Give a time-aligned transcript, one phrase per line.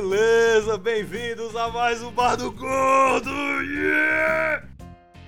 [0.00, 0.78] beleza?
[0.78, 3.30] Bem-vindos a mais um Bar do Gordo!
[3.62, 4.64] Yeah!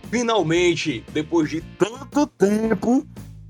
[0.08, 3.04] Finalmente, depois de tanto tempo,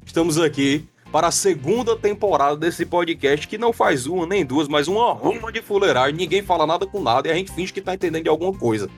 [0.05, 4.89] estamos aqui para a segunda temporada desse podcast que não faz uma nem duas, mas
[4.89, 6.17] uma ruma de fuleiragem.
[6.17, 8.89] Ninguém fala nada com nada e a gente finge que tá entendendo de alguma coisa.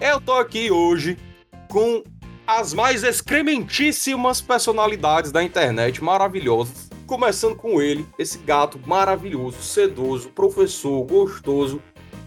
[0.00, 1.18] Eu tô aqui hoje
[1.68, 2.02] com
[2.46, 6.85] as mais excrementíssimas personalidades da internet, maravilhosas.
[7.06, 11.80] Começando com ele, esse gato maravilhoso, sedoso, professor, gostoso,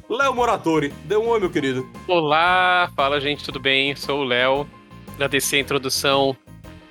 [0.10, 0.94] Léo Moratori.
[1.04, 1.86] Dê um oi, meu querido.
[2.08, 3.94] Olá, fala gente, tudo bem?
[3.98, 4.66] Sou o Léo.
[5.16, 6.34] Agradecer a introdução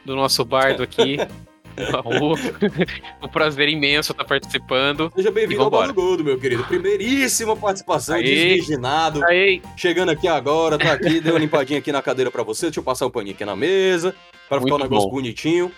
[0.04, 1.16] do nosso bardo aqui.
[3.22, 5.10] o prazer imenso estar participando.
[5.16, 6.64] Seja bem-vindo ao Bardo Gordo, meu querido.
[6.64, 8.22] Primeiríssima participação, Aê.
[8.22, 9.24] desvirginado.
[9.24, 9.62] Aê.
[9.78, 12.66] Chegando aqui agora, tá aqui, deu uma limpadinha aqui na cadeira para você.
[12.66, 14.14] Deixa eu passar um paninho aqui na mesa,
[14.46, 15.14] para ficar um negócio bom.
[15.14, 15.72] bonitinho.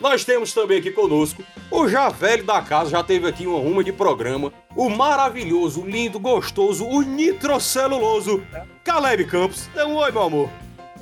[0.00, 3.82] Nós temos também aqui conosco o já velho da casa, já teve aqui uma ruma
[3.84, 8.42] de programa, o maravilhoso, lindo, gostoso, o nitroceluloso
[8.84, 9.68] Caleb Campos.
[9.74, 10.50] Dê um oi, meu amor.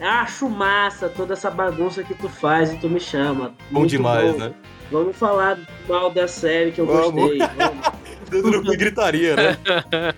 [0.01, 3.55] Acho massa toda essa bagunça que tu faz e tu me chama.
[3.71, 4.39] Bom Muito demais, bom.
[4.39, 4.53] né?
[4.91, 7.13] Vamos falar mal da série que eu Vamos.
[7.15, 7.39] gostei.
[8.33, 9.59] No cu gritaria, né?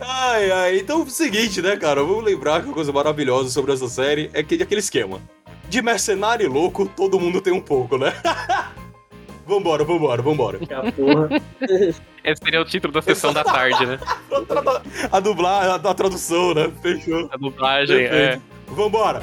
[0.00, 2.02] Ai, ai, então é o seguinte, né, cara?
[2.02, 5.20] Vamos lembrar que uma coisa maravilhosa sobre essa série é que aquele esquema.
[5.68, 8.12] De mercenário louco, todo mundo tem um pouco, né?
[9.46, 10.58] vambora, vambora, vambora.
[12.24, 13.98] Esse seria o título da sessão da tarde, né?
[15.10, 16.70] a dublagem, a, a, tradução, né?
[16.82, 17.28] Fechou.
[17.32, 18.42] A dublagem, Perfeito.
[18.68, 18.74] é.
[18.74, 19.22] Vambora!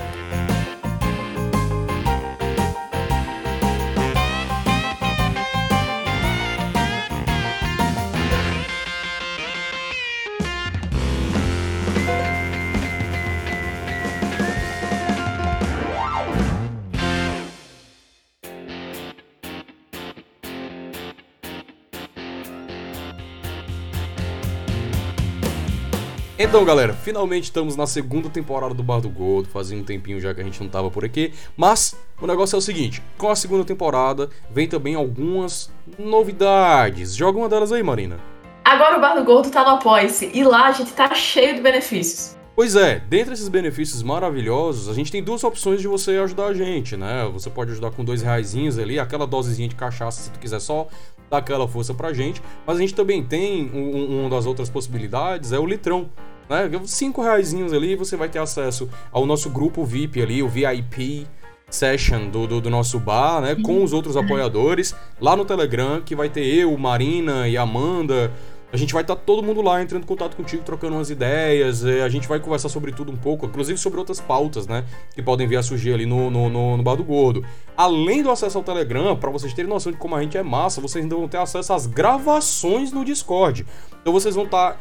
[26.48, 29.50] Então, galera, finalmente estamos na segunda temporada do Bar do Gordo.
[29.50, 31.34] Fazia um tempinho já que a gente não tava por aqui.
[31.58, 37.16] Mas o negócio é o seguinte: com a segunda temporada vem também algumas novidades.
[37.16, 38.20] Joga uma delas aí, Marina.
[38.64, 41.62] Agora o Bar do Gordo tá no Apoia-se e lá a gente tá cheio de
[41.62, 42.38] benefícios.
[42.56, 46.54] Pois é, dentre esses benefícios maravilhosos, a gente tem duas opções de você ajudar a
[46.54, 47.28] gente, né?
[47.34, 50.88] Você pode ajudar com dois reais ali, aquela dosezinha de cachaça se tu quiser só
[51.30, 52.40] dar aquela força pra gente.
[52.68, 56.08] Mas a gente também tem um, uma das outras possibilidades, é o litrão.
[56.50, 56.70] Né?
[56.86, 61.28] Cinco reais ali você vai ter acesso ao nosso grupo VIP ali, o VIP
[61.70, 63.56] session do, do, do, nosso bar, né?
[63.56, 68.32] Com os outros apoiadores lá no Telegram, que vai ter eu, Marina e Amanda.
[68.72, 71.86] A gente vai estar tá todo mundo lá entrando em contato contigo, trocando umas ideias.
[71.86, 74.84] A gente vai conversar sobre tudo um pouco, inclusive sobre outras pautas, né?
[75.14, 77.46] Que podem vir a surgir ali no, no, no, no Bar do Gordo.
[77.78, 80.82] Além do acesso ao Telegram, para vocês terem noção de como a gente é massa,
[80.82, 83.66] vocês ainda vão ter acesso às gravações no Discord.
[84.02, 84.80] Então vocês vão estar tá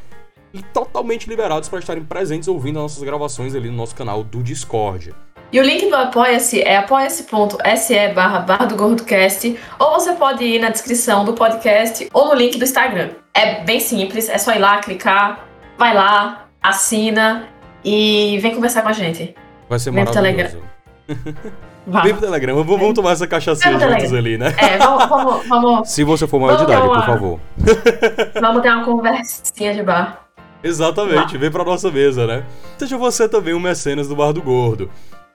[0.62, 5.14] totalmente liberados para estarem presentes ouvindo as nossas gravações ali no nosso canal do Discord.
[5.52, 10.58] E o link do Apoia-se é apoia-se.se barra barra do GordoCast, ou você pode ir
[10.58, 13.10] na descrição do podcast ou no link do Instagram.
[13.32, 15.46] É bem simples, é só ir lá, clicar,
[15.78, 17.48] vai lá, assina
[17.84, 19.34] e vem conversar com a gente.
[19.68, 20.62] Vai ser vem maravilhoso.
[21.86, 24.54] Vem pro Telegram, vamos, vamos tomar essa cachaça juntos ali, né?
[24.56, 25.88] É, vamos, vamos, vamos.
[25.92, 26.94] Se você for maior de idade, uma...
[26.94, 27.40] por favor.
[28.40, 30.23] Vamos ter uma conversinha de bar.
[30.64, 32.46] Exatamente, vem pra nossa mesa, né?
[32.78, 34.90] Seja você também um mecenas do Bar do Gordo.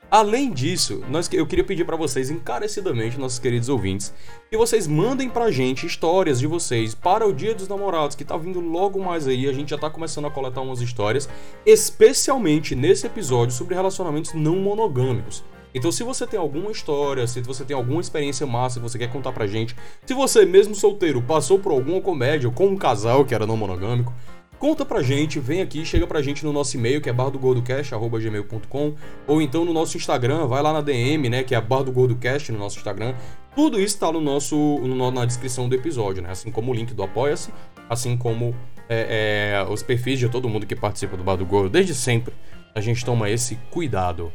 [0.09, 4.11] Além disso, nós, eu queria pedir para vocês encarecidamente, nossos queridos ouvintes,
[4.49, 8.35] que vocês mandem pra gente histórias de vocês para o Dia dos Namorados, que tá
[8.35, 9.47] vindo logo mais aí.
[9.47, 11.29] A gente já tá começando a coletar umas histórias,
[11.63, 15.43] especialmente nesse episódio sobre relacionamentos não monogâmicos.
[15.75, 19.11] Então, se você tem alguma história, se você tem alguma experiência massa que você quer
[19.11, 23.35] contar pra gente, se você, mesmo solteiro, passou por alguma comédia com um casal que
[23.35, 24.11] era não monogâmico,
[24.59, 28.93] Conta pra gente, vem aqui, chega pra gente no nosso e-mail, que é bardogordocast.gmail.com
[29.25, 31.93] ou então no nosso Instagram, vai lá na DM, né, que é a Bar do
[31.93, 33.15] Gordocast no nosso Instagram.
[33.55, 36.93] Tudo isso tá no nosso, no, na descrição do episódio, né, assim como o link
[36.93, 37.53] do Apoia-se,
[37.89, 38.53] assim como
[38.89, 41.69] é, é, os perfis de todo mundo que participa do Bar do Gordo.
[41.69, 42.33] Desde sempre,
[42.75, 44.29] a gente toma esse cuidado.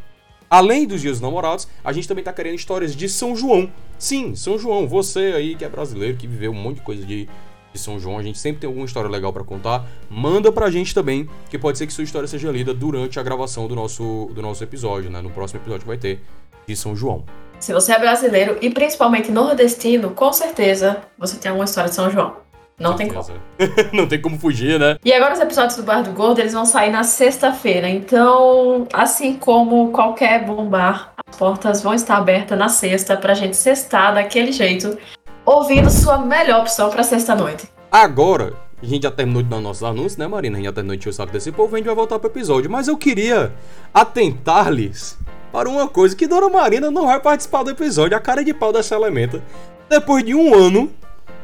[0.49, 3.70] Além dos dias dos namorados, a gente também tá querendo histórias de São João.
[3.99, 7.29] Sim, São João, você aí que é brasileiro, que viveu um monte de coisa de
[7.75, 8.17] de São João.
[8.17, 9.85] A gente sempre tem alguma história legal para contar.
[10.09, 13.67] Manda pra gente também, que pode ser que sua história seja lida durante a gravação
[13.67, 15.21] do nosso, do nosso episódio, né?
[15.21, 16.21] No próximo episódio vai ter
[16.67, 17.25] de São João.
[17.59, 22.11] Se você é brasileiro e principalmente nordestino, com certeza você tem alguma história de São
[22.11, 22.44] João.
[22.79, 23.25] Não tem como.
[23.93, 24.97] Não tem como fugir, né?
[25.05, 27.88] E agora os episódios do Bar do Gordo, eles vão sair na sexta-feira.
[27.88, 33.56] Então, assim como qualquer bom bar, as portas vão estar abertas na sexta pra gente
[33.56, 34.99] sextar daquele jeito
[35.44, 37.69] ouvindo sua melhor opção para sexta-noite.
[37.91, 40.56] Agora, A gente já terminou de dar nossos anúncios, né, Marina?
[40.56, 42.29] A gente já terminou de encher o saco desse povo, a gente vai voltar pro
[42.29, 42.70] episódio.
[42.70, 43.50] Mas eu queria
[43.94, 45.17] atentar-lhes
[45.50, 48.73] para uma coisa que Dona Marina não vai participar do episódio, a cara de pau
[48.75, 49.43] dessa elementa.
[49.88, 50.91] Depois de um ano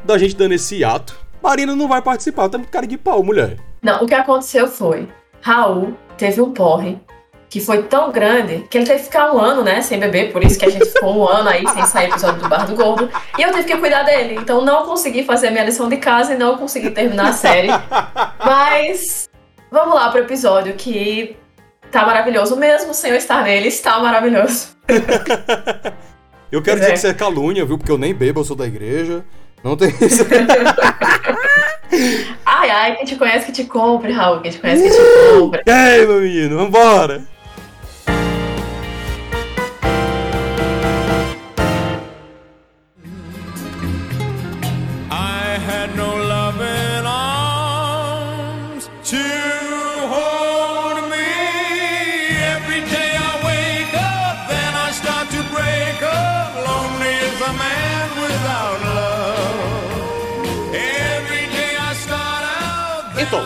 [0.05, 3.57] da gente dando esse ato, Marina não vai participar, tá muito cara de pau, mulher.
[3.81, 5.09] Não, o que aconteceu foi,
[5.41, 7.01] Raul teve um porre
[7.51, 10.43] que foi tão grande que ele teve que ficar um ano, né, sem beber, por
[10.45, 13.11] isso que a gente ficou um ano aí sem sair episódio do Bar do Gordo,
[13.37, 16.39] e eu tive que cuidar dele, então não consegui fazer minha lição de casa e
[16.39, 17.69] não consegui terminar a série,
[18.39, 19.29] mas
[19.69, 21.37] vamos lá pro episódio que
[21.91, 24.69] tá maravilhoso, mesmo sem eu estar nele, está maravilhoso.
[26.53, 26.93] Eu quero Pois dizer é.
[26.95, 27.79] que isso é calúnia, viu?
[27.79, 29.25] Porque eu nem bebo, eu sou da igreja.
[29.63, 30.27] Não tem isso.
[32.45, 35.63] Ai, ai, quem te conhece que te compre, Raul, quem te conhece que te compre.
[35.67, 37.23] E aí, meu menino, vambora!
[45.81, 49.23] Had no loving arms to
[50.13, 51.33] hold me.
[52.55, 56.49] Every day I wake up, then I start to break up.
[56.69, 57.17] Lonely
[57.49, 59.57] a man without love.
[60.75, 63.43] Every day I start out, Então,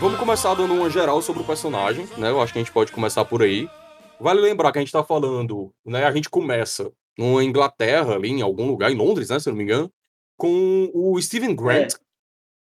[0.00, 2.30] vamos começar dando uma geral sobre o personagem, né?
[2.30, 3.70] Eu acho que a gente pode começar por aí.
[4.18, 6.04] Vale lembrar que a gente tá falando, né?
[6.04, 9.38] A gente começa numa Inglaterra, ali em algum lugar, em Londres, né?
[9.38, 9.88] Se eu não me engano,
[10.36, 11.94] com o Steven Grant,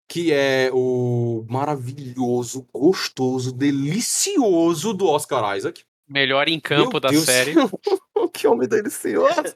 [0.07, 5.83] que é o maravilhoso, gostoso, delicioso do Oscar Isaac.
[6.07, 7.53] Melhor em campo Meu da Deus, série,
[8.33, 9.55] que homem delicioso!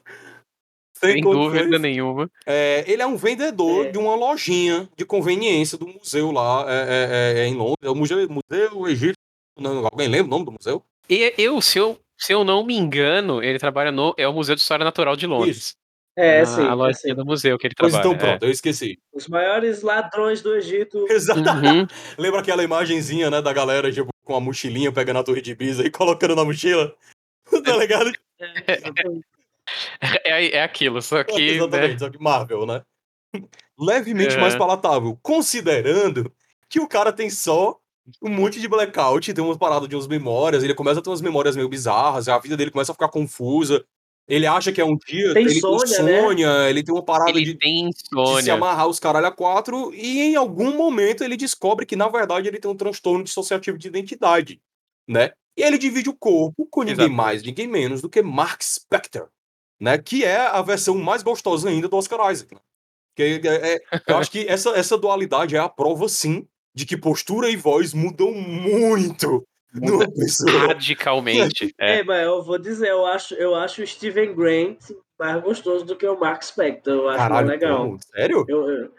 [1.00, 2.30] Sem sem dúvida nenhuma.
[2.44, 3.90] É, ele é um vendedor É.
[3.90, 7.78] de uma lojinha de conveniência do museu lá é, é, é, é em Londres.
[7.82, 9.14] É o Museu, museu Egípcio.
[9.58, 10.82] Não, alguém lembra o nome do museu?
[11.08, 14.54] E eu, se eu, se eu não me engano, ele trabalha no é o Museu
[14.54, 15.56] de História Natural de Londres.
[15.56, 15.74] Isso.
[16.16, 16.62] É, sim.
[16.62, 17.14] a é lojinha sim.
[17.14, 18.14] do museu que ele Pois trabalha.
[18.14, 18.98] então pronto, eu esqueci.
[19.12, 21.06] Os maiores ladrões do Egito.
[21.10, 21.40] Exato.
[21.40, 21.72] é.
[21.72, 21.86] Uhum.
[22.18, 25.84] Lembra aquela imagenzinha, né, da galera, tipo, com a mochilinha pegando a torre de Pisa
[25.84, 26.94] e colocando na mochila?
[27.64, 28.12] tá ligado?
[28.38, 29.26] É, exatamente.
[30.24, 31.32] É, é aquilo, só que.
[31.32, 32.82] né, Exatamente, só que Marvel, né?
[33.78, 34.40] Levemente É.
[34.40, 36.32] mais palatável, considerando
[36.68, 37.78] que o cara tem só
[38.22, 41.20] um monte de blackout, tem umas paradas de umas memórias, ele começa a ter umas
[41.20, 43.84] memórias meio bizarras, a vida dele começa a ficar confusa.
[44.30, 46.18] Ele acha que é um dia, Tem ele insônia, tem né?
[46.20, 48.54] insônia, ele tem uma parada ele de, tem de se insônia.
[48.54, 52.60] amarrar os caralho a quatro, e em algum momento ele descobre que, na verdade, ele
[52.60, 54.60] tem um transtorno dissociativo de identidade,
[55.08, 55.32] né?
[55.56, 57.16] E ele divide o corpo com ninguém Exatamente.
[57.16, 59.28] mais, ninguém menos do que Mark Spector,
[59.80, 59.98] né?
[59.98, 62.60] Que é a versão mais gostosa ainda do Oscar Isaac, né?
[63.16, 66.96] Que é- é- eu acho que essa, essa dualidade é a prova, sim, de que
[66.96, 69.44] postura e voz mudam muito
[69.74, 70.06] Muda
[70.68, 71.74] radicalmente.
[71.78, 71.98] É.
[71.98, 74.78] É, mas eu vou dizer, eu acho, eu acho o Steven Grant
[75.18, 76.94] mais gostoso do que o Mark Spector.
[76.94, 77.78] Eu acho mais Caralho, legal.
[77.84, 77.98] como?
[78.02, 78.44] Sério?
[78.48, 78.90] Eu, eu,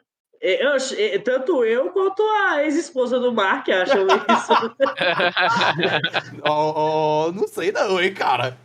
[0.42, 4.76] eu eh, tanto eu quanto a ex-esposa do Mark acham isso.
[6.44, 8.58] Ó, ó, não sei não, hein, cara.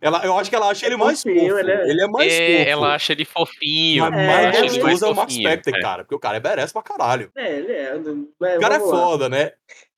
[0.00, 1.34] Ela, eu acho que ela acha ele mais fofo.
[1.34, 2.70] fofinho, Ele ele é, é- mais É, fofo.
[2.70, 4.04] ela acha ele fofinho.
[4.04, 5.80] Mas É, mais ela acha ele gostoso é o Mark fofinho, Spector, é.
[5.80, 6.04] cara.
[6.04, 7.30] Porque o cara é merece pra caralho.
[7.36, 7.94] é, ele é.
[8.38, 9.00] Mas O cara é vamos lá.
[9.00, 9.52] foda, né?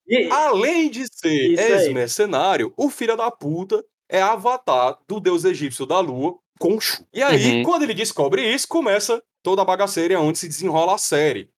[0.06, 6.00] E- Além de ser ex-mercenário, o filho da puta é avatar do deus egípcio da
[6.00, 7.04] lua, Khonshu.
[7.12, 7.62] E aí, Uhum.
[7.62, 11.48] quando ele descobre isso, começa toda a bagaceira onde se desenrola a série.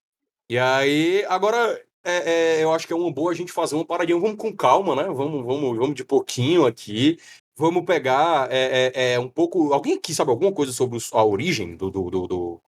[0.48, 3.84] E aí, agora, é, é, eu acho que é uma boa a gente fazer uma
[3.84, 4.18] paradinha.
[4.18, 5.04] Vamos com calma, né?
[5.04, 7.18] Vamos, vamos, vamos de pouquinho aqui.
[7.56, 9.72] Vamos pegar é, é, é, um pouco.
[9.72, 12.60] Alguém aqui sabe alguma coisa sobre a origem do, do, do- do-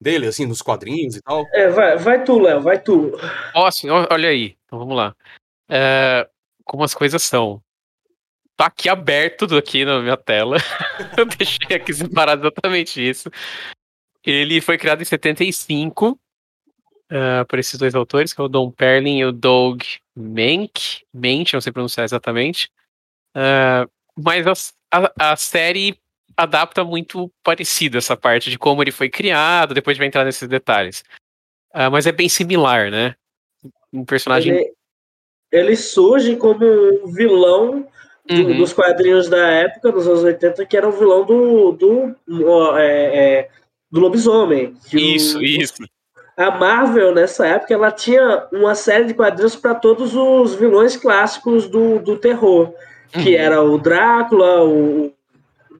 [0.00, 1.44] dele, assim, nos quadrinhos e tal?
[1.52, 3.12] É, vai, vai tu, Léo, vai tu.
[3.52, 3.86] Posso?
[3.88, 4.56] Ó, Olha aí.
[4.66, 5.14] Então vamos lá.
[5.68, 6.28] É,
[6.64, 7.62] como as coisas são.
[8.56, 10.56] Tá aqui aberto tudo aqui na minha tela.
[11.16, 13.30] Eu deixei aqui separado exatamente isso.
[14.24, 16.18] Ele foi criado em 75
[17.10, 19.82] é, por esses dois autores, que é o Don Perlin e o Doug
[20.14, 21.02] Menck.
[21.12, 22.70] Menck, não sei pronunciar exatamente.
[23.34, 25.98] É, mas as- a, a série
[26.42, 31.02] adapta muito parecido essa parte de como ele foi criado, depois vai entrar nesses detalhes.
[31.72, 33.14] Ah, mas é bem similar, né?
[33.92, 34.52] Um personagem.
[34.54, 34.72] Ele,
[35.52, 37.86] ele surge como um vilão
[38.26, 38.56] do- Uhum.
[38.58, 42.16] dos quadrinhos da época, dos anos 80, que era o vilão do, do,
[42.46, 43.48] ó, é, é,
[43.90, 44.74] do lobisomem.
[44.88, 45.82] que o- Isso, isso.
[46.36, 51.68] A Marvel, nessa época, ela tinha uma série de quadrinhos para todos os vilões clássicos
[51.68, 52.72] do, do terror,
[53.12, 53.40] que Uhum.
[53.40, 55.12] era o Drácula, o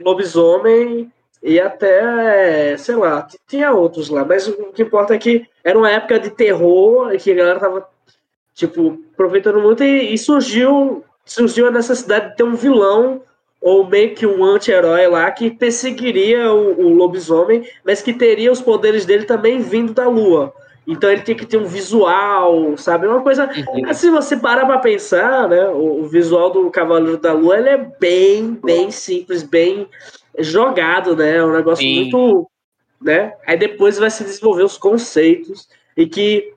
[0.00, 1.10] lobisomem
[1.42, 5.90] e até, sei lá, tinha outros lá, mas o que importa é que era uma
[5.90, 7.88] época de terror que a galera tava,
[8.54, 13.22] tipo, aproveitando muito e, e surgiu, surgiu a necessidade de ter um vilão
[13.60, 18.60] ou meio que um anti-herói lá que perseguiria o, o lobisomem, mas que teria os
[18.60, 20.52] poderes dele também vindo da lua.
[20.90, 23.06] Então ele tinha que ter um visual, sabe?
[23.06, 23.48] Uma coisa.
[23.68, 23.88] Uhum.
[23.88, 25.68] Assim, você parar pra pensar, né?
[25.68, 29.88] O, o visual do Cavaleiro da Lua ele é bem, bem simples, bem
[30.40, 31.36] jogado, né?
[31.36, 32.02] É um negócio Sim.
[32.02, 32.50] muito.
[33.00, 33.32] Né?
[33.46, 36.52] Aí depois vai se desenvolver os conceitos e que,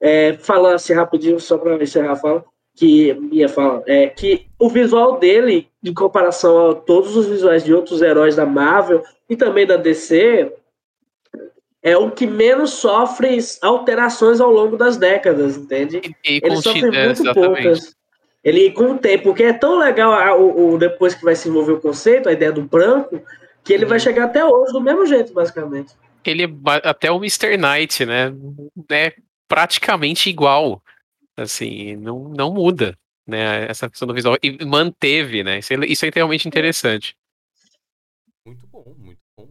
[0.00, 2.44] é, falando assim rapidinho, só pra encerrar a fala,
[2.76, 7.74] que minha fala, é que o visual dele, em comparação a todos os visuais de
[7.74, 10.52] outros heróis da Marvel e também da DC,
[11.88, 16.00] é o que menos sofre alterações ao longo das décadas, entende?
[16.04, 17.62] E, e Ele com sofre é, muito exatamente.
[17.62, 17.96] poucas.
[18.44, 21.48] Ele, com o tempo, porque é tão legal a- o, o- depois que vai se
[21.48, 23.20] envolver o conceito, a ideia do branco,
[23.64, 23.88] que ele Uhum.
[23.90, 25.92] vai chegar até hoje do mesmo jeito, basicamente.
[26.24, 26.48] Ele é
[26.84, 27.56] até o Mr.
[27.56, 28.32] Knight, né?
[28.90, 29.14] É
[29.48, 30.82] praticamente igual.
[31.36, 33.66] Assim, não, não muda, né?
[33.68, 34.36] Essa questão do visual.
[34.42, 35.58] E manteve, né?
[35.58, 37.14] Isso é, isso é realmente interessante.
[38.44, 39.07] Muito bom, muito bom.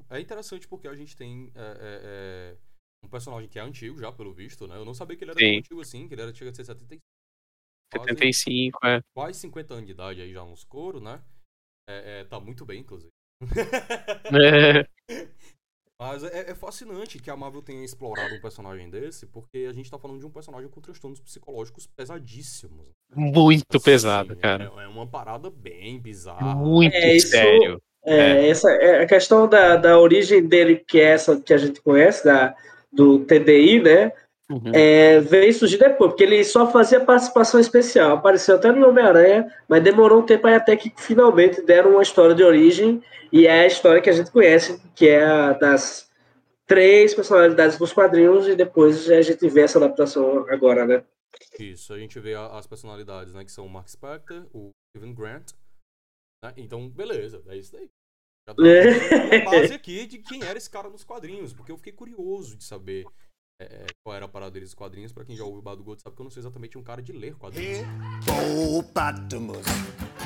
[0.10, 2.58] É interessante porque a gente tem é, é, é,
[3.04, 4.76] um personagem que é antigo já, pelo visto, né?
[4.76, 5.58] Eu não sabia que ele era tão Sim.
[5.58, 7.02] antigo assim, que ele era, chega a ser 75.
[7.94, 9.02] Quase, 75, é.
[9.16, 11.24] quase 50 anos de idade aí já nos couro, né?
[11.90, 13.12] É, é, tá muito bem, inclusive.
[14.34, 14.88] É,
[16.00, 19.90] Mas é, é fascinante que a Marvel tenha explorado um personagem desse, porque a gente
[19.90, 22.88] tá falando de um personagem com transtornos psicológicos pesadíssimos.
[23.16, 24.66] Muito Assim, pesado, cara.
[24.66, 26.54] É, uma parada bem bizarra.
[26.56, 27.82] Muito É, isso- sério.
[28.08, 31.82] É, Essa, é, a questão da, da origem dele, que é essa que a gente
[31.82, 32.56] conhece, da,
[32.92, 34.14] do TDI, né?
[34.50, 34.72] Uhum.
[34.74, 38.14] É, veio surgir depois, porque ele só fazia participação especial.
[38.14, 42.34] Apareceu até no Homem-Aranha, mas demorou um tempo aí até que finalmente deram uma história
[42.34, 46.10] de origem, e é a história que a gente conhece, que é a das
[46.66, 51.04] três personalidades dos quadrinhos, e depois a gente vê essa adaptação agora, né?
[51.60, 53.44] Isso, a gente vê as personalidades, né?
[53.44, 55.52] Que são o Mark Spector, o Steven Grant.
[56.44, 57.90] né, Então, beleza, é isso daí.
[58.48, 59.42] Já tô É.
[59.42, 62.64] uma base aqui de quem era esse cara nos quadrinhos, porque eu fiquei curioso de
[62.64, 63.06] saber
[63.60, 65.12] é, é, qual era a parada deles dos quadrinhos.
[65.12, 67.02] Pra quem já ouviu o Bado Gold sabe que eu não sou exatamente um cara
[67.02, 67.80] de ler quadrinhos.
[68.22, 69.66] Hippopotamus.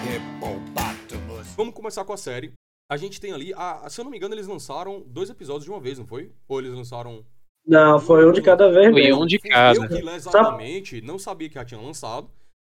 [0.06, 1.48] Hippopotamus.
[1.56, 2.54] Vamos começar com a série.
[2.90, 5.72] A gente tem ali, a- se eu não me engano, eles lançaram dois episódios de
[5.72, 6.32] uma vez, não foi?
[6.48, 7.26] Ou eles lançaram.
[7.66, 9.22] Não, foi um de cada vez Foi mesmo.
[9.24, 9.80] um de cada.
[9.80, 12.30] Eu que exatamente não sabia que já tinham lançado.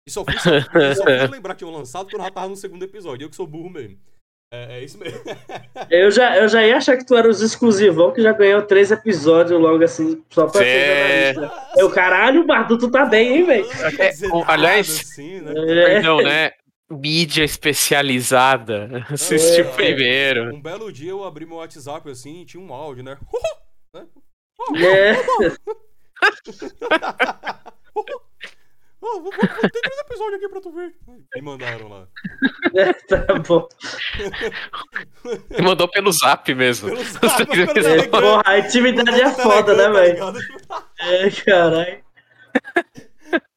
[0.06, 0.32] E só fui,
[0.96, 3.24] só fui lembrar que tinham lançado quando eu já tava no segundo episódio.
[3.26, 3.98] Eu que sou burro mesmo.
[4.50, 5.20] É, é isso mesmo.
[5.90, 8.90] Eu já, eu já ia achar que tu era os exclusivão, que já ganhou três
[8.90, 11.34] episódios logo assim, só pra É.
[11.34, 11.72] ser jornalista.
[11.76, 13.66] Eu, caralho, Bardu, tu tá bem, hein, velho?
[13.68, 15.52] Nada, aliás- assim, né?
[15.52, 15.84] É.
[15.94, 16.52] Perdão, né?
[16.90, 19.04] Mídia especializada.
[19.12, 19.72] Assistiu É.
[19.74, 20.54] primeiro.
[20.54, 23.18] Um belo dia eu abri meu WhatsApp assim e tinha um áudio, né?
[23.94, 25.14] É.
[29.10, 30.94] Oh, vou- vou- vou- tem três episódios aqui pra tu ver.
[31.34, 32.08] Me mandaram lá.
[33.08, 33.66] tá bom.
[35.50, 36.88] Ele mandou pelo zap mesmo.
[36.90, 40.38] Pelo zap, pelo É, porra, a intimidade é foda, né, tá velho?
[41.00, 42.04] É, caralho.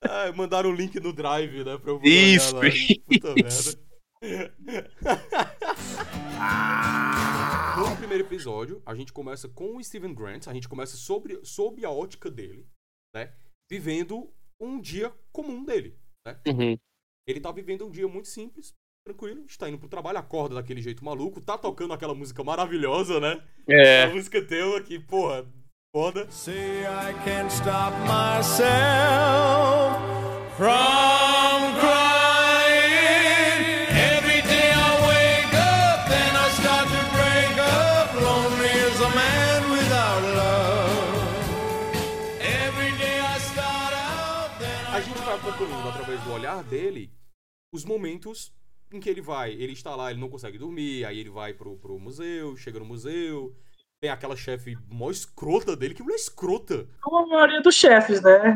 [0.04, 1.78] Ah, mandaram o link no Drive, né?
[1.78, 2.62] Pra eu Isso, lá.
[2.62, 3.78] Puta isso.
[4.22, 4.52] merda.
[7.80, 11.84] No primeiro episódio, a gente começa com o Steven Grant, a gente começa sobre, sob
[11.86, 12.68] a ótica dele,
[13.16, 13.32] né?
[13.70, 14.30] Vivendo
[14.62, 15.98] um dia comum dele.
[16.48, 16.78] Uhum.
[17.28, 18.74] Ele tá vivendo um dia muito simples,
[19.06, 23.44] tranquilo, está indo pro trabalho, acorda daquele jeito maluco, tá tocando aquela música maravilhosa, né?
[23.68, 24.08] A É.
[24.08, 25.46] música tema que, porra,
[25.96, 26.30] foda.
[26.32, 28.62] See, I can't stop myself
[30.58, 31.21] from
[46.32, 47.12] do olhar dele
[47.74, 48.54] os momentos
[48.92, 49.52] em que ele vai.
[49.52, 52.86] Ele está lá, ele não consegue dormir, aí ele vai pro, pro museu, chega no
[52.86, 53.56] museu.
[54.02, 56.88] Tem aquela chefe mó escrota dele, que mulher escrota.
[57.02, 58.56] Como a maioria dos chefes, né?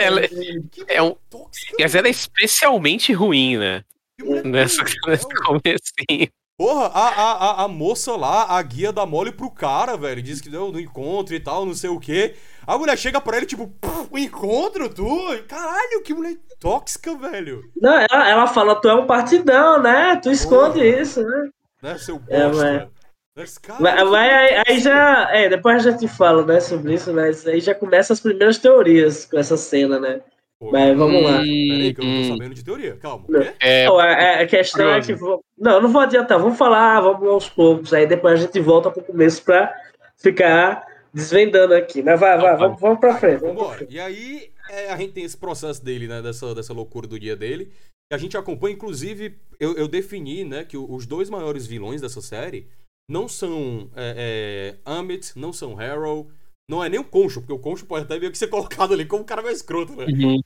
[0.00, 0.22] Ela-
[0.70, 1.14] Que É um.
[1.28, 1.76] tóxica.
[1.78, 3.84] Mas ela é especialmente ruim, né?
[4.18, 6.30] que mulher Nessa, nesse comecinho.
[6.56, 10.20] Porra, a, a, a, a moça lá, a guia dá mole pro cara, velho.
[10.22, 12.34] Diz que deu no encontro e tal, não sei o quê.
[12.68, 15.08] A mulher chega pra ele, tipo, "Pff, o encontro, tu?
[15.48, 17.62] Caralho, que mulher tóxica, velho.
[17.80, 20.16] Não, ela, ela fala, tu é um partidão, né?
[20.22, 20.84] Tu esconde Porra.
[20.86, 21.48] isso, né?
[21.82, 22.90] Né, seu É, bosta.
[23.38, 25.30] Esse cara- Mas, mas aí, aí já.
[25.34, 29.24] É, depois a gente fala, né, sobre isso, mas aí já começa as primeiras teorias
[29.24, 30.20] com essa cena, né?
[30.60, 31.38] Pô, Mas vamos lá.
[31.38, 32.96] Peraí, que eu não tô Hum, sabendo de teoria.
[32.96, 33.24] Calma.
[33.60, 35.14] É, Não, a, questão é que.
[35.14, 37.94] vou- Não, eu não vou adiantar, vamos falar, vamos aos poucos.
[37.94, 39.72] Aí depois a gente volta pro começo pra
[40.20, 42.02] ficar desvendando aqui.
[42.02, 43.40] Mas vai, vai, vamos, vamos pra frente.
[43.40, 43.92] Vamos frente.
[43.94, 46.20] E aí, é, a gente tem esse processo dele, né?
[46.22, 47.72] Dessa, dessa loucura do dia dele.
[48.10, 50.64] Que a gente acompanha, inclusive, eu, eu defini, né?
[50.64, 52.66] Que o- os dois maiores vilões dessa série
[53.10, 56.30] não são é, é, Amit, não são Harrow,
[56.70, 59.06] Não é nem o Concho, porque o Concho pode até meio que ser colocado ali
[59.06, 60.04] como um cara mais escroto, né?
[60.06, 60.40] Uhum.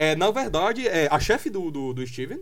[0.00, 2.40] É, na verdade, é a chefe do, do, do Steven.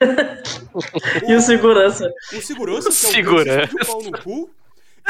[1.28, 2.12] E o segurança.
[2.32, 3.66] O segurança, que é o Segurança.
[3.68, 4.50] Francis de pau no cu.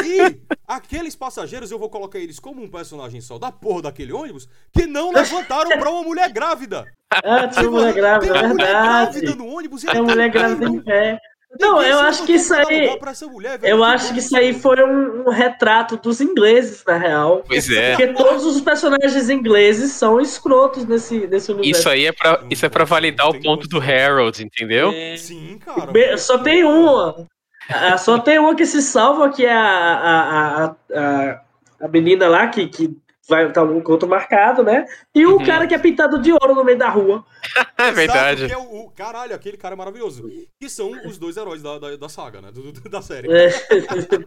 [0.04, 0.36] E
[0.66, 4.86] aqueles passageiros, eu vou colocar eles como um personagem só da porra daquele ônibus, que
[4.86, 6.86] não levantaram pra uma mulher grávida.
[7.12, 9.20] Ah, tinha mulher grávida, Tem é mulher verdade.
[9.20, 11.18] grávida no ônibus e Tem ninguém- mulher grávida em pé.
[11.58, 12.94] Não, eu acho que isso aí.
[13.30, 13.58] mulher.
[13.62, 17.42] Eu acho que isso aí foi um, um retrato dos ingleses, na real.
[17.48, 17.96] Pois é.
[17.96, 21.80] Porque todos os personagens ingleses são escrotos nesse, nesse universo.
[21.80, 24.92] Isso aí é pra, isso é pra validar o ponto do Harold, entendeu?
[25.16, 25.90] Sim, cara.
[25.90, 27.26] Be- Só tem uma.
[27.68, 31.40] Ah, Só tem uma que se salva, que é a, a, a, a,
[31.82, 32.96] a menina lá que, que
[33.28, 34.86] vai estar um encontro marcado, né?
[35.14, 35.44] E o Uhum.
[35.44, 37.24] cara que é pintado de ouro no meio da rua.
[37.80, 38.46] É verdade.
[38.48, 40.28] que é o, o- caralho, aquele cara é maravilhoso.
[40.58, 42.50] Que são os dois heróis da, da, da saga, né?
[42.50, 43.28] Do- do- da série.
[43.30, 43.48] É.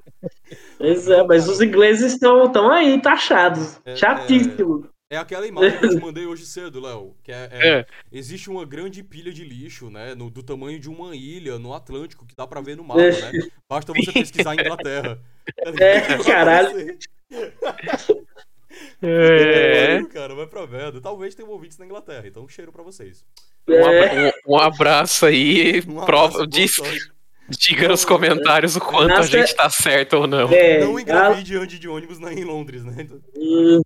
[0.77, 3.79] pois é, mas os ingleses estão tão aí, taxados.
[3.85, 4.87] É, Chatíssimo.
[5.11, 7.13] É aquela imagem que eu te mandei hoje cedo, Léo.
[7.21, 7.85] Que é, é- É.
[8.11, 10.15] Existe uma grande pilha de lixo, né?
[10.15, 13.11] no- do tamanho de uma ilha no Atlântico, que dá pra ver no mapa, É.
[13.33, 13.49] né?
[13.69, 15.19] Basta você pesquisar Inglaterra.
[15.81, 16.97] É, caralho.
[19.01, 19.87] É.
[19.93, 21.01] Pariu, cara, vai pra merda.
[21.01, 23.25] Talvez tenham ouvintes na Inglaterra, então um cheiro pra vocês.
[23.67, 25.79] Um, É, abra- um- um abraço aí.
[25.87, 27.10] Um prova, abraço, diz, sorte.
[27.57, 29.29] Diga nos comentários o quanto a Nossa.
[29.29, 30.49] gente tá certo ou não.
[30.51, 33.07] é, Não engravide antes de ônibus na, em Londres, né?
[33.37, 33.81] Hum,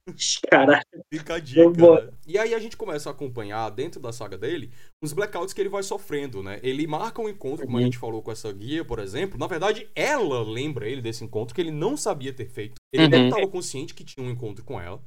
[0.49, 0.81] Caralho.
[1.13, 2.09] fica a dica, né?
[2.27, 4.71] E aí a gente começa a acompanhar, dentro da saga dele,
[5.03, 6.59] os blackouts que ele vai sofrendo, né?
[6.63, 7.85] Ele marca um encontro, como a Uhum.
[7.85, 9.37] gente falou com essa guia, por exemplo.
[9.37, 12.75] Na verdade, ela lembra ele desse encontro que ele não sabia ter feito.
[12.93, 13.09] Ele Uhum.
[13.09, 15.01] nem estava consciente que tinha um encontro com ela.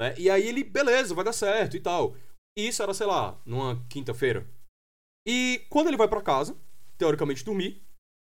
[0.00, 0.14] Né?
[0.18, 2.16] E aí ele, beleza, vai dar certo e tal.
[2.58, 4.46] E isso era, sei lá, numa quinta-feira.
[5.26, 6.56] E quando ele vai pra casa,
[6.98, 7.80] teoricamente dormir,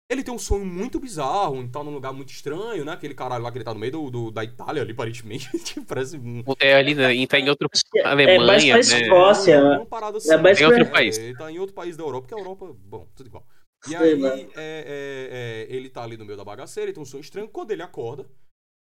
[0.10, 2.92] ele tem um sonho muito bizarro, em tá num lugar muito estranho, né?
[2.92, 5.50] Aquele caralho lá que ele tá no meio do, do- da Itália ali, aparentemente.
[5.60, 6.44] Tipo, Parece um.
[6.60, 7.68] É ali, né, em- tá em outro.
[7.96, 9.04] É Alemanha, mais pra né?
[9.04, 9.64] Escócia.
[9.64, 10.32] Uma parada assim.
[10.32, 11.18] É mais Em outro pra- país.
[11.18, 13.46] Ele tá em outro país da Europa, porque a Europa, bom, tudo igual.
[13.86, 17.02] E Sei aí, é, é, é, ele tá ali no meio da bagaceira, ele tem
[17.04, 17.50] um sonho estranho.
[17.50, 18.30] Quando ele acorda,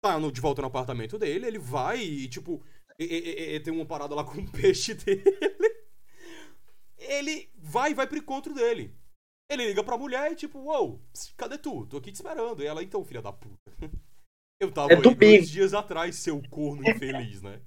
[0.03, 2.61] tá no- de volta no apartamento dele, ele vai e, tipo,
[2.99, 5.23] e- e- e- e tem uma parada lá com o peixe dele.
[6.97, 8.93] Ele vai e vai pro encontro dele.
[9.49, 10.99] Ele liga pra mulher e, tipo, uou,
[11.37, 11.85] cadê tu?
[11.85, 12.63] Tô aqui te esperando.
[12.63, 13.71] E ela, então, filha da puta.
[14.59, 17.59] Eu tava É aí do dois dias atrás, seu corno infeliz, né?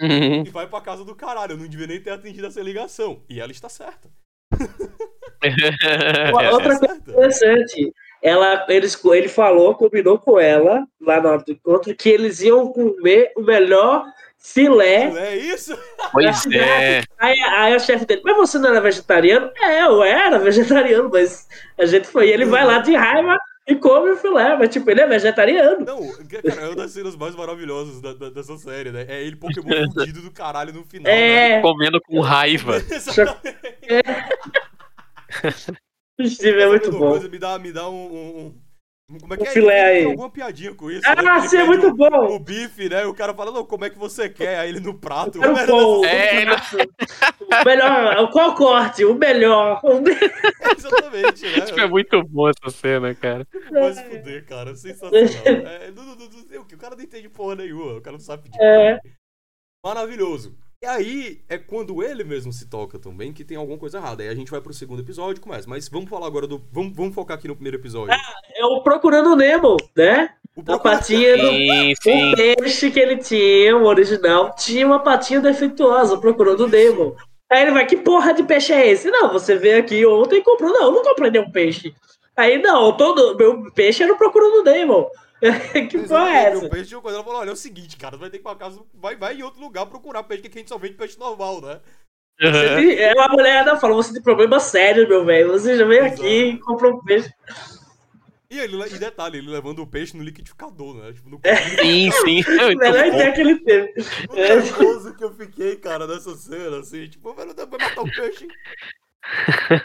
[0.00, 0.42] Uhum.
[0.46, 1.52] e vai pra casa do caralho.
[1.52, 3.22] Eu não devia nem ter atendido essa ligação.
[3.28, 4.10] E ela está certa.
[6.30, 11.52] Uma- Outra coisa interessante, ela, eles, ele falou, combinou com ela, lá na hora do
[11.52, 14.04] encontro, que eles iam comer o melhor
[14.42, 15.08] filé.
[15.10, 15.78] Não é isso?
[16.12, 17.02] Pois é.
[17.18, 19.50] Aí, aí a chefe dele, mas você não era vegetariano?
[19.56, 21.46] É, eu era vegetariano, mas
[21.78, 22.28] a gente foi.
[22.28, 25.84] E ele vai lá de raiva e come o filé, mas tipo, ele é vegetariano.
[25.86, 29.06] Não, cara, é uma das cenas mais maravilhosas da- da- dessa série, né?
[29.08, 29.62] É ele Pokémon
[29.94, 31.04] fudido do caralho no final.
[31.12, 31.58] né?
[31.58, 32.76] É, Comendo com raiva.
[32.90, 33.56] Exatamente.
[36.20, 37.10] o Steve é muito bom.
[37.10, 37.28] coisa?
[37.28, 38.54] me dá, me dá um, um- um-
[39.20, 39.50] Como é que Um é?
[39.50, 40.10] filé Ele tem aí.
[40.10, 41.02] alguma piadinha com isso.
[41.06, 41.40] Ah, né?
[41.48, 42.34] Sim, é muito o- bom.
[42.34, 43.04] O bife, né?
[43.06, 44.58] O cara fala, não, como é que você quer?
[44.58, 45.38] Aí ele no prato.
[45.40, 45.66] Quero né?
[45.66, 46.04] pão.
[46.04, 49.04] É, ele- O melhor, qual corte?
[49.04, 49.80] O melhor.
[49.82, 50.10] O me-
[50.76, 51.60] Exatamente, né?
[51.66, 53.46] Tipo, é muito bom essa cena, cara.
[53.70, 54.74] Vai se fuder, cara.
[54.74, 55.12] Sensacional.
[55.44, 56.74] É, não, não, não, não sei o que.
[56.74, 57.98] O cara não entende porra nenhuma.
[57.98, 58.58] O cara não sabe pedir.
[58.60, 58.98] É.
[59.84, 60.56] Maravilhoso.
[60.82, 64.24] E aí é quando ele mesmo se toca também que tem alguma coisa errada.
[64.24, 65.70] Aí a gente vai pro segundo episódio e começa.
[65.70, 66.60] Mas vamos falar agora do.
[66.72, 68.12] Vamos, vamos focar aqui no primeiro episódio.
[68.56, 70.30] É o Procurando Nemo, né?
[70.56, 71.50] O A patinha do.
[71.50, 72.32] Sim, sim.
[72.32, 77.14] O peixe que ele tinha, o original, tinha uma patinha defeituosa, procurando o Nemo.
[77.48, 79.08] Aí ele vai, que porra de peixe é esse?
[79.08, 80.72] Não, você veio aqui ontem e comprou.
[80.72, 81.94] Não, eu não comprei nenhum peixe.
[82.36, 85.08] Aí, não, todo meu peixe era procurando o Nemo.
[85.90, 86.68] que porra é essa?
[86.68, 87.16] peixe coisa.
[87.16, 89.16] Ela falou: olha, é o seguinte, cara, você vai ter que ir pra casa, vai,
[89.16, 91.80] vai em outro lugar procurar peixe, que a gente só vende peixe normal, né?
[92.40, 92.52] Uhum.
[92.52, 95.50] Você tem- É uma mulher ainda falou, você tem problema sério, meu velho.
[95.52, 97.30] Você já veio aqui e comprou um peixe.
[98.50, 101.12] E, ele, e detalhe, ele levando o peixe no liquidificador, né?
[101.14, 101.40] Tipo, no
[101.80, 102.42] Sim, sim.
[102.52, 103.94] É muito Melhor ideia que ele teve.
[104.28, 108.46] O nervoso que eu fiquei, cara, nessa cena, assim, tipo, velho, vai matar o peixe.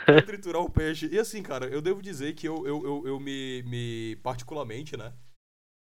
[0.05, 1.07] Vai triturar o peixe.
[1.09, 4.17] E assim, cara, eu devo dizer que eu, eu, eu, eu me, me.
[4.17, 5.13] Particularmente, né?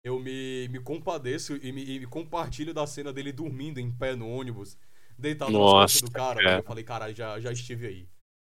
[0.06, 4.16] Eu me, me compadeço e me, e me compartilho da cena dele dormindo em pé
[4.16, 4.78] no ônibus,
[5.18, 6.44] deitado nas Nossa, costas do cara.
[6.44, 6.58] cara.
[6.60, 8.08] Eu falei, caralho, já, já estive aí.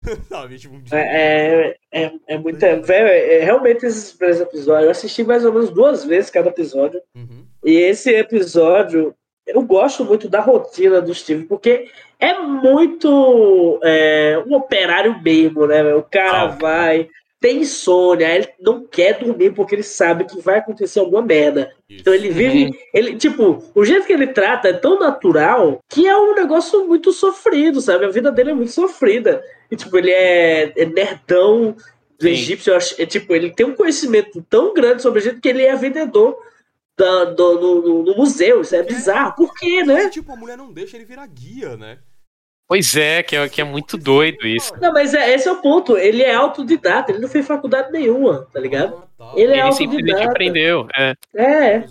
[0.30, 0.58] Sabe?
[0.58, 2.60] Tipo, um É, é, é, é muito.
[2.60, 4.84] Velho, é, realmente esses primeiros episódios.
[4.84, 7.02] Eu assisti mais ou menos duas vezes cada episódio.
[7.16, 7.44] Uhum.
[7.64, 9.12] E esse episódio,
[9.44, 15.82] eu gosto muito da rotina do Steve, porque é muito é, um operário mesmo, né?
[15.94, 17.08] O cara Ah, vai,
[17.40, 21.72] tem insônia, ele não quer dormir porque ele sabe que vai acontecer alguma merda.
[21.88, 22.00] Isso.
[22.02, 26.14] Então ele vive, ele, tipo, o jeito que ele trata é tão natural que é
[26.16, 28.04] um negócio muito sofrido, sabe?
[28.04, 29.42] A vida dele é muito sofrida.
[29.70, 31.74] E, tipo, ele é, é nerdão
[32.18, 32.30] do Sim.
[32.32, 35.48] egípcio, eu acho, é, tipo, ele tem um conhecimento tão grande sobre o Egito que
[35.48, 36.36] ele é vendedor
[36.94, 38.60] da, do, no, no- no museu.
[38.60, 39.34] Isso é bizarro.
[39.36, 40.10] Por quê, E, né?
[40.10, 41.98] tipo, a mulher não deixa ele virar guia, né?
[42.70, 44.72] Pois é, que é, que é muito doido isso.
[44.80, 45.98] Não, mas é, esse é o ponto.
[45.98, 49.02] Ele é autodidata, ele não fez faculdade nenhuma, tá ligado?
[49.34, 50.86] Ele é Ele simplesmente aprendeu.
[50.96, 51.14] É.
[51.34, 51.84] É.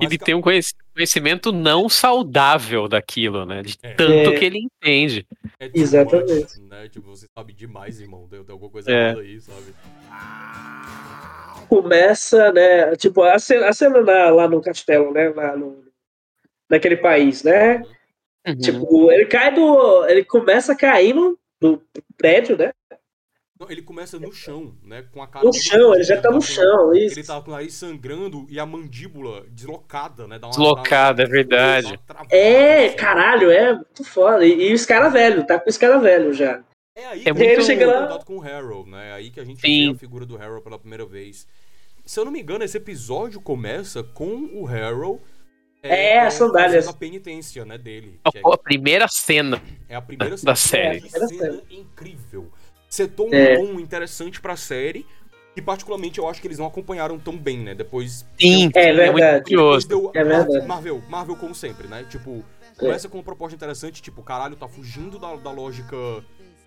[0.00, 3.62] Ele ca- tem um conhec- conhecimento não saudável daquilo, né?
[3.62, 3.94] De É.
[3.94, 4.36] tanto É.
[4.36, 5.26] que ele entende.
[5.58, 6.60] é too Exatamente.
[6.60, 6.88] much, né?
[6.88, 8.28] Tipo, você sabe demais, irmão.
[8.30, 8.94] Tem, tem alguma coisa É.
[9.06, 9.74] errada aí, sabe?
[11.68, 12.94] Começa, né?
[12.96, 15.30] Tipo, a cena, a cena na- lá no castelo, né?
[15.30, 15.82] Lá no,
[16.70, 17.78] naquele país, né?
[17.78, 17.84] Uhum.
[18.60, 20.04] Tipo, ele cai do.
[20.06, 21.82] Ele começa caindo do
[22.16, 22.72] prédio, né?
[23.58, 25.04] Não, ele começa no chão, né?
[25.12, 25.44] Com a cara.
[25.46, 27.18] No chão, ele já tá no com- chão, isso.
[27.18, 30.38] Ele tá com o nariz sangrando e a mandíbula deslocada, né?
[30.38, 31.86] Dá uma- Deslocada, é verdade.
[31.86, 32.96] uma travada, É, assim.
[32.96, 34.44] caralho, é muito foda.
[34.44, 36.62] E, e os caras velhos, tá com os caras velhos já.
[36.96, 39.08] É aí É que muito- a gente Ele chega lá- contato com o Harold, né?
[39.10, 39.86] É aí que a gente Sim.
[39.90, 41.46] vê a figura do Harold pela primeira vez.
[42.04, 45.20] Se eu não me engano, esse episódio começa com o Harold.
[45.88, 46.84] É, as sandálias.
[46.86, 48.18] fazendo a penitência, né, dele.
[48.24, 49.62] A, que é- a primeira cena.
[49.88, 50.56] É a primeira da cena.
[50.56, 50.96] série.
[50.96, 52.50] É, a primeira cena incrível.
[52.88, 53.56] Setou um É.
[53.56, 55.06] tom interessante pra série.
[55.56, 57.74] E particularmente eu acho que eles não acompanharam tão bem, né?
[57.76, 58.26] Depois.
[58.40, 59.44] Sim, É é muito verdade.
[59.44, 59.88] Depois curioso.
[59.88, 60.10] deu.
[60.12, 60.66] É verdade.
[60.66, 62.04] Marvel, Marvel, como sempre, né?
[62.10, 62.44] Tipo,
[62.76, 65.96] começa com uma proposta interessante, tipo, caralho, tá fugindo da, da lógica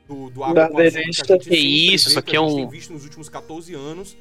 [0.07, 2.39] do, do água Da com açúcar que a gente Que isso, isso aqui que a
[2.39, 4.15] é gente um- tem visto nos últimos 14 anos.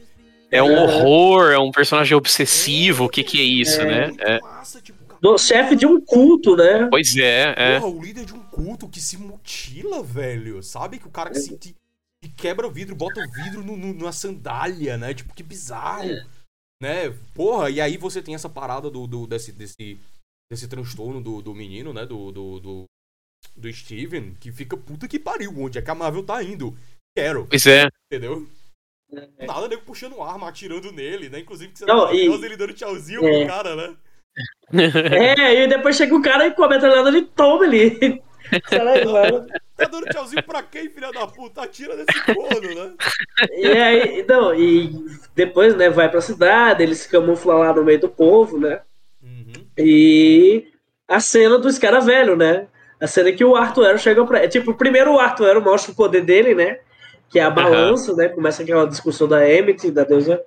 [0.51, 3.05] É um horror, é um personagem obsessivo.
[3.05, 4.09] O que, que é isso, né?
[4.09, 4.39] muito É.
[4.83, 6.87] tipo, Do chefe de um culto, né?
[6.91, 7.81] Pois é, é.
[7.81, 10.63] Porra, o líder de um culto que se mutila, velho.
[10.63, 10.99] Sabe?
[10.99, 11.75] Que o cara que se que
[12.23, 15.13] que quebra o vidro, bota o vidro no, no- numa sandália, né?
[15.13, 16.09] Tipo, que bizarro.
[16.83, 17.15] Né?
[17.35, 19.99] Porra, e aí você tem essa parada do, do- desse, desse,
[20.51, 22.07] desse transtorno do, do menino, né?
[22.07, 22.85] Do, do, do,
[23.57, 25.53] do Steven, que fica puta que pariu.
[25.59, 26.77] Onde é que a Marvel tá indo?
[27.17, 27.89] Quero, Pois é.
[28.11, 28.47] entendeu?
[29.47, 31.41] Nada, nego puxando arma, atirando nele, né?
[31.41, 33.39] Inclusive que você Não, tá e- ele dando tchauzinho É.
[33.39, 33.95] pro cara, né?
[34.73, 38.23] É, e depois chega o cara e comete a lenda de toma ali.
[38.71, 39.47] Caralho.
[39.77, 41.63] Tá dando tchauzinho pra quem, filha da puta?
[41.63, 42.95] Atira nesse corno, né?
[43.53, 44.93] E aí, não, e
[45.35, 48.81] depois, né, vai pra cidade, ele se camufla lá no meio do povo, né?
[49.23, 49.53] Uhum.
[49.77, 50.67] E
[51.09, 52.69] a cena dos caras velhos, né?
[53.01, 54.39] A cena que o Arthur Arrow chega pra.
[54.45, 56.79] é, Tipo, primeiro o Arthur Arrow mostra o poder dele, né?
[57.29, 58.29] Que é a balança, né?
[58.29, 60.41] Começa aquela discussão da Emmett, da deusa,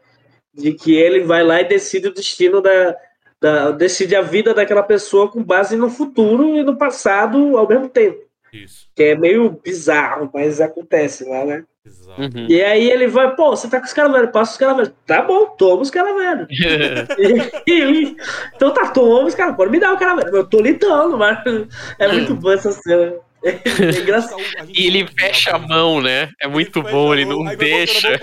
[0.53, 2.95] de que ele vai lá e decide o destino da,
[3.39, 3.71] da.
[3.71, 8.29] decide a vida daquela pessoa com base no futuro e no passado ao mesmo tempo.
[8.51, 8.87] Isso.
[8.95, 11.63] Que é meio bizarro, mas acontece lá, né?
[11.85, 12.21] Exato.
[12.21, 12.45] Uhum.
[12.47, 14.93] E aí ele vai, pô, você tá com os caras velhos, passa os caras velhos.
[15.05, 16.47] Tá bom, toma os caras velhos.
[17.67, 18.15] E ele,
[18.55, 20.35] então tá, toma os caras, pode me dar o cara velho.
[20.35, 21.39] Eu tô lhe dando, mas
[21.97, 23.15] é muito bom essa cena.
[23.43, 23.51] É
[24.01, 24.41] engraçado.
[24.73, 26.31] E ele fecha a mão, né?
[26.41, 28.19] É muito bom, ele não deixa.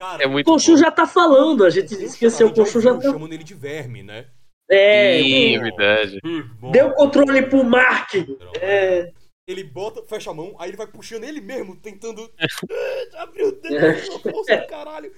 [0.00, 0.76] Cara, É O muito Conchu bom.
[0.78, 3.02] já tá falando, a gente esqueceu, o Conchu já tá.
[3.02, 4.26] chamando ele de verme, né?
[4.70, 6.18] É, Sim, é verdade.
[6.72, 8.14] deu o controle pro Mark.
[8.60, 9.12] É,
[9.46, 13.52] Ele bota, fecha a mão, aí ele vai puxando ele mesmo, tentando Ah, abrir o
[13.52, 13.76] dedo,
[14.22, 15.12] com a força do caralho.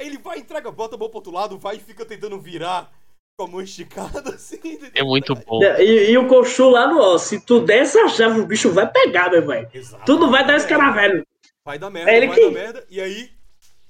[0.00, 2.92] Aí ele vai, entrega, bota a mão pro outro lado, vai e fica tentando virar
[3.38, 4.58] com a mão esticada, assim.
[4.94, 5.62] É muito bom.
[5.62, 8.90] e, e o Conchu lá no, ó, se tu der essa chave, o bicho vai
[8.90, 9.70] pegar, meu velho.
[10.04, 11.24] Tu não vai dar esse cara velho.
[11.64, 13.30] Vai dar merda, É ele vai que- dar merda, e aí,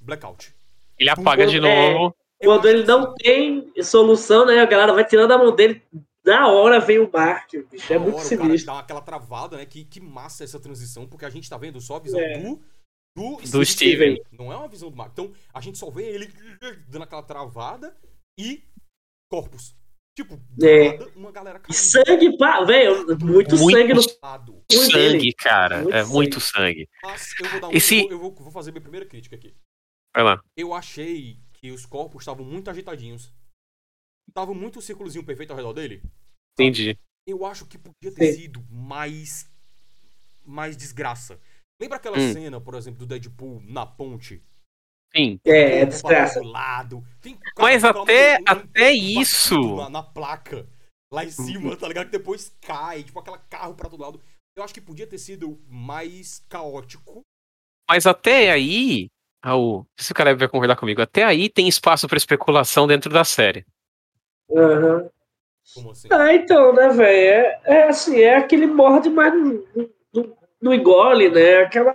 [0.01, 0.55] blackout.
[0.99, 1.61] Ele apaga de É.
[1.61, 2.15] novo.
[2.41, 4.61] Eu Quando ele não tem solução, né?
[4.61, 5.83] A galera vai tirando a mão dele.
[6.25, 7.93] Na hora vem o Mark, bicho.
[7.93, 8.75] É muito hora, o cara sinistro.
[8.75, 9.65] dá aquela travada, né?
[9.65, 12.39] Que, que massa essa transição, porque a gente tá vendo só a visão É.
[12.39, 12.61] do,
[13.17, 14.23] do, Do Steven.
[14.31, 15.13] Não é uma visão do Mark.
[15.13, 16.31] Então, a gente só vê ele
[16.89, 17.97] dando aquela travada
[18.39, 18.63] e
[19.31, 19.77] corpos.
[20.17, 20.99] Tipo, É.
[20.99, 21.75] nada, uma galera E caindo.
[21.77, 23.07] sangue, pá, velho.
[23.21, 24.01] Muito, Muito sangue no.
[24.23, 24.53] Lado.
[24.53, 25.33] Muito Sangue, dele.
[25.35, 25.83] cara.
[25.83, 26.13] Muito É sangue.
[26.15, 26.89] muito sangue.
[27.05, 27.73] Mas eu vou dar um.
[27.73, 29.55] Esse- Eu, vou, eu vou fazer minha primeira crítica aqui.
[30.15, 30.43] Vai lá.
[30.57, 33.33] Eu achei que os corpos estavam muito agitadinhos.
[34.35, 36.03] Tava muito o círculozinho perfeito ao redor dele.
[36.59, 36.99] Entendi.
[37.27, 38.41] Eu acho que podia ter Sim.
[38.41, 39.49] sido mais.
[40.45, 41.39] mais desgraça.
[41.81, 42.33] Lembra aquela Hum.
[42.33, 44.43] cena, por exemplo, do Deadpool na ponte?
[45.17, 45.41] Sim.
[45.45, 46.41] É, é desgraça.
[46.41, 47.03] Do lado.
[47.21, 50.67] Tem, Mas de até- até isso- Na, na placa.
[51.13, 52.07] Lá em cima, tá ligado?
[52.07, 54.21] Que depois cai, tipo, aquela carro pra todo lado.
[54.55, 57.23] Eu acho que podia ter sido mais caótico.
[57.89, 59.09] Mas até aí,
[59.43, 62.87] Raul, não sei se o cara vai concordar comigo, até aí tem espaço pra especulação
[62.87, 63.65] dentro da série.
[64.55, 65.09] Aham.
[65.75, 66.09] Como assim?
[66.11, 67.17] Ah, então, né, velho?
[67.19, 69.65] É, é assim, é aquele morde, mas não,
[70.13, 71.59] não, não engole, né?
[71.63, 71.95] Aquela.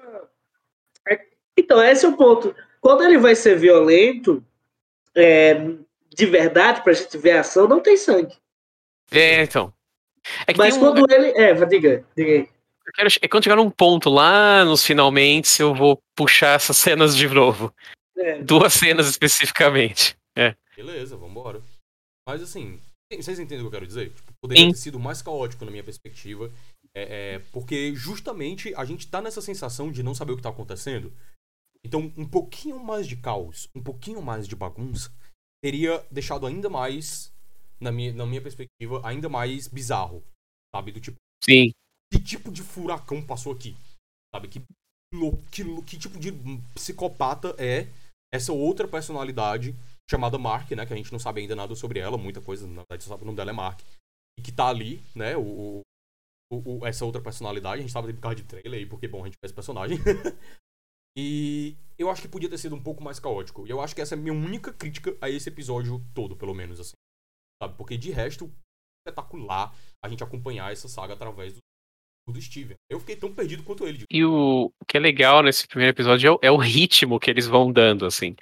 [1.08, 2.56] é- Então, esse é o ponto.
[2.84, 4.43] Quando ele vai ser violento,
[5.15, 5.56] é,
[6.13, 8.36] de verdade, pra gente ver a ação, não tem sangue.
[9.10, 9.74] É, então.
[10.46, 11.30] É que Mas um- quando ele.
[11.38, 12.50] É, vai, diga, diga aí.
[12.86, 17.15] eu quero- é quando chegar num ponto lá nos finalmente, eu vou puxar essas cenas
[17.15, 17.74] de novo.
[18.17, 20.15] É, Duas cenas especificamente.
[20.76, 21.62] Beleza, vambora.
[22.28, 22.80] Mas assim,
[23.12, 24.10] vocês entendem o que eu quero dizer?
[24.10, 24.72] Tipo, poderia Sim.
[24.72, 26.52] ter sido mais caótico na minha perspectiva.
[26.96, 30.50] É, é, porque justamente a gente tá nessa sensação de não saber o que tá
[30.50, 31.12] acontecendo.
[31.86, 35.12] Então, um pouquinho mais de caos, um pouquinho mais de bagunça,
[35.63, 37.32] teria deixado ainda mais,
[37.80, 40.24] na minha, na minha perspectiva, ainda mais bizarro.
[40.74, 40.91] Sabe?
[40.91, 41.72] Do tipo, Sim.
[42.12, 43.76] que tipo de furacão passou aqui?
[44.34, 44.48] Sabe?
[44.48, 44.62] Que,
[45.52, 46.32] que, que tipo de
[46.74, 47.88] psicopata é
[48.34, 49.76] essa outra personalidade
[50.10, 50.86] chamada Mark, né?
[50.86, 53.26] Que a gente não sabe ainda nada sobre ela, muita coisa, na verdade, sabe o
[53.26, 53.82] nome dela é Mark.
[54.39, 55.38] E que tá ali, né?
[55.38, 55.82] O,
[56.52, 59.22] o- o- essa outra personalidade, a gente sabe por causa de trailer aí, porque, bom,
[59.22, 59.98] a gente o personagem.
[61.15, 63.65] e eu acho que podia ter sido um pouco mais caótico.
[63.67, 66.54] E eu acho que essa é a minha única crítica a esse episódio todo, pelo
[66.54, 66.93] menos, assim.
[67.62, 67.76] Sabe?
[67.78, 68.52] Porque de resto,
[69.06, 71.60] espetacular a gente acompanhar essa saga através do,
[72.34, 72.76] do Steven.
[72.89, 74.06] Eu fiquei tão perdido quanto ele.
[74.10, 77.30] E o, o que é legal nesse primeiro episódio é o, é o ritmo que
[77.30, 78.36] eles vão dando, assim.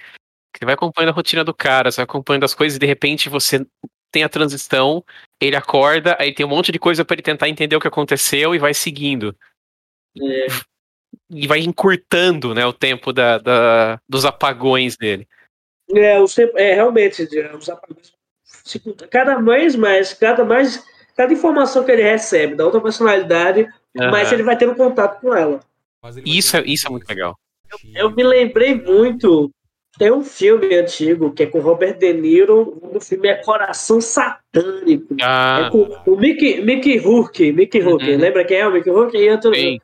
[0.55, 3.29] Você vai acompanhando a rotina do cara, você vai acompanhando as coisas e de repente
[3.29, 3.65] você
[4.11, 5.03] tem a transição,
[5.39, 8.53] ele acorda, aí tem um monte de coisa pra ele tentar entender o que aconteceu
[8.53, 9.35] e vai seguindo.
[10.21, 10.47] É.
[11.29, 15.27] E vai encurtando, né, o tempo da, da- dos apagões dele.
[15.93, 18.13] É, o tempo- é, realmente, os apagões.
[19.09, 20.83] Cada vez mais, cada mais,
[21.15, 24.33] cada informação que ele recebe da outra personalidade, mais Aham.
[24.35, 25.59] ele vai tendo contato com ela.
[26.25, 27.35] Isso, ter é, isso é muito legal.
[27.95, 29.49] Eu me lembrei muito.
[29.97, 32.79] Tem um filme antigo que é com Robert De Niro.
[32.81, 35.15] O filme é Coração Satânico.
[35.21, 37.51] Ah, é com o Mickey, Mickey Rourke.
[37.51, 38.09] Mickey Rourke.
[38.11, 38.17] Uhum.
[38.17, 39.17] Lembra quem é o Mickey Rourke?
[39.17, 39.81] E sim.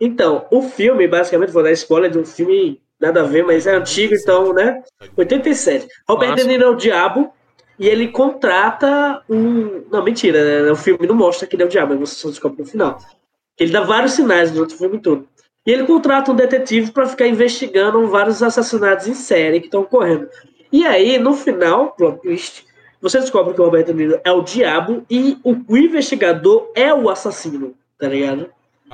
[0.00, 3.74] Então, o filme, basicamente, vou dar spoiler de um filme nada a ver, mas é
[3.74, 4.82] antigo, então, né?
[5.16, 5.86] 87.
[6.08, 6.42] Robert Nossa.
[6.42, 7.32] De Niro é o diabo
[7.78, 9.84] e ele contrata um.
[9.90, 10.70] Não, mentira, né?
[10.70, 12.98] O filme não mostra que ele é o diabo, mas você só descobre no final.
[13.58, 15.28] Ele dá vários sinais durante o filme todo.
[15.66, 20.28] E ele contrata um detetive para ficar investigando vários assassinatos em série que estão ocorrendo.
[20.70, 22.64] E aí, no final, plot twist,
[23.00, 26.94] você descobre que o Robert De Niro é o diabo e o, o investigador é
[26.94, 28.48] o assassino, tá ligado?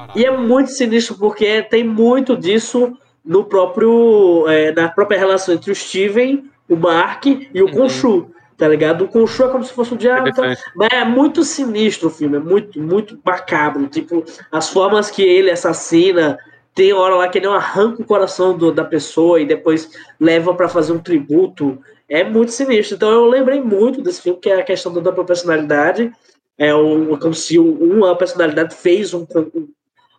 [0.06, 0.20] Caralho.
[0.20, 5.70] E é muito sinistro porque tem muito disso no próprio é, na própria relação entre
[5.70, 7.72] o Steven, o Mark e o Uhum.
[7.72, 9.04] Khonshu, tá ligado?
[9.04, 10.72] O Khonshu é como se fosse o diabo, então, Interessante.
[10.76, 15.50] mas é muito sinistro o filme, é muito muito macabro, tipo as formas que ele
[15.50, 16.38] assassina.
[16.74, 20.68] Tem hora lá que ele arranca o coração do- da pessoa e depois leva pra
[20.70, 21.78] fazer um tributo.
[22.08, 22.96] É muito sinistro.
[22.96, 26.10] Então eu lembrei muito desse filme, que é a questão da dupla personalidade.
[26.58, 29.68] É um, como se um- uma personalidade fez um, um,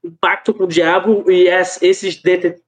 [0.04, 2.22] um pacto com o diabo e es- esses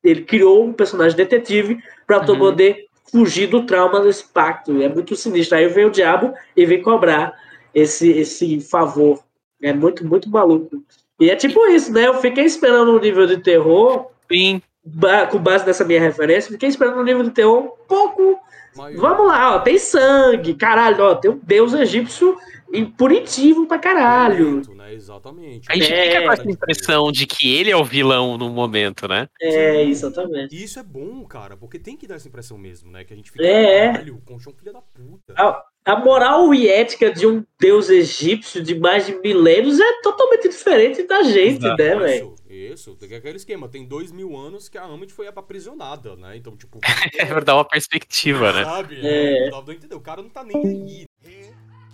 [0.04, 2.38] ele criou um personagem detetive para Uhum.
[2.38, 4.82] poder fugir do trauma desse pacto.
[4.82, 5.58] É muito sinistro.
[5.58, 7.34] Aí vem o diabo e vem cobrar
[7.74, 9.20] esse, esse favor.
[9.62, 10.84] É muito, muito maluco.
[11.20, 12.08] E é tipo isso, né?
[12.08, 14.62] Eu fiquei esperando um nível de terror, Sim.
[14.84, 18.40] ba- com base nessa minha referência, fiquei esperando um nível de terror um pouco
[18.78, 22.36] Mas- Vamos lá, ó, tem sangue, caralho, ó, tem um deus egípcio
[22.84, 24.62] punitivo pra caralho.
[24.76, 24.94] Né?
[24.94, 25.72] Exatamente.
[25.72, 26.04] A gente É.
[26.10, 29.28] fica com essa impressão de que ele é o vilão no momento, né?
[29.42, 30.56] É, exatamente.
[30.56, 33.04] E isso é bom, cara, porque tem que dar essa impressão mesmo, né?
[33.04, 33.92] Que a gente fica, É.
[33.94, 35.34] caralho, o Conchão filha da puta.
[35.38, 40.50] A, a moral e ética de um deus egípcio de mais de milênios é totalmente
[40.50, 41.82] diferente da gente, Exato.
[41.84, 42.36] né, velho?
[42.50, 42.96] Isso, isso.
[42.96, 43.68] Tem aquele esquema.
[43.70, 46.36] Tem dois mil anos que a Amit foi aprisionada, né?
[46.38, 46.80] Então, tipo...
[47.20, 48.64] É pra dar uma perspectiva, né?
[48.64, 49.00] Sabe?
[49.06, 49.48] É.
[49.48, 49.50] É.
[49.50, 49.64] Não.
[49.98, 51.06] O cara não tá nem aí.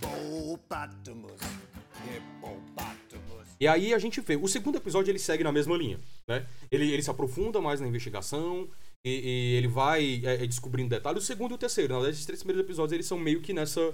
[0.01, 1.39] Hippopotamus.
[2.07, 3.47] Hippopotamus.
[3.59, 4.35] E aí a gente vê.
[4.35, 6.45] O segundo episódio ele segue na mesma linha, né?
[6.71, 8.67] Ele, ele se aprofunda mais na investigação
[9.05, 9.11] e,
[9.53, 11.23] e ele vai é, é, descobrindo detalhes.
[11.23, 13.53] O segundo e o terceiro, na verdade, esses três primeiros episódios eles são meio que
[13.53, 13.93] nessa,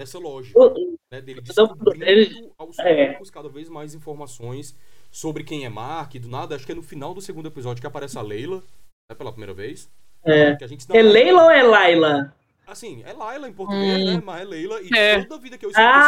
[0.00, 1.20] nessa lógica, O- né?
[1.20, 3.08] Dele Então, descobrindo ele- aos é.
[3.12, 4.74] poucos cada vez mais informações
[5.10, 6.14] sobre quem é Mark.
[6.14, 8.62] Do nada, acho que é no final do segundo episódio que aparece a Leila,
[9.10, 9.16] né?
[9.16, 9.90] Pela primeira vez.
[10.24, 10.56] É.
[10.56, 12.34] Que a gente É Leila ou é Laila?
[12.70, 14.14] Assim, é Laila em português, Hum.
[14.16, 14.22] né?
[14.24, 14.80] Mas é Leila.
[14.82, 15.22] E É.
[15.22, 15.98] toda a vida que eu escuto Ah, é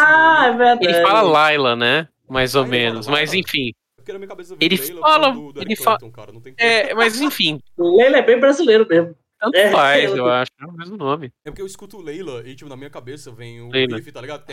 [0.43, 0.85] esse nome, verdade.
[0.87, 2.09] Ele fala Laila, né?
[2.29, 3.07] Mais ou fala menos.
[3.09, 3.73] Mas enfim.
[3.97, 6.33] porque na minha cabeça Ele Leila fala- do, do ele fala- Clapton, cara.
[6.33, 7.61] Não tem É, mas enfim.
[7.79, 9.15] Leila é bem brasileiro mesmo.
[9.39, 10.51] Tanto É, faz, eu- eu acho.
[10.61, 11.33] É o mesmo nome.
[11.47, 13.99] É porque eu escuto Leila e, tipo, na minha cabeça vem o Leila.
[14.13, 14.45] tá ligado?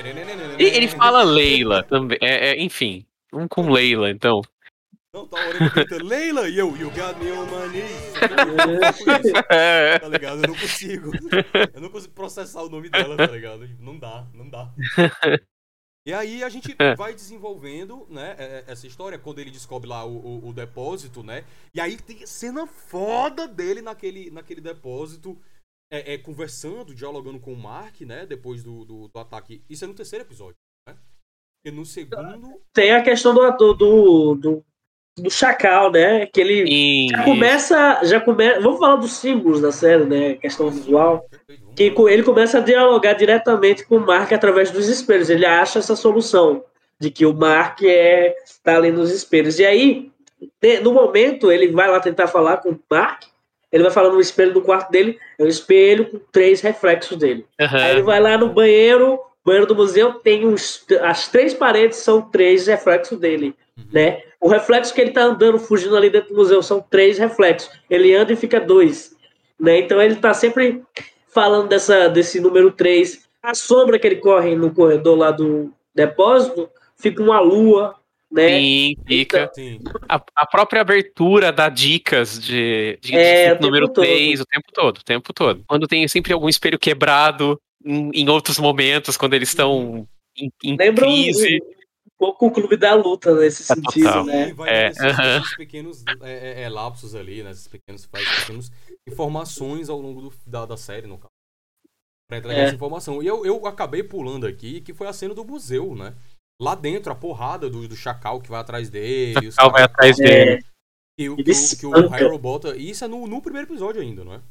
[0.60, 2.18] E ele fala Leila também.
[2.22, 3.06] É, é, enfim.
[3.34, 4.42] Um com Leila, então.
[5.14, 8.14] Não, tá a orelha grita Leila e eu, you got me on my knees.
[9.26, 9.98] Isso, É.
[10.00, 10.42] tá ligado?
[10.44, 11.12] Eu não consigo.
[11.74, 13.68] Eu não consigo processar o nome dela, tá ligado?
[13.80, 14.70] Não dá, não dá.
[16.06, 16.96] E aí a gente É.
[16.96, 21.24] vai desenvolvendo, né, é- é- essa história, quando ele descobre lá o, o- o depósito,
[21.24, 21.44] né?
[21.74, 25.38] E aí tem cena foda dele naquele, naquele depósito,
[25.92, 28.26] é, é, conversando, dialogando com o Mark, né?
[28.26, 29.64] Depois do, do, do ataque.
[29.70, 30.56] Isso é no terceiro episódio,
[30.88, 30.96] né?
[31.64, 32.62] Porque no segundo.
[32.74, 34.66] Tem a questão do, do, do,
[35.18, 36.26] do, Chacal, né?
[36.28, 38.00] Que ele já começa.
[38.04, 38.60] Já começa.
[38.62, 40.36] Vamos falar dos símbolos da série, né?
[40.36, 41.26] Questão visual.
[41.76, 45.30] Que ele começa a dialogar diretamente com o Mark através dos espelhos.
[45.30, 46.64] Ele acha essa solução
[47.00, 49.60] de que o Mark é tá ali nos espelhos.
[49.60, 50.12] E aí,
[50.82, 53.24] no momento, ele vai lá tentar falar com o Mark.
[53.72, 55.20] Ele vai falar no espelho do quarto dele.
[55.38, 57.46] É um espelho com três reflexos dele.
[57.60, 57.78] Aham.
[57.78, 62.22] Aí ele vai lá no banheiro, banheiro do museu, tem uns, as três paredes são
[62.22, 63.86] três reflexos dele, Uhum.
[63.92, 64.22] né?
[64.40, 67.72] O reflexo que ele tá andando, fugindo ali dentro do museu, são três reflexos.
[67.90, 69.16] Ele anda e fica dois,
[69.60, 69.80] né?
[69.80, 70.84] Então ele tá sempre
[71.28, 73.28] falando dessa, desse número três.
[73.42, 77.96] A sombra que ele corre no corredor lá do depósito fica uma lua,
[78.32, 78.60] né?
[78.60, 79.50] Sim, fica.
[79.54, 79.80] Sim.
[80.08, 84.06] A, a própria abertura dá dicas de, de, É, de o tempo número todo.
[84.06, 85.64] 3 o tempo todo, o tempo todo.
[85.68, 90.78] Quando tem sempre algum espelho quebrado, em, em outros momentos, quando eles estão em, em
[90.78, 91.60] Lembra um, crise.
[92.18, 94.26] Pouco o clube da luta nesse É, sentido, total.
[94.26, 94.48] né?
[94.48, 94.88] Sim, vai É,
[95.46, 97.52] esses, pequenos é, é, é, lapsos ali, né?
[97.52, 98.72] Esses pequenos, pequenos
[99.08, 101.28] informações ao longo do- da, da série, no caso.
[102.30, 102.64] Pra entregar É.
[102.66, 103.24] essa informação.
[103.24, 106.14] E eu, eu acabei pulando aqui, que foi a cena do museu, né?
[106.62, 109.48] Lá dentro, a porrada do, do Chacal que vai atrás dele.
[109.48, 110.66] os Chacal vai atrás É, dele.
[111.18, 112.14] Que, o- Ele que, o- que o.
[112.14, 112.76] Harold bota.
[112.76, 114.42] E isso é no, no primeiro episódio ainda, não é?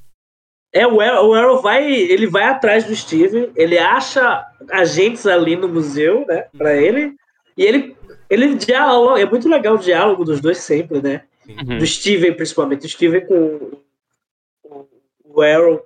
[0.74, 5.56] É, o Arrow, o Arrow vai, ele vai atrás do Steven, ele acha agentes ali
[5.56, 7.14] no museu, né, pra ele,
[7.56, 7.96] e ele,
[8.28, 11.78] ele dialoga, é muito legal o diálogo dos dois sempre, né, Uhum.
[11.78, 13.80] do Steven principalmente, o Steven com
[14.64, 14.88] o,
[15.24, 15.80] o Arrow,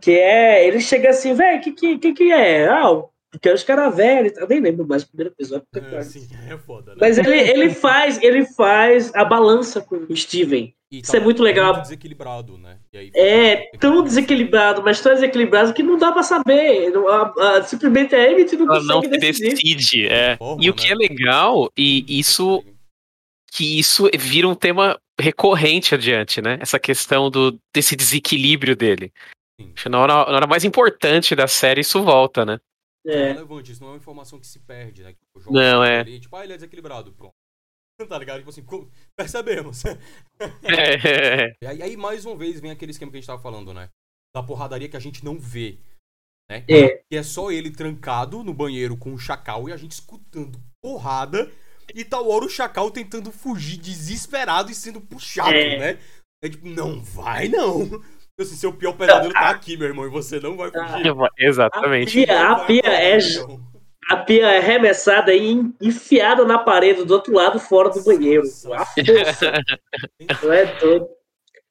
[0.00, 2.68] que é, ele chega assim, velho, que, que que que é?
[2.68, 3.02] Ah,
[3.36, 6.02] porque os caras velhos, eu nem lembro mais do primeiro episódio, É, pariu.
[6.02, 6.98] sim, é foda, né?
[7.00, 11.42] mas ele, ele faz, ele faz a balança com o Steven, E isso é muito
[11.42, 11.72] legal.
[11.72, 12.78] Muito desequilibrado, né?
[12.92, 16.90] E aí, É tão desequilibrado, mas tão desequilibrado que não dá pra saber.
[16.90, 19.74] Não- a- a- simplesmente a Emmett não Ela não consegue se decidir.
[19.76, 20.36] decide, é.
[20.36, 20.92] Forma, E o que né?
[20.92, 22.62] é legal, e isso
[23.52, 26.58] que isso vira um tema recorrente adiante, né?
[26.60, 29.10] Essa questão do, desse desequilíbrio dele.
[29.88, 32.58] Na hora, na hora mais importante da série, isso volta, né?
[33.06, 35.14] É É, relevante, isso não é uma informação que se perde, né?
[35.48, 36.00] Não, o é.
[36.00, 37.34] Ali, tipo, ah, ele é desequilibrado, pronto.
[38.08, 38.38] Tá ligado?
[38.38, 39.82] Tipo assim, como- percebemos.
[40.62, 43.72] É, E aí, aí, mais uma vez, vem aquele esquema que a gente tava falando,
[43.72, 43.88] né?
[44.34, 45.78] Da porradaria que a gente não vê.
[46.50, 46.64] Né?
[46.68, 46.88] É.
[47.10, 51.50] Que é só ele trancado no banheiro com o chacal e a gente escutando porrada.
[51.94, 55.78] E tal hora o chacal tentando fugir desesperado e sendo puxado, É.
[55.94, 56.00] né?
[56.44, 57.88] É tipo, não vai não.
[58.38, 61.06] Assim, seu pior pesadelo tá aqui, meu irmão, e você não vai fugir.
[61.38, 62.22] Exatamente.
[62.24, 63.60] A pia, a pia é, então.
[64.10, 68.42] a pia é arremessada e en- enfiada na parede do outro lado, fora do banheiro.
[68.74, 69.52] A força.
[70.42, 71.08] Não é todo.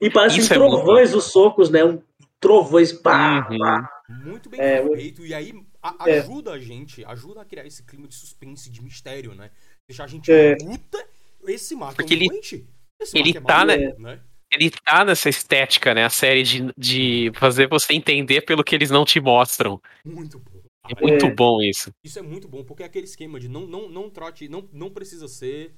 [0.01, 1.83] E parecem Isso é trovões os socos, né?
[1.85, 2.01] Um
[2.39, 2.91] trovões.
[2.91, 3.59] Pá, Uhum.
[3.59, 3.89] pá.
[4.09, 5.23] Muito bem É, feito.
[5.23, 6.17] E aí a- É.
[6.19, 9.51] ajuda a gente, ajuda a criar esse clima de suspense, de mistério, né?
[9.87, 10.55] Deixar a gente É.
[10.55, 11.05] puta.
[11.47, 12.67] Esse Mark Porque é um ele- doente.
[12.99, 14.19] Esse ele é tá, maluco, né?
[14.55, 16.05] Ele tá nessa estética, né?
[16.05, 19.81] A série de, de fazer você entender pelo que eles não te mostram.
[20.03, 20.61] Muito bom.
[20.89, 21.33] É muito É.
[21.33, 21.91] bom isso.
[22.03, 24.89] Isso é muito bom, porque é aquele esquema de não, não, não trate, não, não
[24.89, 25.73] precisa ser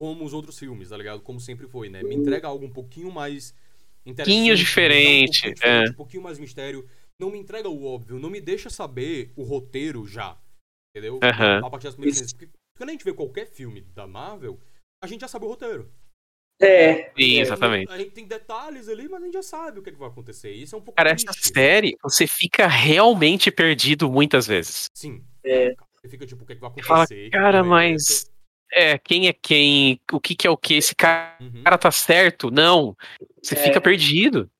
[0.00, 1.20] como os outros filmes, tá ligado?
[1.22, 2.02] Como sempre foi, né?
[2.02, 3.52] Me entrega algo um pouquinho mais
[4.06, 4.36] interessante.
[4.36, 5.90] Pouquinho diferente, Um pouquinho, diferente, é.
[5.90, 6.88] um pouquinho mais mistério.
[7.20, 10.38] Não me entrega o óbvio, não me deixa saber o roteiro já.
[10.96, 11.18] Entendeu?
[11.22, 12.32] A partir das primeiras cenas.
[12.32, 14.58] Porque quando a gente vê qualquer filme da Marvel,
[15.02, 15.90] a gente já sabe o roteiro.
[16.60, 17.10] É.
[17.16, 17.90] Sim, É, exatamente.
[17.92, 20.08] A gente tem detalhes ali, mas a gente já sabe o que, é que vai
[20.08, 20.50] acontecer.
[20.50, 21.52] Isso é um pouco Cara, essa triste.
[21.54, 24.86] série, você fica realmente perdido muitas vezes.
[24.92, 25.22] Sim.
[25.44, 25.74] É.
[26.00, 27.30] Você fica tipo, o que, é que vai Você fala, acontecer?
[27.30, 28.30] cara, é que mas.
[28.72, 30.00] É, quem é quem?
[30.12, 30.74] O que, que é o que?
[30.74, 31.62] Esse cara Uhum.
[31.80, 32.50] tá certo?
[32.50, 32.96] Não.
[33.42, 33.58] Você É.
[33.58, 34.50] fica perdido.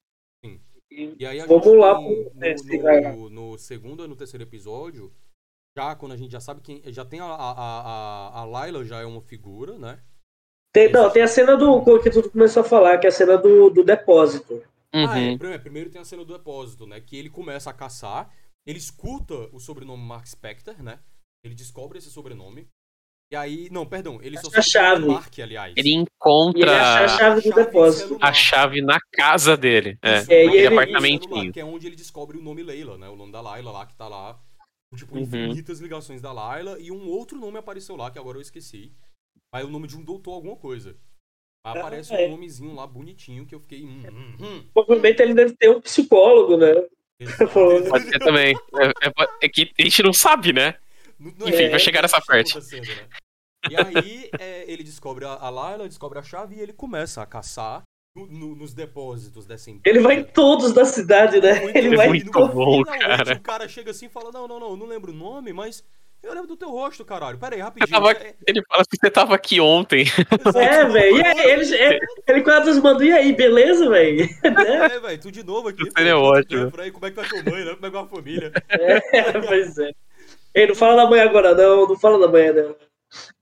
[0.90, 4.16] E aí a Vamos gente lá tem pro- no, sim, no, no segundo e no
[4.16, 5.12] terceiro episódio,
[5.76, 6.82] já quando a gente já sabe quem.
[6.86, 10.00] Já tem a, a, a, a Layla já é uma figura, né?
[10.72, 13.36] Tem, não, tem a cena do que tu começou a falar, que é a cena
[13.38, 14.62] do, do depósito.
[14.92, 15.30] Ah, é.
[15.30, 15.38] Uhum.
[15.38, 17.00] Primeiro, primeiro tem a cena do depósito, né?
[17.00, 18.30] Que ele começa a caçar,
[18.66, 20.98] ele escuta o sobrenome Mark Spector, né?
[21.44, 22.68] Ele descobre esse sobrenome.
[23.30, 23.68] E aí.
[23.70, 25.06] Não, perdão, ele só Acha a sabe que é chave.
[25.06, 25.74] Mark, aliás.
[25.76, 28.18] Ele E ele acha a encontra chave do depósito.
[28.20, 29.98] a chave na casa dele.
[30.02, 31.28] É, É, e ele- apartamentinho.
[31.34, 33.08] celular, que é onde ele descobre o nome Leila, né?
[33.08, 34.38] O nome da Layla lá, que tá lá.
[34.96, 35.22] Tipo, Uhum.
[35.22, 36.78] infinitas ligações da Layla.
[36.80, 38.90] E um outro nome apareceu lá, que agora eu esqueci.
[39.52, 40.90] Aí o nome de um doutor alguma coisa.
[41.64, 42.26] Aí Ah, aparece é.
[42.26, 43.84] um nomezinho lá bonitinho que eu fiquei.
[43.84, 44.64] Hum, hum, hum.
[44.72, 46.72] Provavelmente ele deve ter um psicólogo, né?
[47.90, 48.54] Pode ser também.
[48.76, 50.76] É, é- é que a gente não sabe, né?
[51.18, 52.54] Não- não Enfim, é- vai chegar nessa isso parte.
[52.80, 53.08] né?
[53.70, 57.26] E aí é, ele descobre a, a Layla, descobre a chave e ele começa a
[57.26, 57.82] caçar
[58.16, 59.96] no- no- nos depósitos dessa empresa.
[59.96, 61.60] Ele vai em todos da cidade, né?
[61.60, 62.54] Muito Ele é vai em muito no todos.
[62.54, 62.82] bom,
[63.26, 63.34] cara.
[63.34, 65.84] O cara chega assim e fala: Não, não, não, eu não lembro o nome, mas
[66.22, 67.38] eu lembro do teu rosto, caralho.
[67.38, 67.90] Pera aí, rapidinho.
[67.90, 70.02] tava- É- Ele fala assim, você tava aqui ontem.
[70.02, 71.16] exato, É, velho.
[71.16, 74.26] E ele, ele, ele quase mandou, e aí, beleza, velho?
[74.42, 74.86] Né?
[74.94, 75.82] É, velho, tu de novo aqui.
[75.96, 76.64] Seria pô, ótimo.
[76.64, 77.74] né, Por aí, como é que tá tua mãe, né?
[77.74, 78.52] Como é que vai a família?
[78.68, 79.00] É,
[79.48, 79.90] pois é.
[80.54, 81.86] Ei, não fala da mãe agora, não.
[81.88, 82.74] Não fala da mãe, não.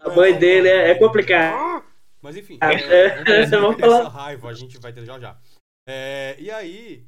[0.00, 1.82] A mãe dele é, é complicada.
[2.22, 4.00] Mas enfim, Ah, é, é, vamos dizer vamos que falar.
[4.00, 5.36] essa raiva a gente vai ter já já.
[5.88, 7.04] É, e aí,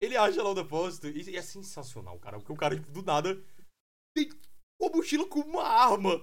[0.00, 3.36] ele acha lá o depósito e, e é sensacional, cara, porque o cara, do nada,
[4.16, 4.28] tem
[4.84, 6.22] uma mochila com uma arma.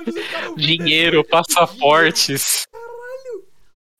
[0.00, 2.64] É Dinheiro, passaportes.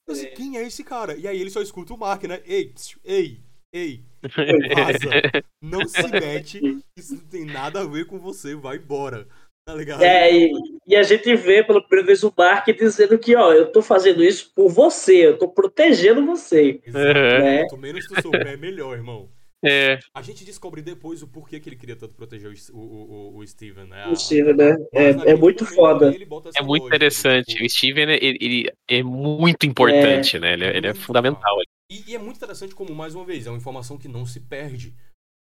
[0.07, 1.15] Eu sei, quem é esse cara?
[1.15, 2.41] E aí ele só escuta o Mark, né?
[2.45, 2.73] Ei,
[3.03, 3.39] ei,
[3.71, 5.43] ei, vaza.
[5.61, 9.27] Não se mete, isso não tem nada a ver com você, vai embora.
[9.67, 10.01] Tá ligado?
[10.01, 10.51] É, e,
[10.87, 14.23] e a gente vê pela primeira vez o Mark dizendo que, ó, eu tô fazendo
[14.23, 16.81] isso por você, eu tô protegendo você.
[16.83, 17.07] Exato.
[17.07, 17.59] É.
[17.59, 19.29] Quanto menos tu souber, melhor, irmão.
[19.63, 23.37] É, A gente descobre depois o porquê que ele queria tanto proteger o, o, o,
[23.37, 24.03] o Steven, né?
[24.03, 24.77] A- Possível, né?
[24.93, 26.13] É, é muito foda.
[26.55, 27.47] é muito interessante.
[27.53, 30.53] tipo, O Steven, ele, ele é muito importante, né?
[30.53, 31.57] Ele, é- ele é fundamental.
[31.91, 34.39] E, e é muito interessante como, mais uma vez, é uma informação que não se
[34.39, 34.95] perde.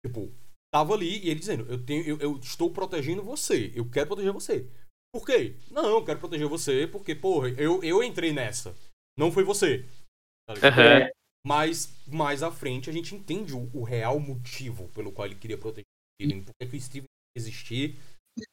[0.07, 0.33] Tipo,
[0.73, 4.33] tava ali e ele dizendo, eu, tenho, eu, eu estou protegendo você, eu quero proteger
[4.33, 4.67] você.
[5.13, 5.55] Por quê?
[5.71, 8.75] Não, eu quero proteger você porque, porra, eu, eu entrei nessa.
[9.19, 9.85] Não foi você.
[10.47, 11.11] Tá ligado?
[11.45, 15.35] É, Mas mais à frente a gente entende o, o real motivo pelo qual ele
[15.37, 16.43] queria proteger o Steven.
[16.45, 17.05] Por que que o Steven
[17.37, 17.97] existir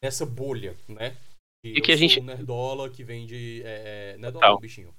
[0.03, 1.15] nessa bolha, né?
[1.63, 3.61] E que a gente- um nerdola que vende.
[3.63, 4.93] É, é, nerdola, bichinho.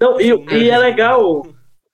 [0.00, 1.46] Não, sou um e, e é legal,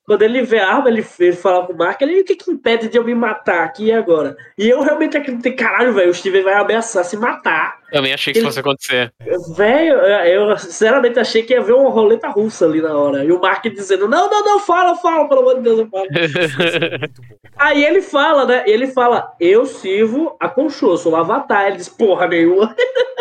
[0.04, 2.88] quando ele vê a arma, ele, ele fala pro Mark, ele, o que que impede
[2.88, 4.36] de eu me matar aqui e agora?
[4.56, 7.82] E eu realmente acreditei, caralho, velho, o Steven vai ameaçar se matar.
[7.90, 9.12] Também achei que isso Ele- fosse acontecer.
[9.56, 13.24] Velho, eu eu sinceramente achei que ia ver uma roleta russa ali na hora.
[13.24, 16.06] E o Mark dizendo, não, não, não, fala, fala, pelo amor de Deus, eu falo.
[16.06, 17.08] Isso é.
[17.56, 18.64] Aí ele fala, né?
[18.66, 21.66] Ele fala, eu sirvo a Conchô, sou o Avatar.
[21.66, 22.74] Ele diz, porra nenhuma.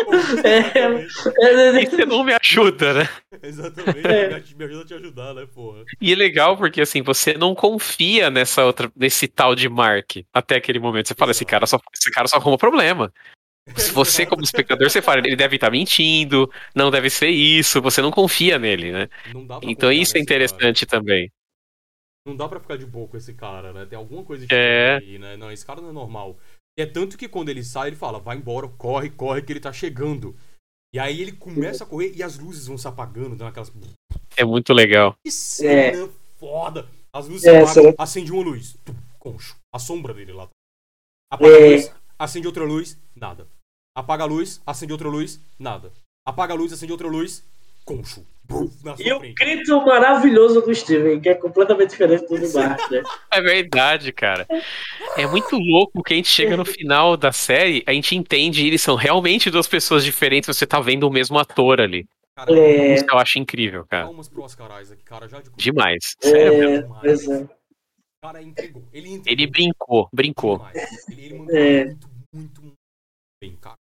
[0.08, 1.94] Exatamente.
[1.94, 3.08] E você não me ajuda, né?
[3.42, 4.06] Exatamente.
[4.06, 4.42] É.
[4.56, 5.82] Me ajuda a te ajudar, né, porra?
[6.00, 10.56] E é legal porque assim, você não confia nessa outra, nesse tal de Mark até
[10.56, 11.08] aquele momento.
[11.08, 13.12] Você fala, esse cara só, esse cara só arruma problema.
[13.74, 18.00] Se você, como espectador, você fala, ele deve estar mentindo, não deve ser isso, você
[18.00, 19.08] não confia nele, né?
[19.62, 20.22] Então isso é nesse cara.
[20.22, 21.30] interessante também.
[22.26, 23.84] Não dá pra ficar de boa com esse cara, né?
[23.86, 24.98] Tem alguma coisa É.
[25.00, 25.36] diferente aí, né?
[25.36, 26.36] Não, esse cara não é normal.
[26.78, 29.60] E é tanto que quando ele sai, ele fala, vai embora, corre, corre, que ele
[29.60, 30.36] tá chegando.
[30.94, 33.72] E aí ele começa a correr e as luzes vão se apagando, dando aquelas.
[34.36, 35.16] É muito legal.
[35.24, 36.08] Que cena
[36.38, 36.88] foda!
[37.12, 38.76] As luzes É, se apagam, cena- acende uma luz,
[39.18, 39.56] concho.
[39.72, 40.48] A sombra dele lá.
[41.32, 41.70] Apaga a É.
[41.74, 43.46] luz, acende outra luz, nada.
[43.96, 45.90] Apaga a luz, acende outra luz, nada.
[46.28, 47.42] Apaga a luz, acende outra luz,
[47.84, 48.22] concho.
[48.44, 52.52] Brum, na sua E o grito maravilhoso do Steven, que é completamente diferente do do
[52.52, 53.02] Mark, né?
[53.32, 54.46] É verdade, cara.
[55.16, 58.82] É muito louco que a gente chega no final da série, a gente entende eles
[58.82, 62.06] são realmente duas pessoas diferentes, você tá vendo o mesmo ator ali.
[62.36, 64.04] Cara, É, Isso eu acho incrível, cara.
[64.04, 66.14] palmas pro Oscar Isaac, cara, já de Demais.
[66.20, 66.74] Sério mesmo.
[66.74, 67.00] é, Demais.
[67.02, 67.42] pois é.
[67.42, 67.48] O
[68.22, 68.84] cara entregou.
[68.92, 69.32] Ele entregou.
[69.32, 70.58] Ele brincou, brincou.
[70.58, 71.08] demais.
[71.08, 71.84] Ele, ele mandou É.
[71.86, 72.74] muito, muito, muito
[73.42, 73.76] bem, cara.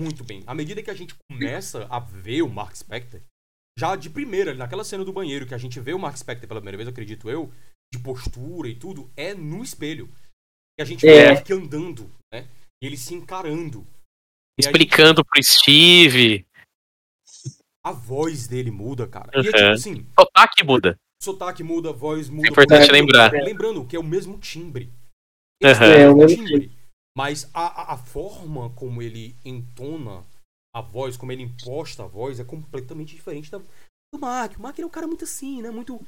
[0.00, 0.42] Muito bem.
[0.46, 3.20] À medida que a gente começa a ver o Mark Spector,
[3.78, 6.60] já de primeira, naquela cena do banheiro, que a gente vê o Mark Spector pela
[6.60, 7.52] primeira vez, acredito eu,
[7.92, 10.08] de postura e tudo, é no espelho.
[10.78, 11.30] E a gente vê É.
[11.30, 12.48] o Mark andando, né?
[12.82, 13.80] E ele se encarando.
[14.58, 16.46] E a gente- Explicando pro Steve.
[17.84, 19.30] a voz dele muda, cara.
[19.34, 19.44] E é Uhum.
[19.46, 20.96] tipo assim, Sotaque muda.
[21.22, 22.46] sotaque muda, a voz muda.
[22.46, 23.32] É importante postura- lembrar.
[23.32, 24.90] Lembrando que é o mesmo timbre.
[25.62, 25.68] Uhum.
[25.70, 26.72] É, é o o mesmo timbre.
[27.16, 30.24] Mas a, a, forma como ele entona
[30.74, 34.56] a voz, como ele imposta a voz, é completamente diferente da, do Mark.
[34.58, 35.70] O Mark é um cara muito assim, né?
[35.70, 36.00] Muito.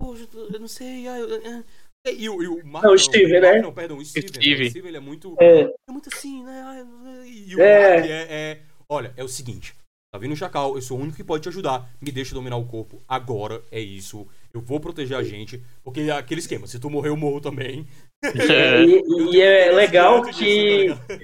[0.00, 1.06] Poxa, eu não sei.
[1.06, 1.64] ah, eu- eu-
[2.06, 2.14] é.
[2.14, 2.84] E, o, e o Mark.
[2.84, 3.62] Não, o Steve, o Mark né?
[3.62, 4.30] Não, perdão, o Steven.
[4.30, 4.40] né?
[4.40, 4.66] Steve.
[4.66, 5.36] O Steven ele é muito.
[5.40, 6.62] É, É muito assim, né?
[6.64, 7.96] Ah, E o É.
[7.96, 8.62] Mark é, é.
[8.88, 9.74] Olha, é o seguinte.
[10.12, 11.88] Tá vindo o Chacal, eu sou o único que pode te ajudar.
[12.00, 13.00] Me deixa dominar o corpo.
[13.06, 14.26] Agora é isso.
[14.52, 15.62] Eu vou proteger a gente.
[15.84, 16.66] Porque é aquele esquema.
[16.66, 17.86] Se tu morrer, eu morro também.
[18.22, 19.02] É, e,
[19.32, 21.18] e é legal que tá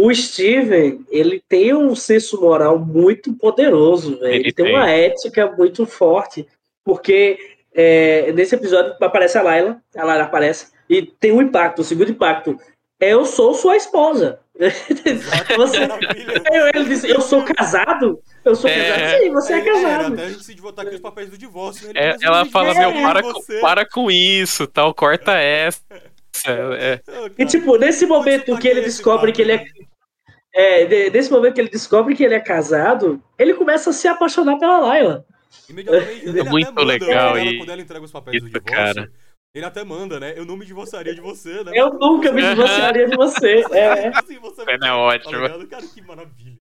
[0.00, 4.32] o Steven, ele tem um senso moral muito poderoso, velho.
[4.32, 4.74] Ele, Ele tem, tem.
[4.74, 6.46] uma ética muito forte,
[6.82, 7.38] porque
[7.74, 12.10] é, nesse episódio aparece a Layla, a Layla aparece, e tem um impacto, o segundo
[12.10, 12.58] impacto,
[12.98, 14.40] é eu sou sua esposa.
[15.56, 16.42] Você- Maravilha.
[16.50, 18.20] Aí ele disse, eu sou casado?
[18.44, 18.90] Eu sou É.
[18.92, 19.22] casado?
[19.22, 20.12] Sim, você é Aí, era casado.
[20.14, 21.92] até a gente se votar aqui os papéis do divórcio, né?
[21.96, 25.80] Ele, É, ela fala, meu, eu para, com- para com isso, tal, corta essa.
[26.46, 29.64] É, Ah, E tipo, nesse momento tá que ele descobre que ele é né?
[30.54, 34.06] é, de- nesse momento que ele descobre que ele é casado, ele começa a se
[34.08, 35.24] apaixonar pela Laila.
[35.68, 38.48] Imediatamente, ele até muito manda, legal quando ela, e- quando ela entrega os papéis do
[38.48, 39.10] Isso, divórcio, cara.
[39.54, 40.32] Ele até manda, né?
[40.36, 41.72] Eu não me divorciaria de você, né?
[41.74, 43.64] Eu nunca me divorciaria de você.
[43.72, 44.08] É.
[44.16, 45.38] Assim, você Cena tá ótima.
[45.38, 45.66] ligado?
[45.66, 46.56] Cara, que maravilha.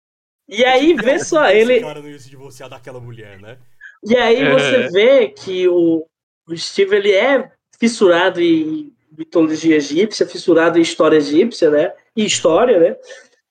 [0.48, 1.82] E aí vê só, esse ele.
[1.82, 3.58] cara não ia se divorciar daquela mulher, né?
[4.04, 4.52] E aí É.
[4.54, 6.06] você vê que o,
[6.48, 11.94] o Steve ele é fissurado em mitologia egípcia, fissurado em história egípcia, né?
[12.16, 12.96] E história, né?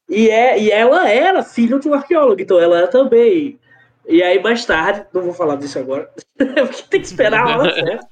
[0.08, 3.60] E, é, e ela era filha de um arqueólogo, então ela era também.
[4.06, 7.74] E aí mais tarde, não vou falar disso agora, porque tem que esperar a hora
[7.74, 8.08] certa.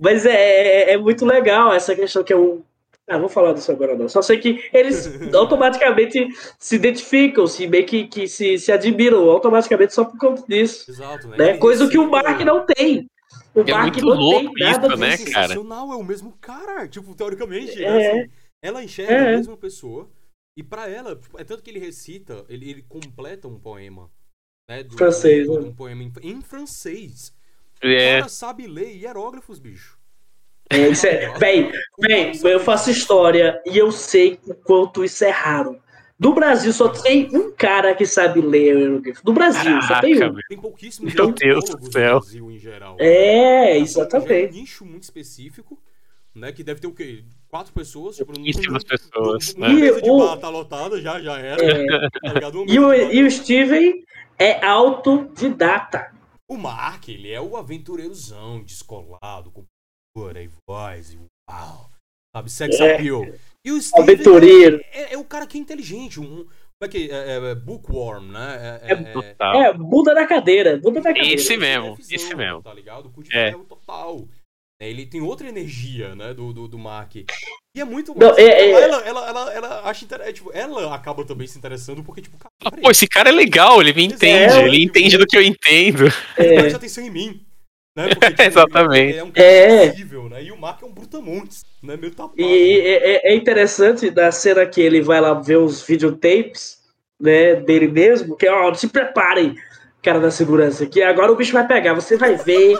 [0.00, 2.62] Mas é, é, é muito legal essa questão que é um.
[3.06, 4.08] Ah, vou falar disso agora não.
[4.08, 6.26] Só sei que eles automaticamente
[6.58, 11.28] se identificam, se meio que, que se, se admiram automaticamente só por conta disso Exato,
[11.28, 11.36] né?
[11.36, 11.56] né?
[11.58, 13.06] Coisa que o Mark não tem.
[13.54, 15.32] O É Mark muito não louco tem nada isso, né, disso.
[15.32, 15.48] cara?
[15.48, 17.90] sensacional, é o mesmo cara, tipo, teoricamente, É.
[17.90, 18.30] né, assim,
[18.62, 19.34] ela enxerga É.
[19.34, 20.08] a mesma pessoa,
[20.56, 24.10] e pra ela, tipo, é tanto que ele recita, ele, ele completa um poema,
[24.68, 25.68] né, do, Francês, do- né?
[25.68, 27.32] um poema em, em francês.
[27.84, 29.98] O É, cara sabe ler hieróglifos, bicho.
[30.70, 31.70] É, isso é, bem,
[32.00, 35.78] bem, eu faço história e eu sei o quanto isso é raro.
[36.18, 39.20] No Brasil só tem um cara que sabe ler hieroglifo.
[39.24, 40.40] No Brasil, só tem Caraca, um.
[40.48, 42.20] Tem pouquíssimos Meu Deus do céu.
[42.20, 42.96] Brasil em geral.
[42.98, 44.52] É, Já é um exatamente.
[44.54, 45.78] nicho muito específico,
[46.34, 47.24] né, que deve ter o quê?
[47.48, 48.16] Quatro pessoas?
[48.16, 49.68] Tipo, Pouquíssimas pessoas, né?
[49.68, 51.62] De o- tá lotada, já, já era.
[51.62, 52.08] É.
[52.10, 54.02] tá E o, e o Steven
[54.38, 56.13] é autodidata.
[56.50, 59.64] O Mark, ele é o aventureirozão, descolado, com
[60.16, 61.18] cor e voz, e
[61.50, 61.90] uau,
[62.36, 62.94] sabe, sex É.
[62.94, 63.22] appeal.
[63.64, 64.80] E o Steven Aventureiro.
[64.92, 66.48] é, é o cara que é inteligente, um, como
[66.82, 68.80] é que é, é, é bookworm, né?
[68.82, 69.62] É, É é, total.
[69.62, 70.76] É, Buda na cadeira.
[70.76, 71.34] Buda na cadeira.
[71.34, 72.62] Esse mesmo, esse mesmo.
[72.62, 73.10] Tá ligado?
[73.10, 73.52] Cu de É.
[73.52, 74.28] total.
[74.80, 77.16] É, Ele tem outra energia, né, do, do, do Mark.
[77.16, 80.20] E é muito Não, é- é- ela, ela, ela, ela acha inter...
[80.20, 83.32] é, tipo, ela acaba também se interessando porque, tipo, cara, Ah, Pô, esse cara é
[83.32, 86.04] legal, ele me entende, É, ele tipo, entende do que eu entendo.
[86.38, 87.40] ele presta atenção em mim.
[87.96, 88.08] Né?
[88.14, 89.10] Porque, tipo, Exatamente.
[89.10, 89.90] Ele é um cara É.
[89.90, 90.42] sensível, né?
[90.42, 91.96] E o Mark é um brutamontes, né?
[91.96, 92.40] Meio tapado.
[92.40, 96.82] E é, é- é interessante da cena que ele vai lá ver os videotapes
[97.20, 99.54] né, dele mesmo, que ó, se preparem,
[100.04, 102.76] cara da segurança, que agora o bicho vai pegar, você vai ver,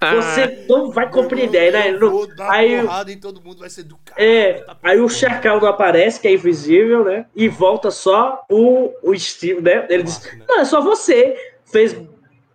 [0.00, 1.92] você não vai compreender, né?
[1.92, 4.20] Não- aí- porrada em todo mundo, vai ser do cara.
[4.20, 5.12] É, tá aí o.
[5.12, 7.26] Chacal não aparece, que é invisível, né?
[7.36, 9.86] E volta só o, o Steve, né?
[9.90, 10.42] Ele diz, né?
[10.48, 11.36] não, é só você,
[11.70, 11.94] fez,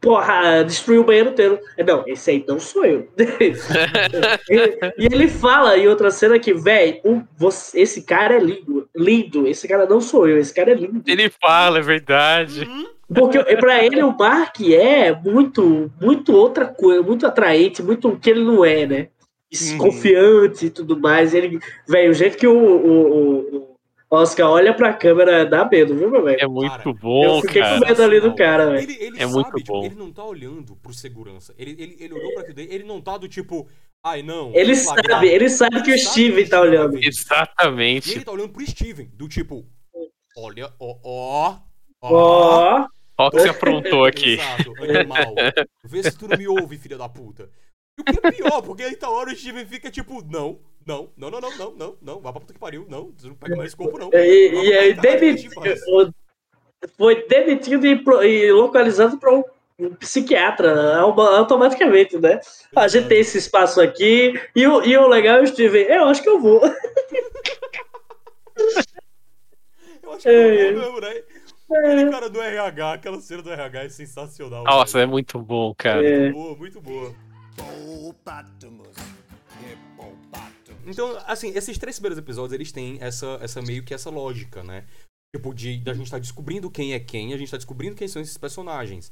[0.01, 1.59] porra, destruiu o banheiro inteiro.
[1.77, 3.07] É, Não, esse aí não sou eu.
[4.49, 6.99] e, e ele fala em outra cena que, velho,
[7.75, 11.03] esse cara é lindo, lindo, esse cara não sou eu, esse cara é lindo.
[11.05, 12.63] Ele fala, é verdade.
[12.63, 12.96] Uhum.
[13.07, 18.29] Porque pra ele o Mark é muito, muito outra coisa, muito atraente, muito o que
[18.29, 19.09] ele não é, né?
[19.71, 19.77] Uhum.
[19.77, 21.33] Confiante e tudo mais.
[21.33, 23.77] Ele, velho, o jeito que o, o, o
[24.11, 26.37] Oscar olha pra câmera dá medo, viu, meu velho?
[26.41, 27.79] É muito Cara, bom, eu fiquei cara.
[27.79, 28.83] com medo ali do cara, velho.
[28.83, 29.85] Ele, ele É sabe, muito tipo, bom.
[29.85, 31.55] ele não tá olhando pro segurança.
[31.57, 33.69] Ele, ele, ele olhou pra aquilo dele, ele não tá do tipo,
[34.03, 34.51] ai não.
[34.53, 36.91] Ele sabe, ele sabe que o sabe Steven que tá olhando.
[36.91, 37.03] ver.
[37.03, 38.11] E Exatamente.
[38.11, 39.65] ele tá olhando pro Steven, do tipo,
[40.37, 41.55] olha, ó, ó,
[41.99, 42.87] Ó, Olha
[43.17, 44.33] o que você aprontou aqui.
[44.33, 45.33] Exato, animal.
[45.83, 47.49] Vê se tu não me ouve, filha da puta.
[47.97, 51.09] E o que é pior, porque aí tá hora o Steven fica tipo, não, não,
[51.17, 53.55] não, não, não, não, não, não, vai pra puta que pariu, não, você não pega
[53.55, 54.09] mais corpo, não.
[54.13, 55.81] e, e aí Vai pra caralho, demiti- que a gente faz.
[55.87, 56.13] o-
[56.95, 59.43] foi demitido e, e localizado pra um,
[59.79, 62.39] um psiquiatra auto- automaticamente, né?
[62.75, 66.05] A gente tem esse espaço aqui e o, e o legal é o Steven, eu
[66.05, 66.61] acho que eu vou.
[70.03, 70.71] Eu acho que é É.
[70.71, 71.23] mesmo, né?
[71.69, 74.63] Aquele cara do RH, aquela cena do RH é sensacional.
[74.63, 75.11] Nossa, é velho.
[75.11, 76.07] muito bom, cara.
[76.07, 76.31] É.
[76.31, 77.15] Muito boa, muito boa.
[80.85, 84.85] Então, assim, esses três primeiros episódios, eles têm essa, essa meio que essa lógica, né?
[85.35, 88.21] Tipo, de da gente tá descobrindo quem é quem, a gente tá descobrindo quem são
[88.21, 89.11] esses personagens.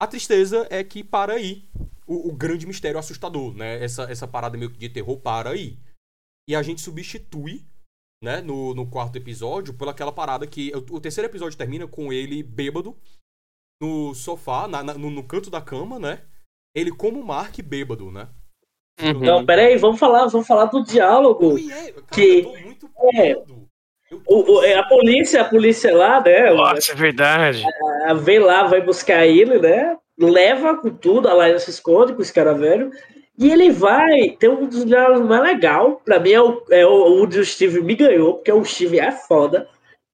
[0.00, 1.68] A tristeza é que para aí
[2.06, 3.84] o, o grande mistério assustador, né?
[3.84, 5.78] Essa, essa parada meio que de terror para aí.
[6.48, 7.64] E a gente substitui,
[8.22, 10.72] né, no, no quarto episódio, por aquela parada que.
[10.74, 12.96] O, o terceiro episódio termina com ele bêbado
[13.82, 16.20] no sofá, na- na- no, no canto da cama, né?
[16.74, 18.28] Ele como Mark bêbado, né?
[19.02, 19.20] Uhum.
[19.20, 21.54] Não, peraí, vamos falar, vamos falar do diálogo.
[21.54, 23.34] Ui, é, cara, que- eu tô muito é.
[23.34, 23.68] puto.
[24.10, 26.52] Eu tô O, o- é, a polícia, a polícia lá, né?
[26.52, 27.64] Nossa, é verdade.
[28.06, 29.96] a- vem lá, vai buscar ele, né?
[30.18, 32.90] Leva com tudo, a Laila se esconde com esse cara velho.
[33.42, 34.30] E ele vai.
[34.38, 36.00] Tem um dos diálogos mais legal.
[36.04, 39.10] Pra mim é o, é o, o do Steve me ganhou, porque o Steve é
[39.10, 39.68] foda.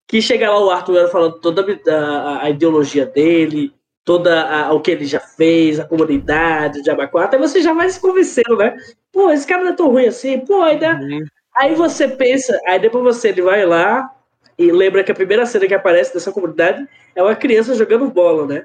[0.08, 3.70] Que chega lá o Arthur falando toda a, a- ideologia dele,
[4.02, 7.90] toda a- o que ele já fez, a comunidade, o Diaba Até você já vai
[7.90, 8.74] se convencendo, né?
[9.12, 10.94] Pô, esse cara não é tão ruim assim, pô, ainda.
[10.94, 11.26] Uhum.
[11.54, 14.10] Aí você pensa, aí depois você ele vai lá,
[14.56, 18.46] E lembra que a primeira cena que aparece dessa comunidade é uma criança jogando bola,
[18.46, 18.64] né?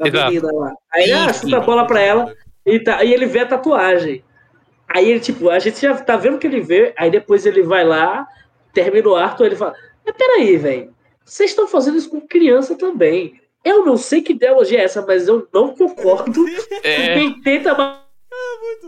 [0.00, 0.32] A Exato.
[0.32, 0.72] menina lá.
[0.94, 2.34] Aí ah, chuta a bola pra ela
[2.64, 4.22] e, tá, e ele vê a tatuagem.
[4.88, 7.84] Aí ele, tipo, a gente já tá vendo que ele vê, aí depois ele vai
[7.84, 8.26] lá,
[8.72, 10.94] termina o Arthur, ele fala: Mas peraí, velho,
[11.24, 13.40] vocês estão fazendo isso com criança também.
[13.64, 17.74] Eu não sei que ideologia é essa, mas eu não concordo com É, quem tenta
[17.74, 18.02] ma-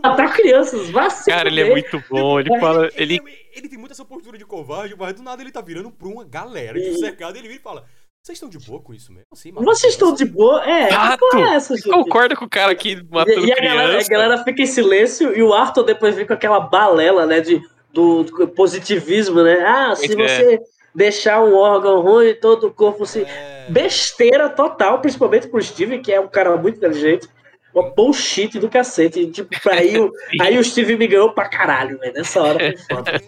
[0.03, 0.89] matar crianças.
[0.89, 2.39] Vá cara, ele é muito bom.
[2.39, 2.89] Ele fala.
[2.95, 5.91] Ele, ele, ele tem muita essa postura de covarde, mas do nada ele tá virando
[5.91, 7.85] pra uma galera de cercado e ele vira e fala:
[8.23, 9.25] Vocês estão de boa com isso mesmo?
[9.51, 10.65] Matar Vocês estão de criança?" boa?
[10.65, 11.37] É, Exato.
[11.37, 11.89] é essa, gente?
[11.89, 14.09] concorda com o cara que matando E, e a, galera, a criança.
[14.09, 17.61] galera fica em silêncio e o Arthur depois vem com aquela balela, né, de,
[17.91, 19.61] do, do positivismo, né?
[19.65, 20.15] Ah, se é.
[20.15, 20.61] você
[20.95, 23.23] deixar um órgão ruim, todo o corpo se...
[23.23, 27.27] É, Besteira total, principalmente pro Steve, que é um cara muito inteligente.
[27.75, 29.19] Uma bullshit do cacete.
[29.19, 30.09] E, Tipo, aí, o,
[30.39, 32.13] aí o Steve me ganhou pra caralho, velho.
[32.13, 33.21] Nessa hora foi foda.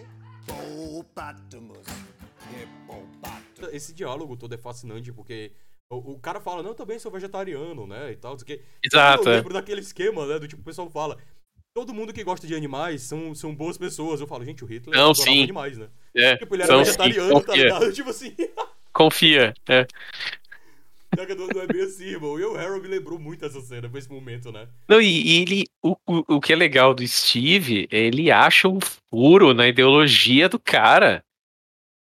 [3.66, 3.82] Hippopotamus.
[3.82, 5.52] esse diálogo todo é fascinante porque
[5.90, 8.12] o, o cara fala: Não, eu também sou vegetariano, né?
[8.12, 8.60] E tal, quê.
[8.82, 9.36] Exato, Eu é.
[9.36, 10.38] lembro daquele esquema, né?
[10.38, 11.16] Do tipo, o pessoal fala.
[11.74, 14.18] Todo mundo que gosta de animais são, são boas pessoas.
[14.18, 15.42] Eu falo, gente, o Hitler Não, sim.
[15.42, 15.88] animais, né?
[16.14, 17.62] É, Tipo, ele era São sim, vegetariano, tá confia.
[17.64, 17.92] ligado?
[17.92, 18.34] Tipo assim,
[18.94, 19.54] confia.
[19.68, 19.86] É.
[21.14, 22.40] não, é bem assim, irmão.
[22.40, 24.66] E o Harold me lembrou muito essa cena, esse momento, né?
[24.88, 25.64] Não, e, e ele.
[25.82, 28.78] O, o, o que é legal do Steve, ele acha um
[29.10, 31.22] furo na ideologia do cara.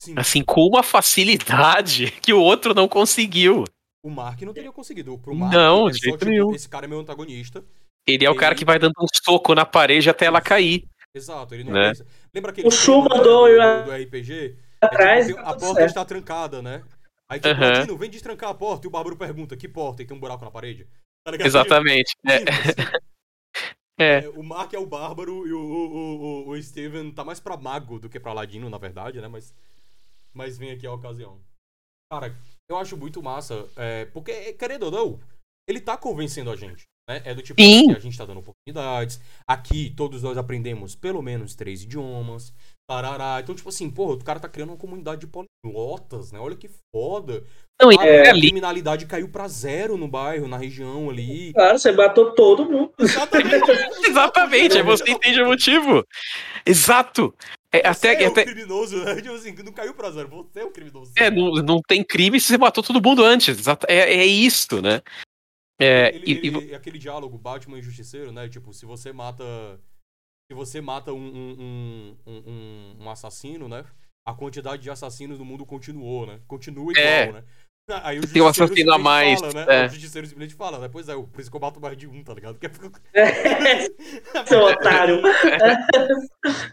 [0.03, 3.63] Sim, Assim, com uma facilidade que o outro não conseguiu.
[4.03, 5.17] o Mark não teria conseguido.
[5.17, 6.53] Pro Mark, Não, de jeito tipo, nenhum.
[6.53, 7.63] Esse cara é meu antagonista.
[8.05, 10.83] Ele é o cara que vai dando um soco na parede até ela cair.
[11.15, 11.89] Exato, ele não Né?
[11.89, 12.05] pensa.
[12.33, 14.57] Lembra aquele O Shu mandou do, do, do RPG?
[14.81, 15.87] atrás, É, tipo, a porta certo.
[15.87, 16.83] está trancada, né?
[17.29, 17.59] Aí tipo.
[17.61, 18.85] Latino, vem destrancar a porta.
[18.85, 20.01] E o Bárbaro pergunta, que porta?
[20.03, 20.85] E tem um buraco na parede.
[21.23, 21.47] Tá ligado?
[21.47, 22.13] Exatamente.
[22.27, 22.91] É, Tipo, assim,
[23.99, 24.25] é.
[24.25, 27.55] é, o Mark é o Bárbaro e o, o, o, o Steven tá mais pra
[27.55, 29.27] mago do que pra ladino, na verdade, né?
[29.29, 29.53] Mas,
[30.33, 31.39] mas vem aqui a ocasião.
[32.11, 32.35] Cara,
[32.69, 35.19] eu acho muito massa, é, porque, querendo ou não,
[35.67, 36.83] ele tá convencendo a gente.
[37.09, 37.21] Né?
[37.25, 37.87] É do tipo Sim.
[37.89, 39.19] que a gente tá dando oportunidades.
[39.45, 42.53] Aqui, todos nós aprendemos pelo menos três idiomas.
[42.89, 43.39] Tarará.
[43.41, 46.39] Então, tipo assim, porra, o cara tá criando uma comunidade de poliglotas, né?
[46.39, 47.43] Olha que foda.
[47.81, 48.41] Não, Ah, é a ali.
[48.41, 51.51] criminalidade caiu pra zero no bairro, na região ali.
[51.53, 52.93] Claro, você matou todo mundo.
[52.97, 53.49] Exatamente.
[54.07, 56.05] Exatamente, aí você entende o motivo.
[56.65, 57.33] Exato.
[57.73, 59.15] É, Você até, é o até, criminoso, né?
[59.21, 60.29] Tipo assim, não caiu pra zero.
[60.29, 61.11] Você é o criminoso.
[61.17, 63.67] é, não, não tem crime se você matou todo mundo antes.
[63.87, 65.01] É, é isso, né?
[65.81, 68.47] É, Ele- e- e- ele- aquele diálogo Batman e Justiceiro, né?
[68.47, 69.43] Tipo, se você mata.
[70.51, 73.83] Se você mata um, um- um, um assassino, né?
[74.25, 76.39] A quantidade de assassinos no mundo continuou, né?
[76.47, 77.31] Continua igual, É.
[77.31, 77.43] né?
[77.89, 79.65] Aí o Tem um assassino a mais, Fala, né?
[79.67, 79.85] é.
[79.87, 80.87] O Justiceiro simplesmente fala, né?
[80.89, 82.55] Pois é, por isso que eu mato mais de um, tá ligado?
[82.57, 83.01] Porque fica-
[84.47, 85.21] Seu otário.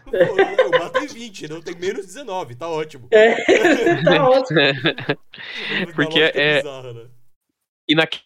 [0.05, 3.09] Pô, eu matei 20, não tem menos 19, tá ótimo.
[4.05, 4.59] Tá ótimo.
[5.95, 7.05] Porque é- bizarra, né?
[7.89, 8.23] E naquele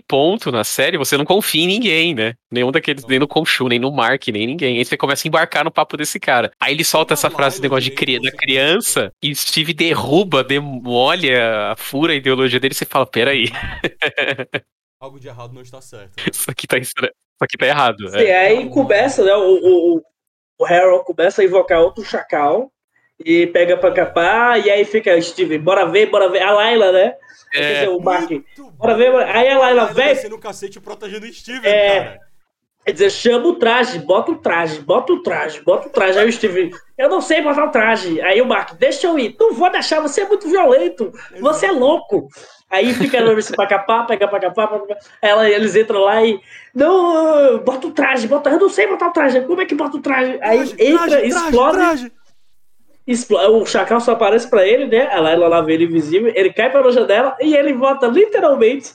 [0.00, 2.34] ponto na série, você não confia em ninguém, né?
[2.50, 4.78] Nenhum daqueles, nem no Khonshu, nem no Mark, nem ninguém.
[4.78, 6.50] Aí você começa a embarcar no papo desse cara.
[6.60, 11.74] Aí ele solta essa frase, negócio de também, cri da criança, e Steve derruba, demolha,
[11.78, 13.44] fura a ideologia dele, e você fala, peraí,
[15.00, 16.14] Algo de errado não está certo.
[16.18, 16.24] né?
[16.30, 16.92] isso aqui tá, isso
[17.40, 18.06] aqui tá errado.
[18.10, 18.46] Sim, é.
[18.48, 19.32] aí começa, né?
[19.34, 20.02] O, o, o-
[20.60, 22.70] o Harold começa a invocar outro chacal
[23.24, 26.42] e pega pra capar, e aí fica Steve, bora ver, bora ver.
[26.42, 27.14] A Layla, né?
[27.52, 28.30] Quer É, dizer, o Mark.
[28.78, 32.00] Bora ver, bora- aí a Layla vem, descendo o cacete protegendo o Steven, É.
[32.04, 32.18] cara.
[32.86, 36.18] quer dizer, chama o traje, bota o traje, bota o traje, bota o traje.
[36.18, 38.20] Aí o Steve, eu não sei botar o traje.
[38.22, 39.36] Aí o Mark, deixa eu ir.
[39.38, 41.12] Não vou deixar, você é muito violento.
[41.40, 42.28] Você é louco.
[42.70, 44.96] Aí fica no pra capar, pega pra capar, pra capar.
[45.20, 46.40] Ela, eles entram lá e.
[46.74, 48.48] Não, bota o traje, bota.
[48.48, 49.40] Eu não sei botar o traje.
[49.42, 50.38] Como é que bota o traje?
[50.40, 51.76] Aí Traje, entra, traje, explode.
[51.76, 52.12] traje.
[53.50, 55.08] O chacal só aparece pra ele, né?
[55.10, 58.92] Ela, ela lá vê ele invisível, ele cai pela janela e ele bota literalmente.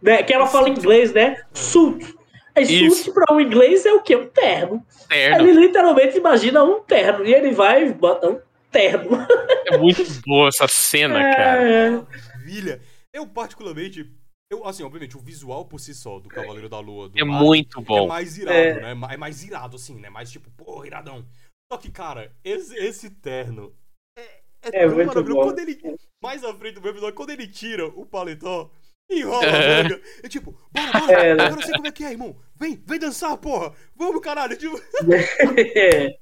[0.00, 1.36] Né, que ela fala em inglês, né?
[1.52, 2.14] Suit.
[2.54, 3.02] Aí Isso.
[3.04, 4.14] suit pra um inglês é o quê?
[4.14, 4.84] Um terno.
[5.08, 5.48] terno.
[5.48, 7.24] Ele literalmente imagina um terno.
[7.26, 8.40] E ele vai e bota um
[8.70, 9.26] terno.
[9.66, 11.62] É muito boa essa cena, cara.
[11.62, 12.80] É, Maravilha.
[13.12, 14.06] Eu, particularmente,
[14.48, 17.08] eu, assim, obviamente, o visual por si só do Cavaleiro da Lua.
[17.08, 18.06] Do É Mark, muito É bom.
[18.06, 18.74] mais irado, É.
[18.94, 18.96] né?
[19.10, 20.08] É mais irado, assim, né?
[20.08, 21.24] Mais tipo, porra, iradão.
[21.70, 23.74] Só que, cara, esse, esse terno
[24.16, 25.34] é, é, É tão muito maravilhoso.
[25.40, 25.42] bom.
[25.54, 25.78] Quando ele,
[26.22, 28.70] mais à frente do episódio, quando ele tira o paletó,
[29.10, 29.80] enrola É.
[29.80, 31.44] a manga, é tipo, bora, bora, É, né?
[31.44, 32.36] agora eu sei como é que é, irmão.
[32.58, 33.72] Vem, vem dançar, porra.
[33.94, 34.56] Vamos, caralho.
[34.56, 34.80] Tipo,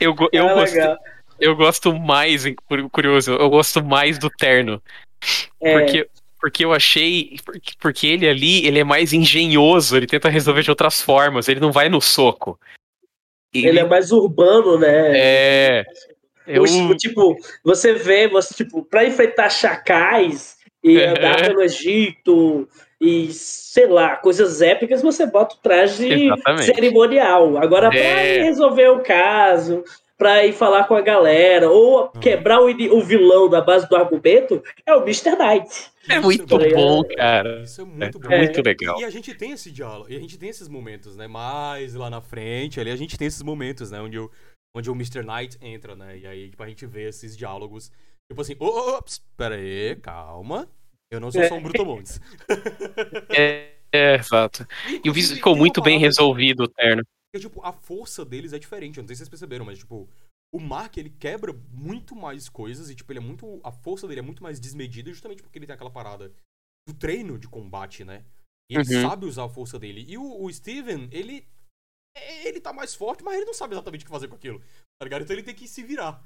[0.00, 0.98] Eu, eu, é gostei- legal.
[1.38, 2.42] eu gosto mais,
[2.90, 4.82] curioso, eu gosto mais do terno.
[5.60, 6.10] É, Porque,
[6.40, 7.36] porque eu achei.
[7.44, 11.60] Porque, porque ele ali, ele é mais engenhoso, ele tenta resolver de outras formas, ele
[11.60, 12.58] não vai no soco.
[13.54, 15.12] Ele é mais urbano, né?
[15.18, 15.84] É.
[16.46, 21.10] Eu, Os- tipo, você vê, você, tipo, pra enfrentar chacais e É.
[21.10, 22.68] andar pelo Egito
[23.00, 26.64] e, sei lá, coisas épicas, você bota o traje Exatamente.
[26.66, 27.56] cerimonial.
[27.58, 28.38] Agora, pra É.
[28.38, 29.84] ir resolver o caso,
[30.20, 34.62] pra ir falar com a galera, ou quebrar o, o vilão da base do argumento,
[34.84, 35.30] é o Mr.
[35.30, 35.90] Knight.
[36.06, 36.58] é muito bom.
[36.58, 37.62] bom, cara.
[37.62, 38.30] Isso é muito bom.
[38.30, 39.00] É muito legal.
[39.00, 41.26] E a gente tem esse diálogo, e a gente tem esses momentos, né?
[41.26, 43.98] Mais lá na frente, ali a gente tem esses momentos, né?
[43.98, 44.30] Onde, o
[44.76, 45.22] onde o Mr.
[45.22, 46.18] Knight entra, né?
[46.18, 47.90] E aí, tipo, a gente vê esses diálogos.
[48.30, 50.68] Tipo assim, ops, pera aí, calma.
[51.10, 52.20] Eu não sou só um Brutamontes.
[53.30, 54.66] É, é, exato.
[55.02, 57.02] E o vídeo ficou muito bem resolvido, o terno.
[57.32, 58.98] Porque, tipo, a força deles é diferente.
[58.98, 60.08] Eu não sei se vocês perceberam, mas, tipo,
[60.52, 63.60] o Mark, ele quebra muito mais coisas e, tipo, ele é muito.
[63.62, 66.32] A força dele é muito mais desmedida, justamente porque ele tem aquela parada
[66.88, 68.24] do treino de combate, né?
[68.70, 69.02] E ele Uhum.
[69.08, 70.04] sabe usar a força dele.
[70.08, 71.46] E o, o Steven, ele.
[72.16, 74.58] é- Ele tá mais forte, mas ele não sabe exatamente o que fazer com aquilo.
[74.98, 75.22] Tá ligado?
[75.22, 76.24] Então ele tem que se virar.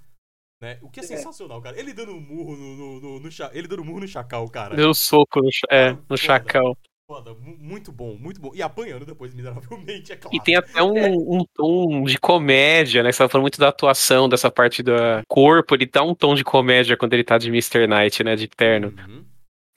[0.63, 0.79] Né?
[0.81, 1.79] O que é sensacional, cara.
[1.79, 2.77] Ele dando um murro no.
[2.77, 4.75] no, no, no Ele dando um murro no chacal, cara.
[4.77, 6.77] Deu um soco no, é, no chacal.
[7.07, 8.51] Foda, mu- muito bom, muito bom.
[8.55, 10.35] E apanhando depois, miseravelmente, é claro.
[10.35, 13.13] E tem até um, um tom de comédia, né?
[13.13, 14.93] Você tava falando muito da atuação, dessa parte do
[15.29, 15.75] corpo.
[15.75, 17.87] Ele dá um tom de comédia quando ele tá de Mr.
[17.87, 18.35] Knight, né?
[18.37, 18.89] De terno.
[18.89, 19.25] Uhum.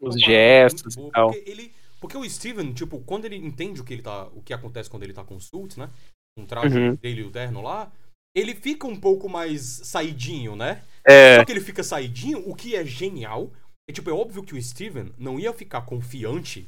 [0.02, 1.32] Os parada gestos muito e tal.
[1.32, 4.28] Porque, ele, porque o Steven, tipo, quando ele entende o que ele tá.
[4.34, 5.90] O que acontece quando ele tá com o suit, né?
[6.38, 6.96] Com o traje Uhum.
[6.96, 7.92] dele e o terno lá,
[8.34, 10.82] ele fica um pouco mais saidinho, né?
[11.06, 13.52] É, Só que ele fica saidinho, o que é genial.
[13.90, 16.66] É tipo, é óbvio que o Steven não ia ficar confiante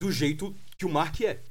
[0.00, 1.42] do jeito que o Mark é.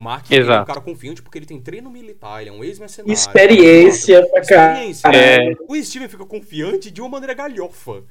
[0.00, 0.66] O Mark ele é um Exato.
[0.66, 3.12] cara confiante porque ele tem treino militar, ele é um ex-mercenário.
[3.12, 5.02] Experiência pra Experiência.
[5.02, 5.52] caralho.
[5.52, 5.64] É.
[5.68, 8.06] O Steven fica confiante de uma maneira galhofa.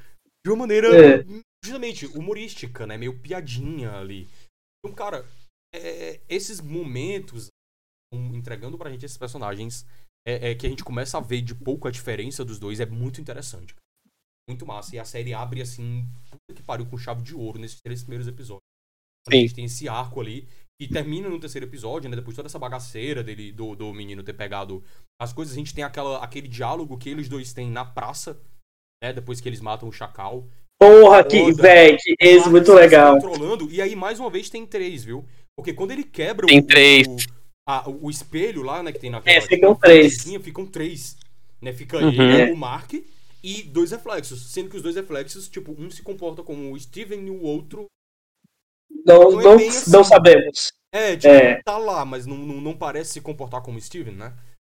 [0.46, 1.24] De uma maneira, É.
[1.64, 2.98] justamente, humorística, né?
[2.98, 4.28] Meio piadinha ali.
[4.80, 5.26] Então, cara,
[5.74, 7.48] é, esses momentos
[8.14, 9.86] entregando pra gente esses personagens
[10.26, 12.86] é, é que a gente começa a ver de pouco a diferença dos dois é
[12.86, 13.74] muito interessante.
[14.50, 14.96] Muito massa.
[14.96, 18.28] E a série abre assim, puta que pariu, com chave de ouro nesses três primeiros
[18.28, 18.62] episódios.
[19.28, 19.42] A Sim.
[19.42, 20.48] gente tem esse arco ali
[20.82, 22.16] e termina no terceiro episódio, né?
[22.16, 24.84] Depois de toda essa bagaceira dele, do, do menino ter pegado
[25.20, 28.40] as coisas, a gente tem aquela, aquele diálogo que eles dois têm na praça,
[29.04, 29.12] né?
[29.12, 30.48] Depois que eles matam o Chacal.
[30.80, 33.20] Porra, que, velho, que esse Mark muito legal.
[33.20, 35.26] Controlando, e aí, mais uma vez, tem três, viu?
[35.58, 37.08] Porque quando ele quebra Tem o, três.
[37.08, 37.18] o,
[37.68, 39.36] a- o espelho lá, né, que tem naquela...
[39.36, 40.24] É, ficam três.
[40.44, 41.18] Ficam três.
[41.60, 41.74] Né?
[41.74, 42.12] Fica Uhum.
[42.12, 42.94] ele, o Mark
[43.44, 44.52] e dois reflexos.
[44.52, 47.88] Sendo que os dois reflexos, tipo, um se comporta como o Steven e o outro...
[49.06, 49.92] Não, Não é assim.
[49.92, 50.72] não sabemos.
[50.92, 51.62] É, tipo, É.
[51.64, 54.34] tá lá, mas não, não, não parece se comportar como o Steven, né?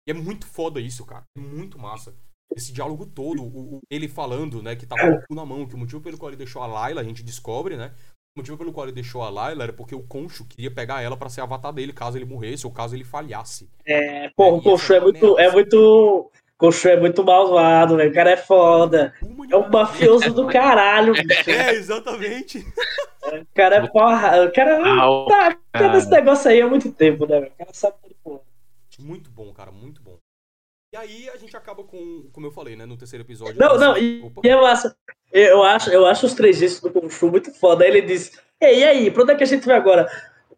[0.06, 1.24] E é muito foda isso, cara.
[1.36, 2.14] É muito massa.
[2.54, 5.66] Esse diálogo todo, o, o- ele falando, né, que tá com o cu na mão,
[5.66, 7.92] que o motivo pelo qual ele deixou a Layla, a gente descobre, né?
[8.36, 11.16] O motivo pelo qual ele deixou a Layla era porque o Concho queria pegar ela
[11.16, 13.68] pra ser avatar dele caso ele morresse ou caso ele falhasse.
[13.84, 16.30] É, porra, o E Conchu essa é muito, é muito.
[16.60, 18.10] Conchu é muito malvado, velho.
[18.10, 19.14] O cara é foda.
[19.50, 21.50] É um mafioso do caralho, bicho.
[21.50, 22.58] É, exatamente.
[22.58, 24.44] O cara é porra.
[24.44, 27.52] O cara Au, tá tá nesse negócio aí há muito tempo, né, velho?
[27.52, 28.40] O cara sabe tudo, porra.
[28.98, 30.18] Muito bom, cara, muito bom.
[30.92, 33.58] E aí a gente acaba com, como eu falei, né, no terceiro episódio.
[33.58, 34.42] Não, não, e, Opa.
[34.44, 34.94] e é massa.
[35.32, 37.84] Eu acho, eu acho os trejeitos do Conchu muito foda.
[37.84, 40.10] Aí ele diz: Ei, e aí, pra onde é que a gente vai agora?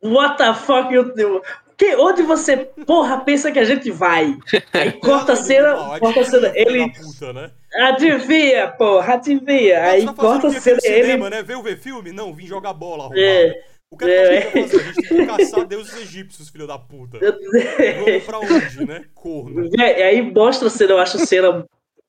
[0.03, 0.93] What the fuck?
[0.93, 1.43] You do?
[1.77, 2.57] Que, onde você,
[2.87, 4.37] porra, pensa que a gente vai?
[4.73, 6.53] Aí corta a cena, Não, corta a cena.
[6.55, 6.93] Ele.
[6.93, 7.51] puta, né?
[7.75, 9.83] Adivinha, porra, adivinha.
[9.85, 10.79] Aí tá corta o a cena.
[10.85, 11.03] Ele.
[11.03, 11.43] cinema, né?
[11.43, 12.13] Veio ver filme?
[12.13, 13.21] Não, vim jogar bola, arrombado.
[13.21, 13.65] É.
[13.91, 14.81] O que, é que a gente vai fazer?
[14.81, 17.19] A gente tem que caçar deuses egípcios, filho da puta.
[17.19, 19.05] Vamos pra onde, né?
[19.15, 19.69] Corno.
[19.77, 21.67] E aí mostra a cena, eu acho a cena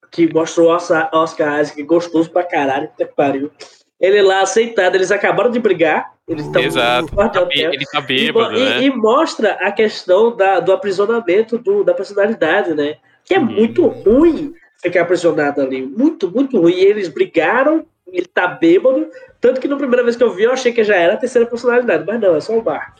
[0.09, 3.51] que mostrou o Oscar, Oscar Isaac gostoso pra caralho, que pariu.
[4.03, 7.03] Ele lá sentado, eles acabaram de brigar, eles estão Exato.
[7.03, 7.73] no quarto de Tá hotel.
[7.73, 8.81] Ele tá E, bêbado, e- né?
[8.83, 12.97] e mostra a questão da, do aprisionamento do, da personalidade, né?
[13.23, 13.45] Que é Uhum.
[13.45, 15.81] muito ruim ficar aprisionado ali.
[15.81, 16.73] Muito, muito ruim.
[16.73, 19.07] E eles brigaram, ele tá bêbado.
[19.39, 21.47] Tanto que na primeira vez que eu vi, eu achei que já era a terceira
[21.47, 22.03] personalidade.
[22.05, 22.97] Mas não, é só o Mark.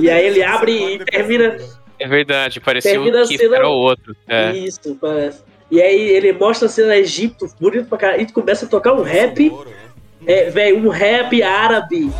[0.00, 1.58] E aí ele abre e termina.
[1.98, 4.16] É verdade, parecia Termina a que cena- era o outro.
[4.26, 4.52] É.
[4.52, 5.42] Isso, parece.
[5.70, 8.22] E aí ele mostra a cena Egito, bonito pra caralho.
[8.22, 9.48] E começa a tocar um rap.
[9.50, 9.76] Sonoro, né?
[10.27, 12.11] É, velho, um rap árabe.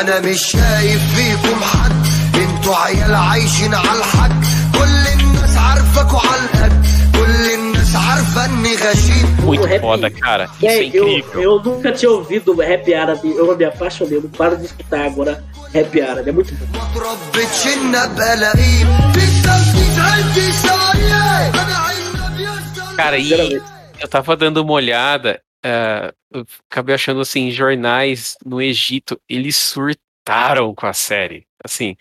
[0.00, 1.92] انا مش شايف فيكم حد
[2.34, 4.40] انتوا عيال عايشين على الحق
[4.72, 10.44] كل الناس عارفاكوا على القد كل الناس عارفه اني غشيم Muito rap- foda, cara.
[10.44, 11.42] Isso é Véi, eu, incrível.
[11.42, 13.28] eu nunca tinha ouvido rap árabe.
[13.36, 14.16] Eu me apaixonei.
[14.18, 15.44] Eu não paro de escutar agora
[15.74, 16.30] rap árabe.
[16.30, 16.78] É muito bom.
[16.78, 17.68] ما تربتش
[18.16, 23.62] بلاقيه في التنفيذ عندي شويه انا عنب يفضل Cara, e Sinceramente.
[24.02, 30.73] eu tava dando uma olhada, é, eu acabei achando assim, jornais no Egito, eles surtaram
[30.75, 31.45] com a série.
[31.63, 31.95] Assim,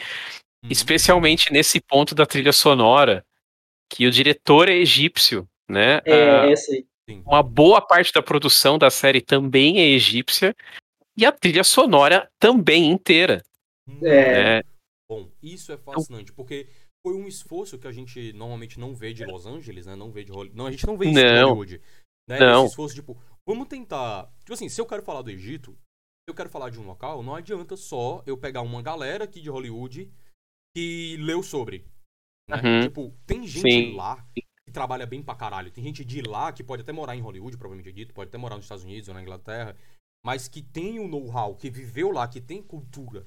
[0.64, 0.70] Uhum.
[0.70, 3.24] especialmente nesse ponto da trilha sonora,
[3.90, 6.00] que o diretor é egípcio, né?
[6.04, 6.46] É, Ah.
[7.24, 10.54] Uma boa parte da produção da série também é egípcia.
[11.16, 13.42] E a trilha sonora também inteira.
[14.02, 14.60] É.
[14.60, 14.62] né?
[15.10, 16.68] Bom, isso é fascinante, porque
[17.04, 19.96] foi um esforço que a gente normalmente não vê de Los Angeles, né?
[19.96, 20.56] Não vê de Hollywood.
[20.56, 21.48] Não, a gente não vê isso de Não.
[21.48, 21.80] Hollywood.
[22.28, 22.38] Né?
[22.38, 22.64] Não.
[22.64, 23.16] Esse esforço, tipo,
[23.48, 24.30] vamos tentar.
[24.40, 25.74] Tipo assim, se eu quero falar do Egito,
[26.28, 29.48] eu quero falar de um local, não adianta só eu pegar uma galera aqui de
[29.48, 30.12] Hollywood
[30.76, 31.86] que leu sobre.
[32.46, 32.60] Né?
[32.62, 32.80] Uhum.
[32.82, 33.94] Tipo, tem gente Sim.
[33.94, 35.70] lá que trabalha bem pra caralho.
[35.70, 38.56] Tem gente de lá que pode até morar em Hollywood, provavelmente dito, pode até morar
[38.56, 39.74] nos Estados Unidos ou na Inglaterra,
[40.24, 43.26] mas que tem o know-how, que viveu lá, que tem cultura.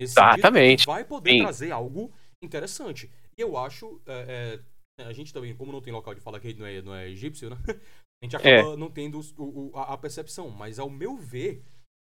[0.00, 0.86] Exatamente.
[0.86, 1.38] vai poder Sim.
[1.40, 2.10] trazer algo
[2.42, 3.10] interessante.
[3.36, 4.00] E eu acho.
[4.06, 4.60] é,
[4.98, 7.08] é, a gente também, como não tem local de falar que não é, não é
[7.08, 7.56] egípcio, né?
[8.22, 8.58] A gente É.
[8.60, 10.50] acaba não tendo o- o- a, a percepção.
[10.50, 11.62] Mas ao meu ver,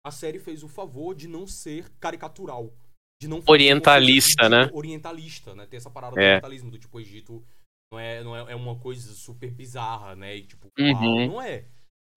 [0.06, 2.74] a série fez o favor de não ser caricatural.
[3.22, 4.70] De não Orientalista, né?
[4.74, 5.66] Orientalista, né?
[5.68, 6.28] Ter essa parada do É.
[6.30, 7.44] orientalismo, do tipo, o Egito
[7.94, 10.36] não é, não é, é uma coisa super bizarra, né?
[10.38, 10.92] E tipo, Uhum.
[10.94, 11.66] uau, não é.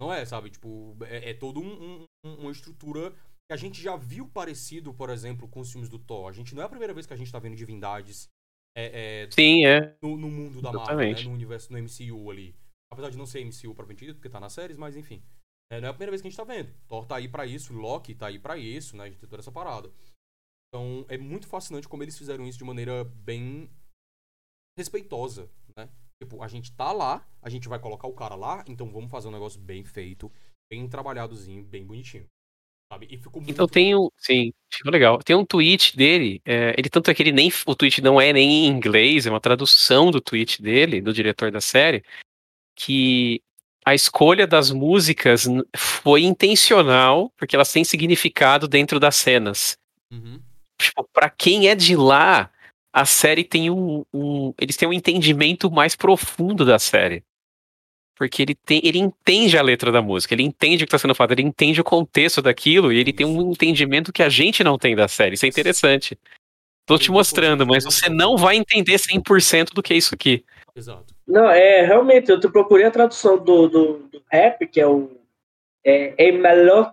[0.00, 0.50] Não é, sabe?
[0.50, 5.10] Tipo, é, é todo um, um- uma estrutura que a gente já viu parecido, por
[5.10, 6.28] exemplo, com os filmes do Thor.
[6.28, 8.28] A gente não é a primeira vez que a gente tá vendo divindades
[8.76, 9.94] é, é, Sim, é.
[10.02, 11.22] no, no mundo da Marvel, né?
[11.22, 12.56] No universo, no MCU ali.
[12.94, 15.20] Apesar de não ser MCU propriamente dito, porque tá nas séries, mas enfim.
[15.70, 16.72] É, não é a primeira vez que a gente tá vendo.
[16.86, 19.04] Thor tá aí pra isso, Loki tá aí pra isso, né?
[19.04, 19.92] A gente tem toda essa parada.
[20.68, 23.68] Então, é muito fascinante como eles fizeram isso de maneira bem
[24.78, 25.88] respeitosa, né?
[26.22, 29.28] Tipo, a gente tá lá, a gente vai colocar o cara lá, então vamos fazer
[29.28, 30.30] um negócio bem feito,
[30.70, 32.28] bem trabalhadozinho, bem bonitinho.
[32.92, 33.08] Sabe?
[33.10, 34.08] E ficou muito Então tem um.
[34.18, 35.18] Sim, ficou legal.
[35.22, 36.40] Tem um tweet dele.
[36.44, 37.50] é, ele tanto é que ele nem.
[37.66, 41.50] O tweet não é nem em inglês, é uma tradução do tweet dele, do diretor
[41.50, 42.04] da série,
[42.74, 43.40] que
[43.84, 45.46] a escolha das músicas
[45.76, 49.76] foi intencional, porque elas têm significado dentro das cenas.
[50.10, 50.40] Uhum.
[50.80, 52.50] Tipo, pra quem é de lá,
[52.92, 57.22] a série tem um, um- Eles têm um entendimento mais profundo da série.
[58.16, 61.14] Porque ele, tem, ele entende a letra da música, ele entende o que está sendo
[61.16, 64.78] falado, ele entende o contexto daquilo e ele tem um entendimento que a gente não
[64.78, 65.34] tem da série.
[65.34, 66.16] Isso é interessante.
[66.86, 70.44] Tô te mostrando, mas botou- você não vai entender 100% do que é isso aqui.
[70.76, 71.14] Exato.
[71.26, 75.10] Não, é, realmente, eu procurei a tradução do, do, do rap, que é o
[75.84, 76.92] é, Emalok.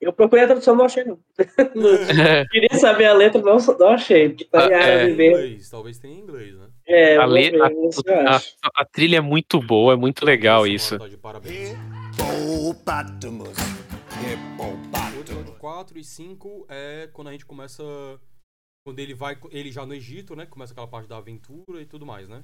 [0.00, 1.18] Eu procurei a tradução, não achei, não.
[1.74, 1.90] Não-
[2.50, 4.30] Queria saber a letra, não, não achei.
[4.30, 5.04] porque Tá em Ah, é.
[5.10, 5.36] Em mesmo.
[5.38, 6.68] inglês, talvez tenha em inglês, né?
[6.86, 8.40] É, A eu vou le- ver, a- A,
[8.82, 10.98] a trilha é muito boa, é muito legal Essa isso.
[10.98, 11.76] tá de parabéns.
[12.12, 13.48] Hippopotamus.
[13.48, 15.20] O Hippopotamus.
[15.20, 17.82] episódio 4 e 5 é quando a gente começa.
[18.84, 19.36] Quando ele vai.
[19.50, 20.46] Ele já no Egito, né?
[20.46, 22.42] Começa aquela parte da aventura e tudo mais, né?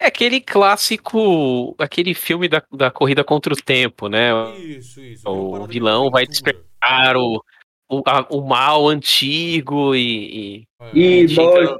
[0.00, 4.30] É aquele clássico, aquele filme da, da corrida contra o tempo, né?
[4.58, 5.28] Isso, isso.
[5.28, 7.44] O é vilão vai despertar o,
[7.86, 10.64] o, a- o mal antigo e.
[10.64, 10.66] e-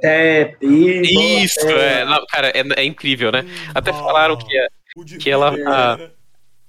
[0.03, 0.55] É.
[0.61, 3.43] E e Isso, é, não, cara, é, é incrível, né?
[3.73, 4.67] Até falaram que, é-
[5.19, 6.11] que ela- Hitler, ah, né?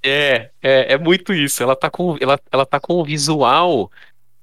[0.03, 1.63] é, é, é muito isso.
[1.63, 3.91] Ela tá com, ela, ela tá com o visual.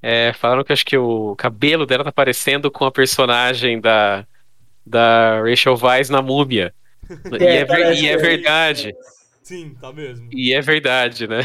[0.02, 4.26] é, falaram que acho que o cabelo dela tá parecendo com a personagem da,
[4.86, 6.72] da Rachel Weisz na Múmia.
[7.40, 8.22] E É, é, ver- e é mesmo.
[8.22, 8.94] verdade.
[9.44, 10.30] Sim, tá mesmo.
[10.32, 11.40] E é verdade, né?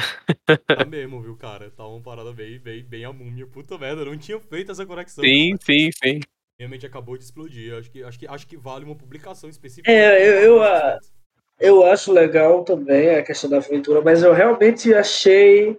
[0.75, 1.71] Tá mesmo, viu, cara?
[1.71, 3.47] Tá uma parada bem, bem, bem a múmia.
[3.47, 5.25] Puta merda, eu não tinha feito essa conexão.
[5.25, 5.63] Sim, cara.
[5.65, 6.21] sim, sim.
[6.59, 7.75] Realmente acabou de explodir.
[7.75, 9.91] Acho que, acho que, acho que vale uma publicação específica.
[9.91, 10.99] É, eu- eu, Desses ah.
[11.61, 15.79] Eu acho legal também a questão da aventura, mas eu realmente achei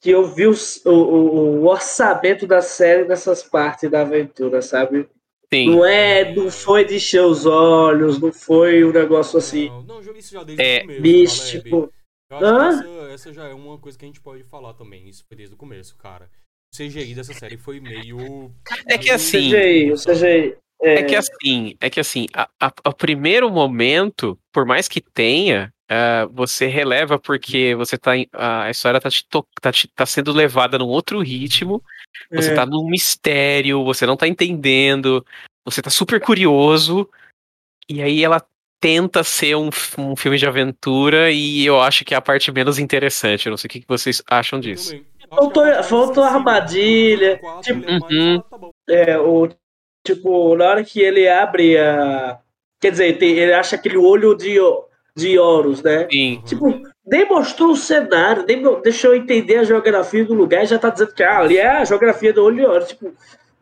[0.00, 0.54] que eu vi o,
[0.86, 5.08] o- o orçamento da série nessas partes da aventura, sabe?
[5.52, 5.70] Sim.
[5.70, 10.02] Não é, não foi de encher os olhos, não foi um negócio assim Não, não,
[10.02, 11.02] já- isso já desde É, o começo.
[11.02, 11.92] místico.
[12.30, 12.46] Caleb.
[12.50, 12.82] Eu acho Hã?
[12.82, 15.06] que essa, essa já é uma coisa que a gente pode falar também.
[15.08, 16.30] Isso foi desde o começo, cara.
[16.72, 18.50] O CGI dessa série foi meio.
[18.88, 20.56] É que assim- CGI, o CGI.
[20.80, 25.00] É, É que assim, é que assim, a, a- a primeiro momento, por mais que
[25.02, 29.88] tenha, ah, você releva porque você tá em- a história tá, te to- tá, te-
[29.88, 31.82] tá sendo levada num outro ritmo,
[32.30, 32.54] você é.
[32.54, 35.24] tá num mistério, você não tá entendendo,
[35.64, 37.08] você tá super curioso,
[37.88, 38.42] e aí ela
[38.80, 42.78] tenta ser um, um filme de aventura e eu acho que é a parte menos
[42.80, 43.46] interessante.
[43.46, 45.00] Eu não sei o que que vocês acham disso.
[45.30, 46.24] Faltou- é faltou esquecível.
[46.24, 48.40] armadilha, tipo- é Uhum.
[48.40, 48.58] tá.
[48.88, 49.48] É, o,
[50.04, 52.40] tipo, na hora que ele abre a.
[52.80, 54.56] Quer dizer, tem- ele acha aquele olho de,
[55.16, 56.08] de Horus, né?
[56.10, 56.42] Sim.
[56.46, 60.78] Tipo, nem mostrou o cenário, nem deixou eu entender a geografia do lugar e já
[60.78, 62.88] tá dizendo que ah, ali é a geografia do olho de Horus.
[62.88, 63.12] Tipo,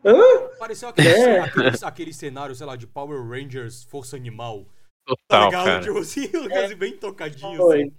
[0.05, 0.17] hã?
[0.59, 1.39] Pareceu aquele, É.
[1.43, 4.65] aquele, aquele cenário, sei lá, de Power Rangers Força Animal.
[5.05, 5.65] Tá total, ligado?
[5.65, 5.81] cara.
[5.81, 7.81] Tipo assim, coisa bem tocadinho Foi.
[7.81, 7.93] assim.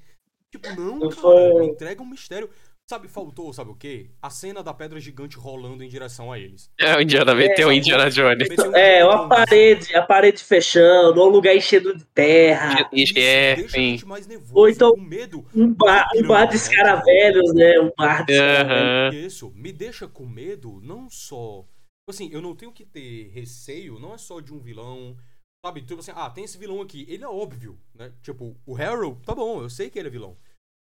[0.50, 1.64] Tipo, não, Não cara, foi.
[1.66, 2.48] entrega um mistério.
[2.92, 4.10] Sabe, faltou, sabe o quê?
[4.20, 6.70] A cena da pedra gigante rolando em direção a eles.
[6.78, 8.46] É o Indiana, meteu o Indiana Jones.
[8.74, 13.68] É, uma parede, a parede fechando, ou um lugar enchendo de terra, Isso, É, deixa
[13.68, 13.90] a sim.
[13.92, 15.42] gente mais nervoso, Ou então- com medo.
[15.56, 17.80] um bar, um bar de escaravelhos, né?
[17.80, 19.14] Um bar de escaravelhos.
[19.14, 19.26] Aham.
[19.26, 21.64] Isso, me deixa com medo, não só.
[22.06, 25.16] Assim, eu não tenho que ter receio, não é só de um vilão.
[25.64, 27.06] Sabe, tipo assim, ah, tem esse vilão aqui.
[27.08, 28.12] Ele é óbvio, né?
[28.22, 30.36] Tipo, o Harold, tá bom, eu sei que ele é vilão.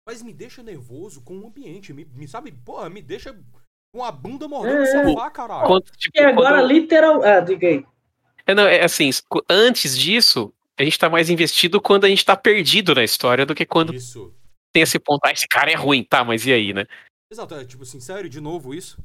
[0.08, 1.92] Mas me deixa nervoso com o ambiente.
[1.94, 3.38] Me, me sabe, porra, me deixa
[3.94, 5.04] com a bunda mordendo É.
[5.04, 5.68] o sofá, caralho.
[5.68, 7.22] Quando, tipo, E agora, quando- literal.
[7.24, 7.86] Ah, diga aí.
[8.46, 9.10] É, não, é assim,
[9.50, 13.54] antes disso, a gente tá mais investido quando a gente tá perdido na história do
[13.54, 14.34] que quando Isso.
[14.72, 16.86] tem esse ponto, ah, esse cara é ruim, tá, mas e aí, né?
[17.30, 18.98] Exato, é tipo assim, sério, de novo isso?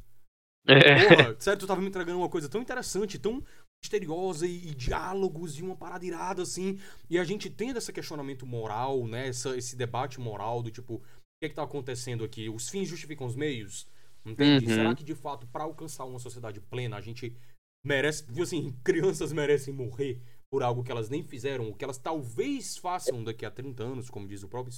[0.65, 1.09] É.
[1.09, 3.43] Porra, sério, tu tava me entregando uma coisa tão interessante, tão
[3.83, 6.79] misteriosa e, e diálogos e uma parada irada, assim.
[7.09, 9.27] E a gente tendo esse questionamento moral, né?
[9.27, 10.99] Essa, esse debate moral do tipo, o
[11.41, 12.49] que é que tá acontecendo aqui?
[12.49, 13.87] Os fins justificam os meios?
[14.25, 14.65] Entende?
[14.65, 14.73] Uhum.
[14.73, 17.35] Será que de fato, pra alcançar uma sociedade plena, a gente
[17.85, 18.25] merece.
[18.25, 22.77] Tipo assim, crianças merecem morrer por algo que elas nem fizeram, o que elas talvez
[22.77, 24.71] façam daqui a 30 anos, como diz o próprio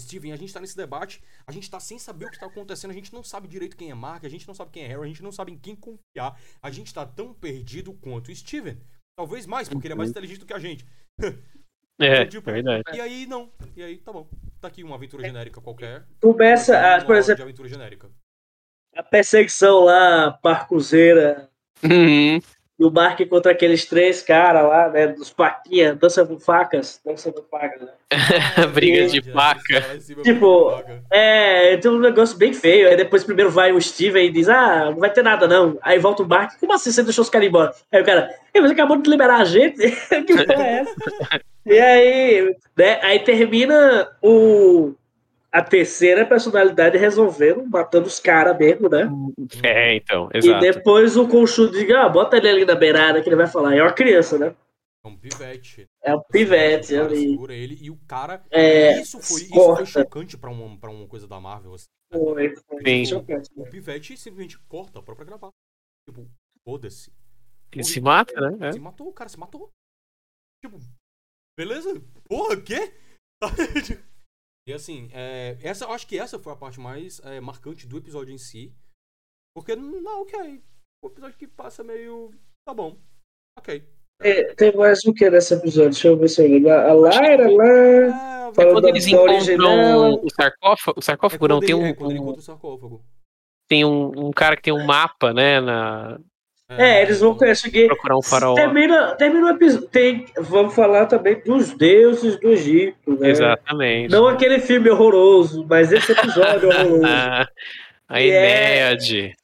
[0.00, 2.90] Steven, a gente tá nesse debate, a gente tá sem saber o que tá acontecendo,
[2.90, 5.02] a gente não sabe direito quem é Mark, a gente não sabe quem é Harry,
[5.02, 8.78] a gente não sabe em quem confiar, a gente tá tão perdido quanto o Steven.
[9.16, 10.86] Talvez mais, porque ele é mais inteligente do que a gente.
[12.00, 12.84] É, Então, tipo, é verdade.
[12.94, 13.50] E aí, não.
[13.74, 14.30] E aí, tá bom.
[14.60, 16.06] Tá aqui uma aventura genérica qualquer.
[16.22, 18.08] Começa, Uma por exemplo, De aventura genérica.
[18.94, 21.50] a perseguição lá, parcuzeira,
[21.82, 22.40] Uhum.
[22.78, 25.08] E o Mark contra aqueles três caras lá, né?
[25.08, 27.88] Dos Paquinha, dança com facas, dança com facas, né?
[28.72, 29.80] Briga de Verdade, faca.
[29.88, 29.96] né?
[29.96, 31.02] Esse- Tipo, faca.
[31.10, 32.88] É, tem um negócio bem feio.
[32.88, 35.76] Aí depois primeiro vai o Steven e diz: Ah, não vai ter nada não.
[35.82, 37.72] Aí volta o Mark: Como assim você deixou os caras embora?
[37.92, 39.78] Aí o cara: você acabou de liberar a gente?
[40.26, 40.94] que porra é essa?
[41.66, 44.94] e aí, né, aí termina o,
[45.50, 49.08] a terceira personalidade resolvendo, matando os caras mesmo, né?
[49.64, 50.60] É, então, E exato.
[50.60, 53.74] depois o Conchu diga: ah, bota ele ali na beirada que ele vai falar.
[53.74, 54.54] É uma criança, né?
[55.04, 55.86] É um pivete.
[56.02, 57.30] É um pivete O cara ali.
[57.30, 58.44] segura ele e o cara.
[58.50, 59.76] É, isso foi, isso corta.
[59.86, 61.74] foi chocante pra uma, pra uma coisa da Marvel.
[61.74, 61.86] assim.
[62.12, 63.04] Foi, foi Sim.
[63.06, 63.48] chocante.
[63.56, 65.52] O pivete simplesmente corta a própria gravata.
[66.08, 66.26] Tipo,
[66.64, 67.10] foda-se.
[67.72, 68.72] Ele se mata, né?
[68.72, 69.70] Se matou, o cara se matou.
[70.64, 70.78] Tipo,
[71.56, 72.02] beleza?
[72.28, 72.92] Porra, quê?
[74.70, 77.98] e assim, é, essa, eu acho que essa foi a parte mais é, marcante do
[77.98, 78.72] episódio em si.
[79.54, 80.62] Porque, não, ok.
[81.04, 82.30] O episódio que passa meio.
[82.66, 82.96] Tá bom.
[83.58, 83.82] Ok.
[84.20, 85.90] É, tem mais o que nesse episódio?
[85.90, 86.70] Deixa eu ver se eu lembro.
[86.72, 87.64] A Lara lá.
[87.66, 90.98] É, É quando da- eles encontram o sarcófago.
[90.98, 93.04] O sarcófago é não, tem um, é quando ele encontra o sarcófago.
[93.68, 95.60] tem um, um cara que tem um mapa, né?
[95.60, 96.18] Na,
[96.70, 97.86] É, eles vão conseguir.
[97.86, 98.54] procurar um faraó.
[98.54, 99.88] Termina, termina o episódio.
[99.88, 103.30] Tem, vamos falar também dos deuses do Egito, né?
[103.30, 104.10] Exatamente.
[104.12, 107.02] Não aquele filme horroroso, mas esse episódio horroroso.
[107.06, 107.48] Ah,
[108.08, 108.36] a E é-
[108.74, 109.34] Enéade.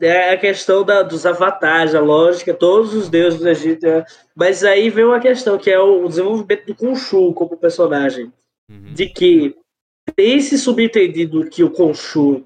[0.00, 3.86] É a questão da, dos avatares, a lógica, todos os deuses do Egito.
[3.86, 4.04] é.
[4.36, 8.30] Mas aí vem uma questão, que é o desenvolvimento do Khonshu como personagem.
[8.70, 8.92] Uhum.
[8.92, 9.56] De que
[10.14, 12.44] tem esse subentendido que o Khonshu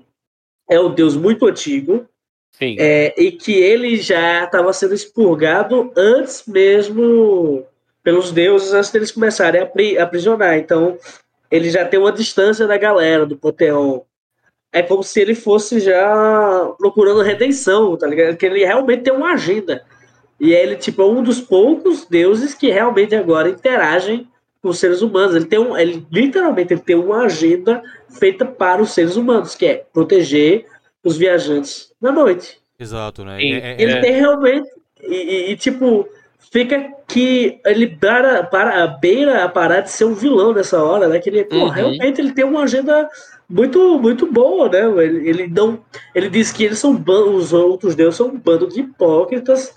[0.71, 2.07] é um deus muito antigo.
[2.61, 7.65] É, e que ele já estava sendo expurgado antes mesmo
[8.03, 10.57] pelos deuses, antes deles começarem a apri- aprisionar.
[10.59, 10.99] Então,
[11.51, 14.03] ele já tem uma distância da galera do Panteão.
[14.73, 18.37] É como se ele fosse já procurando redenção, tá ligado?
[18.37, 19.85] Que ele realmente tem uma agenda.
[20.41, 24.29] E ele, tipo, é um dos poucos deuses que realmente agora interagem
[24.63, 25.35] com os seres humanos.
[25.35, 27.83] Ele tem um, ele literalmente ele tem uma agenda
[28.19, 30.67] feita para os seres humanos, que é proteger
[31.05, 32.59] os viajantes na noite.
[32.79, 33.39] Exato, né?
[33.39, 33.53] Sim.
[33.55, 34.69] É- é- Ele é- tem realmente.
[35.03, 36.09] E, e- e, tipo,
[36.51, 41.19] fica que ele para, para, beira a parar de ser um vilão nessa hora, né?
[41.19, 41.69] Que ele, pô, Uhum.
[41.69, 43.09] realmente ele tem uma agenda
[43.49, 44.81] muito, muito boa, né?
[45.05, 45.83] Ele, ele não.
[46.15, 47.03] Ele diz que eles são
[47.37, 49.75] os outros deuses são um bando de hipócritas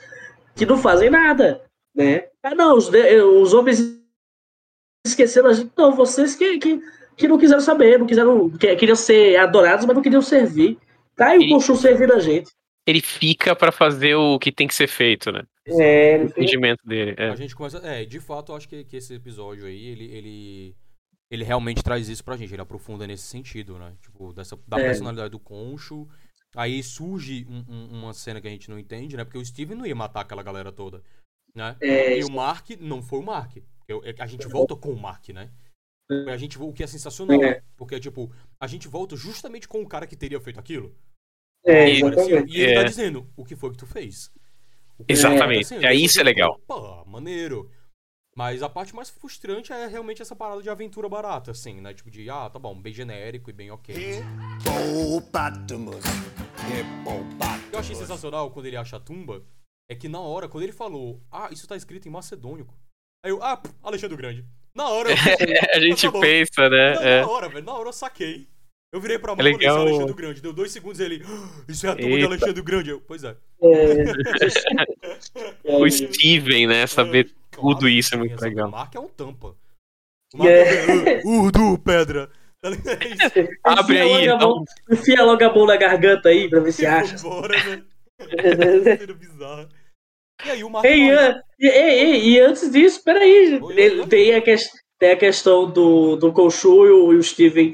[0.55, 1.61] que não fazem nada,
[1.95, 2.25] né?
[2.43, 3.79] Ah, não, os, os homens
[5.05, 5.71] esqueceram a gente.
[5.77, 6.81] Não, vocês que, que,
[7.15, 8.49] que não quiseram saber, não quiseram.
[8.49, 10.77] Que, queriam ser adorados, mas não queriam servir.
[11.21, 12.49] Tá aí o E- Conchu servindo a gente.
[12.87, 15.43] Ele fica pra fazer o que tem que ser feito, né?
[15.67, 17.15] É, O ele entendimento dele.
[17.17, 17.35] A É.
[17.35, 17.77] gente começa.
[17.77, 20.75] É, de fato, eu acho que, que esse episódio aí, ele, ele.
[21.29, 23.93] Ele realmente traz isso pra gente, ele aprofunda nesse sentido, né?
[24.01, 24.83] Tipo, dessa, da É.
[24.83, 26.07] personalidade do Concho.
[26.55, 29.23] Aí surge um- um- uma cena que a gente não entende, né?
[29.23, 31.01] Porque o Steven não ia matar aquela galera toda,
[31.55, 31.77] né?
[31.79, 33.55] É, E o Mark não foi o Mark.
[33.87, 35.49] Eu- é- a gente volta com o Mark, né?
[36.27, 37.61] A gente, o que é sensacional, É.
[37.77, 40.93] porque, tipo, a gente volta justamente com o cara que teria feito aquilo.
[41.65, 42.57] É, E- exatamente.
[42.57, 42.83] E ele tá É.
[42.85, 44.31] dizendo, o que foi que tu fez?
[45.07, 45.69] Exatamente.
[45.69, 46.59] tá É, isso é legal.
[46.67, 47.69] Pô, maneiro.
[48.35, 51.93] Mas a parte mais frustrante é realmente essa parada de aventura barata, assim, né?
[51.93, 54.21] Tipo de, ah, tá bom, bem genérico e bem ok.
[55.05, 55.21] O
[57.69, 59.43] que eu achei sensacional quando ele acha a tumba
[59.89, 62.73] é que na hora, quando ele falou, ah, isso tá escrito em macedônico.
[63.23, 64.45] Aí eu, ah, Alexandre o Grande.
[64.73, 65.15] Na hora eu.
[65.75, 66.95] a gente Tá pensa, né?
[66.95, 67.21] Não, É.
[67.21, 68.47] na hora, velho, na hora eu saquei.
[68.93, 69.81] Eu virei pra mão É e falei, isso é.
[69.81, 70.41] Alexandre Grande.
[70.41, 72.27] Deu dois segundos e ele, "Ah, isso é a tumba de Eita.
[72.27, 72.89] Alexandre Grande.
[72.89, 73.35] Eu, pois é.
[73.61, 73.71] É,
[75.77, 76.85] O Steven, né?
[76.87, 78.67] Saber tudo Claro, isso é sim, muito essa- legal.
[78.67, 79.55] O Mark é um tampa.
[80.33, 81.19] O Mark É.
[81.19, 81.21] é.
[81.23, 82.27] Uh, Urdu, pedra.
[82.27, 82.69] Tá?
[83.35, 83.47] É.
[83.63, 84.49] Abre Enfia aí, logo então.
[84.49, 87.17] mão- Enfia logo a mão na garganta aí pra ver se acha.
[87.17, 87.83] Vambora, né?
[88.99, 89.67] Sendo bizarro.
[90.45, 93.63] E aí o Mark Ei, an- e, ei, ei, e antes disso, peraí, gente.
[93.63, 94.69] Oi, tem, a ques-
[94.99, 97.73] tem a questão do, do Khonshu e o, e o Steven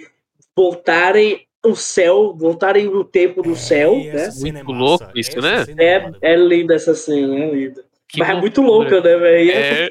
[0.58, 4.52] voltarem o céu, voltarem no tempo do céu, É, essa né?
[4.52, 4.80] Muito massa.
[5.06, 5.76] louco isso, Essa né?
[5.78, 5.96] é.
[6.22, 7.86] É, é linda essa cena, é linda.
[8.10, 9.52] Que Mas é muito louca, né, velho?
[9.52, 9.90] É.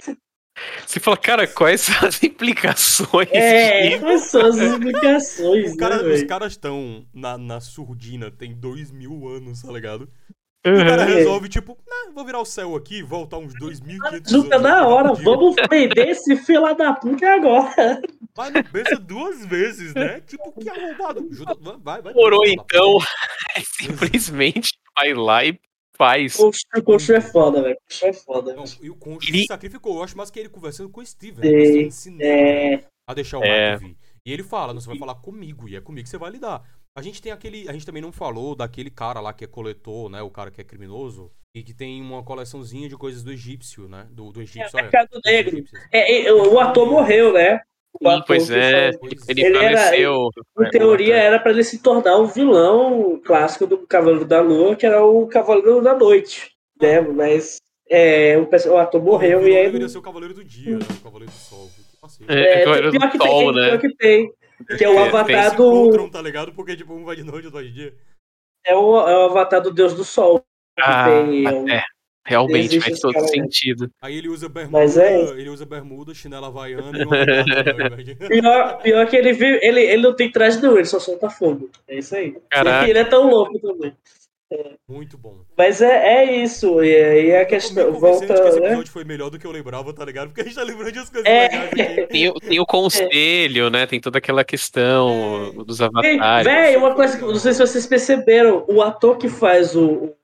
[0.86, 6.14] Você fala, cara, quais são as implicações É, quais são as explicações, O cara- né,
[6.14, 10.08] os caras estão na, na surdina tem dois mil anos, tá ligado?
[10.66, 11.14] E o cara Uhum.
[11.14, 14.68] resolve, tipo, nah, vou virar o céu aqui, voltar uns 2.500 Junta anos.
[14.68, 18.00] na hora, vamos prender esse fila da puta agora.
[18.36, 20.20] Mas não pensa duas vezes, né?
[20.26, 21.26] Tipo, que arrombado.
[21.30, 22.12] Junta, vai, vai.
[22.12, 22.98] Morou vai, então.
[23.80, 25.58] Simplesmente vai lá e
[25.96, 26.38] faz.
[26.38, 26.50] O
[26.84, 27.74] Khonshu é foda, velho.
[27.76, 28.54] O Khonshu é foda.
[28.54, 29.96] Não, e o Concho Ele- se sacrificou.
[29.96, 31.40] Eu acho mais que ele conversando com o Steven.
[31.50, 31.80] Né?
[31.82, 33.76] Ensinando É, a deixar o É.
[33.76, 33.96] Vir.
[34.24, 36.60] E ele fala, não, você vai falar comigo, e é comigo que você vai lidar.
[36.96, 37.68] A gente tem aquele.
[37.68, 40.22] A gente também não falou daquele cara lá que é coletor, né?
[40.22, 41.30] O cara que é criminoso.
[41.54, 44.06] E que tem uma coleçãozinha de coisas do egípcio, né?
[44.10, 44.78] Do, do egípcio.
[44.78, 45.64] É, Mercado dos Negro.
[45.92, 47.60] é, é, o ator morreu, né?
[47.98, 48.90] O ator pois é.
[48.98, 50.28] Pois Ele, Ele era- faleceu.
[50.60, 54.84] Em teoria era pra ele se tornar o vilão clássico do Cavaleiro da Lua, que
[54.84, 57.00] era o Cavaleiro da Noite, né?
[57.00, 57.56] Mas
[57.90, 59.64] é, o, o ator morreu o e aí.
[59.66, 60.84] deveria ser o Cavaleiro do Dia, né?
[61.00, 61.70] O Cavaleiro do Sol.
[62.00, 62.30] Passeio.
[62.30, 63.68] É, É, Cavaleiro pior do que Sol, tem, né?
[63.68, 64.32] pior que tem.
[64.76, 65.68] Que é o avatar do.
[65.68, 66.52] encontram, tá ligado?
[66.52, 67.94] Porque, tipo, um vai de noite, outro vai de dia.
[68.64, 70.44] É o, é o avatar do Deus do Sol.
[70.78, 71.82] Ah, tem, é.
[72.26, 73.88] Realmente faz todo cara, sentido.
[74.02, 77.16] Aí ele usa bermuda, Mas é- ele usa bermuda, chinela havaiana e uma
[78.28, 81.70] Pior, pior que ele, vive, ele, ele não tem traje nenhum, ele só solta fogo.
[81.86, 82.36] É isso aí.
[82.50, 82.90] Caraca.
[82.90, 83.96] Ele é tão louco também.
[84.88, 85.38] Muito bom.
[85.58, 86.82] Mas é, é isso.
[86.82, 87.92] E aí a questão.
[87.92, 88.26] Volta.
[88.26, 88.66] que esse Né?
[88.68, 90.28] episódio foi melhor do que eu lembrava, tá ligado?
[90.28, 91.48] Porque a gente tá lembrando de as coisas É.
[91.48, 91.70] legais.
[92.08, 93.86] Tem, o- tem o conselho, né?
[93.86, 95.64] Tem toda aquela questão É.
[95.64, 96.44] dos avatares.
[96.46, 99.84] Véi, uma coisa que não sei se vocês perceberam, o ator que faz o.
[99.84, 100.16] o-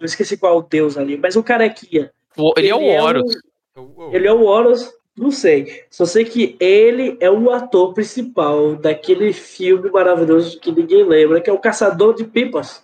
[0.00, 2.10] Eu esqueci qual é o deus ali, mas o carequinha.
[2.36, 3.34] O- Ele é o Horus.
[3.76, 5.84] Eu- eu- Ele é o Horus, não sei.
[5.90, 11.48] Só sei que ele é o ator principal daquele filme maravilhoso que ninguém lembra, que
[11.50, 12.82] é o Caçador de Pipas.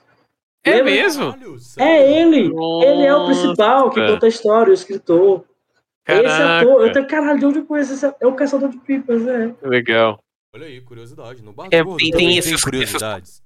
[0.65, 0.91] É Lembra?
[0.91, 1.33] mesmo?
[1.33, 1.93] Caralho, sério?
[1.93, 2.39] É ele!
[2.85, 4.13] Ele é o principal que Nossa.
[4.15, 5.45] conta a história, o escritor.
[6.09, 6.61] Esse Caraca.
[6.61, 8.07] ator, eu tenho caralho, de onde eu conheço esse?
[8.21, 9.55] É o Caçador de Pipas, é.
[9.63, 10.21] Legal.
[10.55, 11.43] Olha aí, curiosidade.
[11.43, 13.43] No bar É, Gordo tem- tem esses- curiosidades.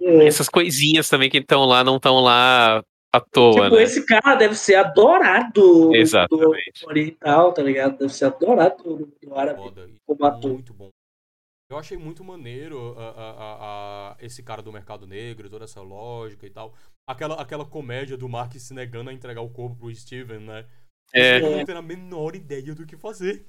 [0.00, 0.26] É.
[0.26, 2.82] Essas coisinhas também que estão lá, não estão lá
[3.12, 3.82] à toa, Tipo, né?
[3.82, 6.82] esse cara deve ser adorado Exatamente.
[6.82, 7.98] do oriental, tá ligado?
[7.98, 9.88] Deve ser adorado do, do árabe Foda.
[10.06, 10.50] como ator.
[10.52, 10.90] Muito bom.
[11.70, 15.82] Eu achei muito maneiro a, a- a- a- esse cara do mercado negro, toda essa
[15.82, 16.74] lógica e tal.
[17.06, 20.66] Aquela, aquela comédia do Mark se negando a entregar o corpo pro Steven, né?
[21.12, 21.36] É.
[21.40, 23.46] Eu não tenho a menor ideia do que fazer.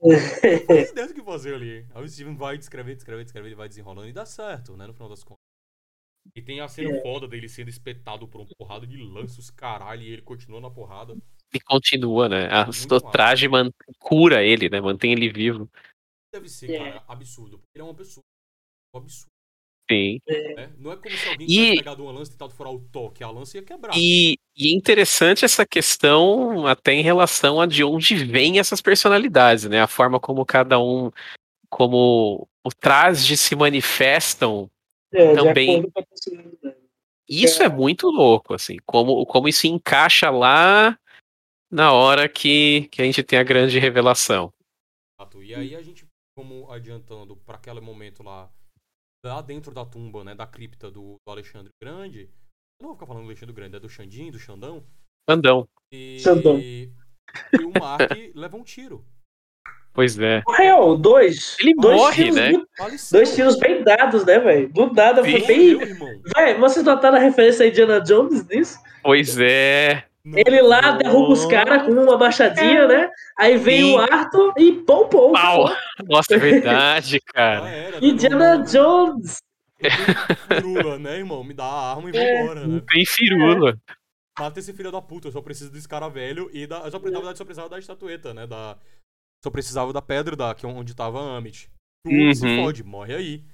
[0.02, 1.86] Não tenho ideia do que fazer ali.
[1.94, 4.84] Aí o Steven vai descrever, descrever, descrever, ele vai desenrolando e dá certo, né?
[4.84, 5.38] No final das contas.
[6.34, 7.00] E tem a cena É.
[7.02, 11.16] foda dele sendo espetado por uma porrada de lanços, caralho, e ele continua na porrada.
[11.54, 12.48] E continua, né?
[12.50, 12.66] A-
[13.12, 13.70] traje man-
[14.00, 14.80] cura ele, né?
[14.80, 15.70] Mantém ele vivo.
[16.32, 16.78] Deve ser, É.
[16.78, 17.58] cara, absurdo.
[17.58, 18.22] Porque ele é uma pessoa.
[18.94, 19.30] Um absurdo,
[19.90, 20.18] Sim.
[20.56, 20.72] né?
[20.78, 23.22] Não é como se alguém E- tivesse pegado uma lança e tentado furar o toque.
[23.22, 23.94] A lança ia quebrar.
[23.96, 29.64] E, e é interessante essa questão até em relação a de onde vêm essas personalidades,
[29.64, 29.80] né?
[29.80, 31.10] A forma como cada um,
[31.68, 34.70] como o traje se manifestam.
[35.12, 35.92] É, de Também-.
[37.28, 40.98] Isso é muito louco, assim, como, como isso encaixa lá
[41.70, 44.52] na hora que, que a gente tem a grande revelação.
[45.40, 46.04] E aí a gente,
[46.36, 48.50] como adiantando para aquele momento lá,
[49.24, 52.22] lá dentro da tumba, né, da cripta do, do Alexandre Grande.
[52.80, 54.84] Eu não vou ficar falando do Alexandre Grande, é do Xandinho, do Xandão.
[55.28, 56.58] Andão, E, Xandão.
[56.58, 56.90] e
[57.64, 59.04] o Mark leva um tiro.
[59.92, 60.42] pois é.
[60.46, 61.56] Morreu, dois.
[61.60, 62.52] Ele dois morre, tiros né?
[63.12, 64.68] dois tiros bem dados, né, velho?
[64.72, 65.78] Do nada, foi bem.
[66.34, 68.78] Véi, vocês notaram a referência a Indiana Jones nisso?
[69.02, 70.08] Pois é.
[70.24, 73.10] Ele lá derruba os caras com uma machadinha, né?
[73.36, 73.94] Aí vem Sim.
[73.94, 75.32] o Arthur e pum, pum.
[75.32, 75.64] Pau!
[76.08, 77.68] Nossa, é verdade, cara.
[77.68, 78.06] era, né?
[78.06, 79.38] Indiana Não- Jones.
[80.48, 81.42] Furula, né, irmão?
[81.42, 82.82] Me dá a arma e vambora, Não né?
[82.88, 83.76] tem firula.
[84.38, 86.78] Mata esse filho da puta, eu só preciso desse cara velho e da.
[86.78, 88.46] Eu só, na verdade, só precisava da estatueta, né?
[88.46, 88.78] Da,
[89.44, 91.68] Só precisava da pedra da, que é onde tava a Amit.
[92.06, 92.62] Tu se Uhum.
[92.64, 93.44] fode, morre aí.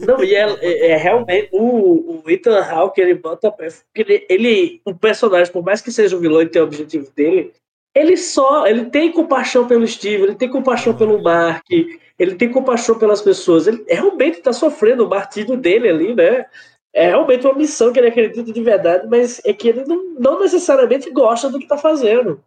[0.00, 3.54] Não, e é, é- é realmente o, o Ethan Hawke, ele bota.
[3.94, 7.52] Ele, ele, o personagem, por mais que seja um vilão e tenha o objetivo dele,
[7.94, 8.66] ele só.
[8.66, 13.66] Ele tem compaixão pelo Steve, ele tem compaixão pelo Mark, ele tem compaixão pelas pessoas.
[13.66, 16.46] Ele realmente tá sofrendo o martírio dele ali, né?
[16.94, 20.40] É realmente uma missão que ele acredita de verdade, mas é que ele não, não
[20.40, 22.42] necessariamente gosta do que tá fazendo.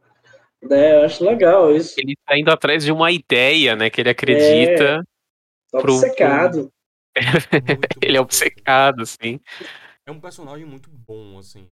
[0.63, 0.95] Né?
[0.95, 1.93] Eu acho legal isso.
[1.99, 3.91] Ele tá indo atrás de uma ideia, né?
[3.91, 5.03] Que ele acredita.
[5.71, 5.99] Tá pro-.
[8.01, 9.39] Ele é obcecado, assim.
[10.05, 11.67] É um personagem muito bom, assim.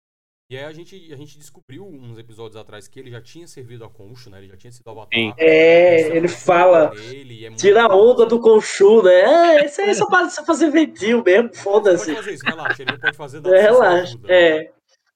[0.52, 3.86] E aí a gente, a gente descobriu uns episódios atrás que ele já tinha servido
[3.86, 4.38] a Concho, né?
[4.40, 5.10] Ele já tinha sido avatar.
[5.12, 5.34] Sim.
[5.38, 6.90] É, ele fala.
[6.90, 9.56] dele, é Tira a onda do Conchu, né?
[9.62, 12.14] É, isso aí é só pra fazer ventil mesmo, Pode foda-se.
[12.14, 12.82] fazer isso, relaxa.
[12.84, 13.58] Ele não pode fazer nada.
[13.58, 14.20] É, relaxa.
[14.28, 14.72] É,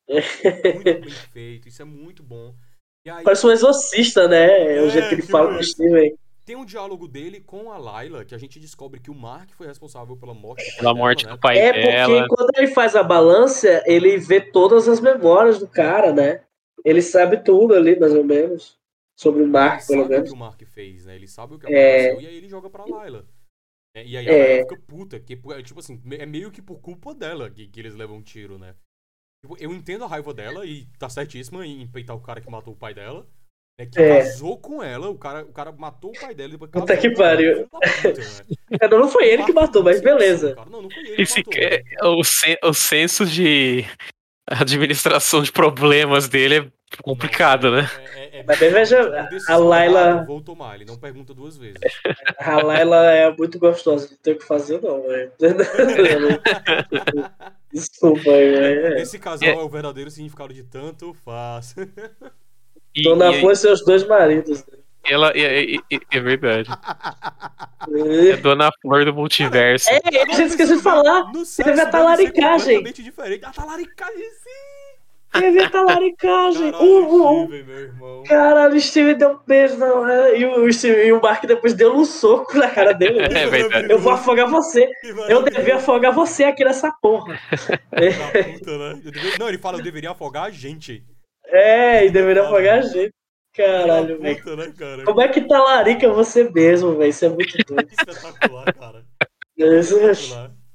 [0.07, 2.55] Muito bem feito, isso é muito bom.
[3.05, 4.77] E aí, parece um exorcista, né?
[4.77, 5.63] É o É, jeito que ele que fala com o.
[5.63, 6.17] Steven.
[6.47, 9.67] Tem um diálogo dele com a Layla, que a gente descobre que o Mark foi
[9.67, 11.31] responsável pela morte do pai Pela dela, morte né?
[11.33, 12.21] do pai É dela.
[12.23, 16.41] porque quando ele faz a balança, ele vê todas as memórias do cara, né?
[16.85, 18.77] Ele sabe tudo ali, mais ou menos.
[19.13, 20.29] Sobre o Ele Mark, sabe pelo o menos.
[20.29, 21.15] que o Mark fez, né?
[21.17, 22.11] Ele sabe o que É.
[22.11, 23.27] aconteceu e aí ele joga pra Layla.
[23.93, 24.47] É, E aí a É.
[24.47, 27.79] Layla fica puta, que é tipo assim, é meio que por culpa dela que, que
[27.81, 28.73] eles levam um tiro, né?
[29.43, 32.73] Tipo, eu entendo a raiva dela e tá certíssima em peitar o cara que matou
[32.73, 33.27] o pai dela.
[33.79, 34.23] Né, que É.
[34.23, 37.09] casou com ela, o cara, o cara matou o pai dela e depois Puta casou
[37.11, 37.67] que com ela, pariu.
[37.69, 38.45] puta, né?
[38.81, 40.55] É, Não foi ele que matou, mas beleza.
[40.55, 40.67] cara.
[40.67, 41.53] Não, não foi ele que Esse, matou.
[41.61, 43.85] é- o, sen- o senso de
[44.47, 46.67] administração de problemas dele é
[47.03, 47.87] complicado, né?
[48.15, 51.77] É, é, é, Mas veja, tipo, a errada, Vou tomar, ele não pergunta duas vezes.
[52.39, 55.31] A Layla é muito gostosa, não tem o que fazer, não, velho.
[57.71, 58.97] Desculpa aí, velho.
[58.97, 61.75] Esse casal é o verdadeiro significado de tanto faz.
[62.97, 64.63] E, Dona e- Flor e seus dois maridos.
[65.05, 66.69] ela é, é- é- é verdade.
[68.31, 69.87] É Dona Flor do multiverso.
[69.89, 71.31] É, a gente esqueceu de falar.
[71.63, 72.77] Teve a talaricagem.
[72.77, 73.45] completamente diferente.
[73.45, 75.39] A talaricagem, sim!
[75.39, 76.71] Teve a talaricagem.
[76.71, 78.23] Caralho, Uh, uh, meu irmão.
[78.23, 80.35] Caralho, o Steven deu um beijo na hora.
[80.37, 83.19] E o, Steven- e o Mark depois deu um soco na cara dele.
[83.37, 83.91] É verdade.
[83.91, 84.89] Eu vou afogar você.
[85.29, 87.37] Eu devia afogar você aqui nessa porra.
[87.51, 89.01] Puta, né?
[89.05, 91.03] Eu devia- Não, ele fala, eu deveria afogar a gente.
[91.47, 93.13] É, e deveria afogar a gente.
[93.55, 94.55] Caralho, velho.
[94.55, 95.03] né, cara?
[95.03, 97.09] Como é que talarica você mesmo, velho?
[97.09, 97.89] Isso é muito doido.
[97.91, 99.05] Espetacular, cara.
[99.57, 100.51] Isso Espetacular.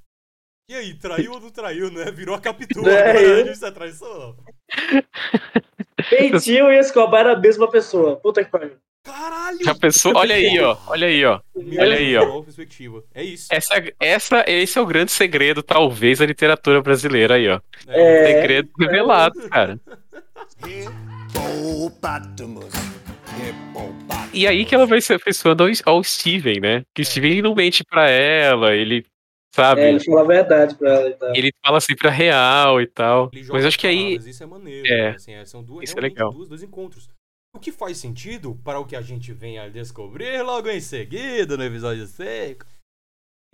[0.70, 2.11] E aí, traiu ou não traiu, né?
[2.11, 2.90] Virou a captura.
[2.90, 4.36] É, eu- Isso é traição ou não?
[6.09, 8.16] Pentinho e Escobar era a mesma pessoa.
[8.16, 8.73] Puta que pariu.
[9.05, 9.59] Caralho!
[9.62, 10.12] Já pensou?
[10.16, 10.77] Olha aí, ó.
[10.86, 11.40] Olha aí, ó.
[11.57, 12.43] Olha aí, ó.
[12.43, 13.03] Perspectiva.
[13.12, 13.49] É isso.
[13.51, 17.61] Essa, essa, esse é o grande segredo, talvez, da literatura brasileira aí, ó.
[17.89, 18.27] É.
[18.27, 19.78] Segredo revelado, cara.
[20.67, 22.73] Hippopotamus.
[23.39, 24.31] Hippopotamus.
[24.33, 26.85] E aí que ela vai se afeiçoando ao, ao Steven, né?
[26.95, 29.05] Que o Steven não mente pra ela, ele,
[29.55, 29.81] sabe?
[29.83, 31.35] É, ele fala a verdade pra ela e tal.
[31.37, 33.31] Ele fala sempre a real e tal.
[33.51, 34.17] Mas acho que aí.
[34.17, 34.87] Isso é maneiro.
[34.87, 35.11] É.
[35.11, 35.17] né?
[35.17, 36.33] Assim, é, são duas, Isso é legal.
[36.33, 37.09] duas, dois encontros.
[37.55, 41.57] O que faz sentido para o que a gente vem a descobrir logo em seguida
[41.57, 42.57] no episódio 6.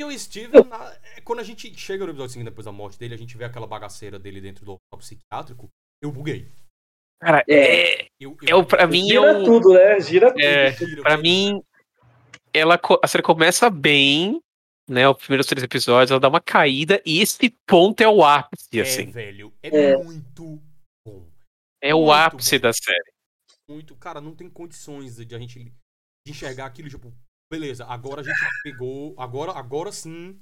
[0.01, 2.97] E o Steven, na- é, quando a gente chega no episódio 5 depois da morte
[2.97, 5.69] dele, a gente vê aquela bagaceira dele dentro do hospital psiquiátrico.
[6.01, 6.47] Eu buguei.
[7.21, 8.03] Cara, É.
[8.05, 9.45] é, Eu, é o, pra mim é Gira o.
[9.45, 10.01] tudo, né?
[10.01, 10.41] Gira tudo.
[10.41, 11.63] É, Gira, Pra mim,
[12.53, 14.41] ela, a série começa bem,
[14.89, 15.09] né?
[15.09, 18.83] Os primeiros três episódios, ela dá uma caída, e esse ponto é o ápice, É,
[18.83, 19.11] assim.
[19.11, 19.53] velho.
[19.63, 19.97] É, É.
[19.97, 20.61] muito
[21.07, 21.29] bom.
[21.83, 22.63] É o muito ápice bom.
[22.63, 23.13] da série.
[23.69, 23.95] muito.
[23.97, 25.73] Cara, não tem condições de a gente de
[26.33, 27.13] enxergar aquilo, tipo,
[27.53, 29.15] beleza, agora a gente pegou.
[29.19, 30.41] Agora, agora sim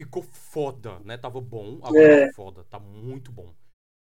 [0.00, 1.16] ficou foda, né?
[1.16, 2.26] Tava bom, agora É.
[2.28, 3.54] tá foda, tá muito bom.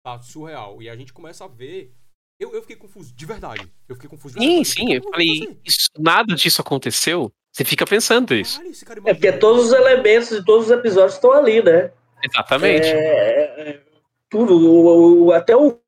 [0.05, 0.81] Tá surreal.
[0.83, 1.95] E a gente começa a ver.
[2.41, 3.71] Eu, eu fiquei confuso, de verdade.
[3.87, 4.69] Eu fiquei confuso de Sim, verdade.
[4.71, 7.31] sim, eu falei, isso- nada disso aconteceu.
[7.53, 8.59] Você fica pensando isso.
[8.87, 11.93] Caralho, É porque todos os elementos de todos os episódios estão ali, né?
[12.25, 12.87] Exatamente.
[12.89, 13.81] É, é,
[14.31, 15.79] tudo, o- o- até o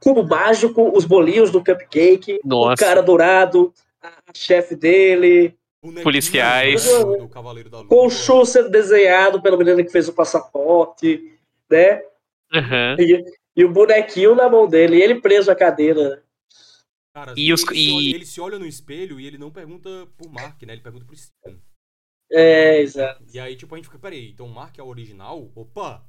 [0.00, 2.84] cubo mágico, os bolinhos do cupcake, o Nossa.
[2.84, 5.56] cara dourado, a chefe dele,
[6.02, 6.84] policiais.
[6.84, 11.38] do- do com o show sendo desenhado pela menina que fez o passaporte,
[11.70, 12.02] né?
[12.52, 12.96] Aham.
[13.00, 13.24] E,
[13.56, 16.22] e o bonequinho na mão dele, e ele preso à cadeira.
[17.14, 19.50] Cara, E os- ele, e- Se olha, ele se olha no espelho e ele não
[19.50, 20.72] pergunta pro Mark, né?
[20.72, 21.60] Ele pergunta pro Steven.
[22.32, 23.22] É, exato.
[23.32, 25.52] E aí, tipo, a gente fica, peraí, então o Mark é o original?
[25.54, 26.04] Opa!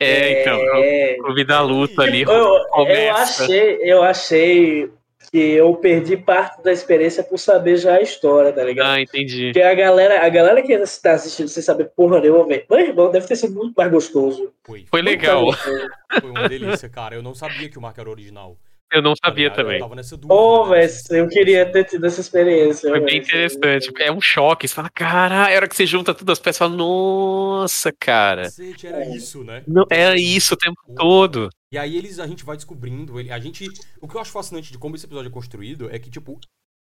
[0.00, 3.44] É, então, É, o da luta ali eu, eu começa.
[3.44, 4.92] achei, eu achei
[5.30, 8.86] que eu perdi parte da experiência por saber já a história, tá ligado?
[8.86, 9.46] Ah, entendi.
[9.46, 12.64] Porque a galera, a galera que está assistindo sem saber porra nenhuma, velho.
[12.68, 14.52] Meu irmão, deve ter sido muito mais gostoso.
[14.64, 14.84] Foi.
[14.88, 15.52] Foi legal.
[15.52, 17.14] Foi uma delícia, cara.
[17.14, 18.56] Eu não sabia que o Mark era original.
[18.92, 19.48] Eu não sabia?
[19.48, 19.80] Eu também.
[19.80, 20.34] tava nessa dúvida.
[20.34, 20.86] Pô, né?
[20.86, 22.88] velho, eu queria ter tido essa experiência.
[22.88, 23.92] Foi bem interessante.
[24.00, 24.68] É um choque.
[24.68, 28.48] Você fala, caralho, a hora que você junta tudo, as pessoas falam, nossa, cara.
[28.84, 29.64] Era isso, né?
[29.66, 31.50] Não, era isso o tempo todo.
[31.72, 33.66] E aí eles, a gente vai descobrindo, ele, a gente,
[34.00, 36.38] o que eu acho fascinante de como esse episódio é construído é que, tipo,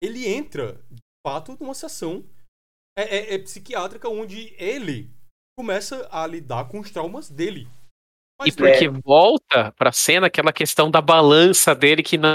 [0.02, 2.24] ele entra, de fato, numa sessão
[2.98, 5.10] é, é- é psiquiátrica onde ele
[5.56, 7.68] começa a lidar com os traumas dele.
[8.44, 12.34] E porque volta pra cena aquela questão da balança dele que não,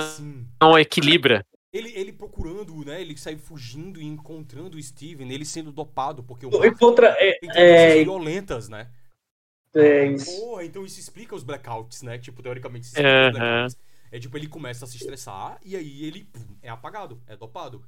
[0.62, 1.46] não equilibra.
[1.72, 6.46] ele, ele procurando, né, ele sai fugindo e encontrando o Steven, ele sendo dopado, porque
[6.46, 7.16] o E Mark contra.
[7.20, 8.92] É, tem tendências é, violentas, né?
[9.76, 10.40] é isso.
[10.40, 12.18] Porra, então isso explica os blackouts, né?
[12.18, 13.32] Tipo, teoricamente, isso explica os Aham.
[13.32, 13.78] blackouts.
[14.12, 17.86] É tipo, ele começa a se estressar e aí ele pum, é apagado, é dopado.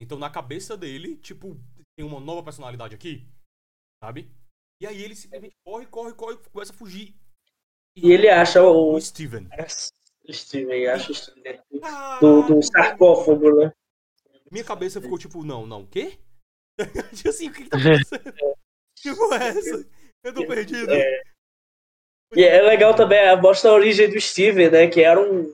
[0.00, 1.56] Então na cabeça dele, tipo,
[1.96, 3.28] tem uma nova personalidade aqui,
[4.02, 4.30] sabe?
[4.80, 7.14] E aí ele simplesmente corre, corre, corre, começa a fugir.
[7.96, 8.94] E ele acha o.
[8.94, 9.48] O Steven.
[10.30, 11.60] Steven, acha o Steven.
[11.70, 13.72] Do, Caralho, do sarcófago, né?
[14.50, 16.18] Minha cabeça ficou tipo, não, não, o quê?
[17.14, 18.56] tipo assim, o que, que tá acontecendo?
[18.96, 19.86] Que porra é essa?
[20.24, 20.92] Eu tô perdido.
[22.36, 24.86] E é legal também, mostra a origem do Steven, né?
[24.86, 25.52] Que era um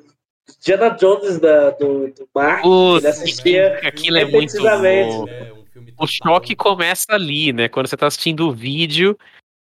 [0.60, 2.64] Diana Jones da, do, do Mark.
[2.64, 3.78] Ele assistia.
[3.82, 5.28] aquilo é muito louco.
[5.28, 5.52] É,
[5.98, 7.68] O choque começa ali, né?
[7.68, 9.18] Quando você tá assistindo o vídeo.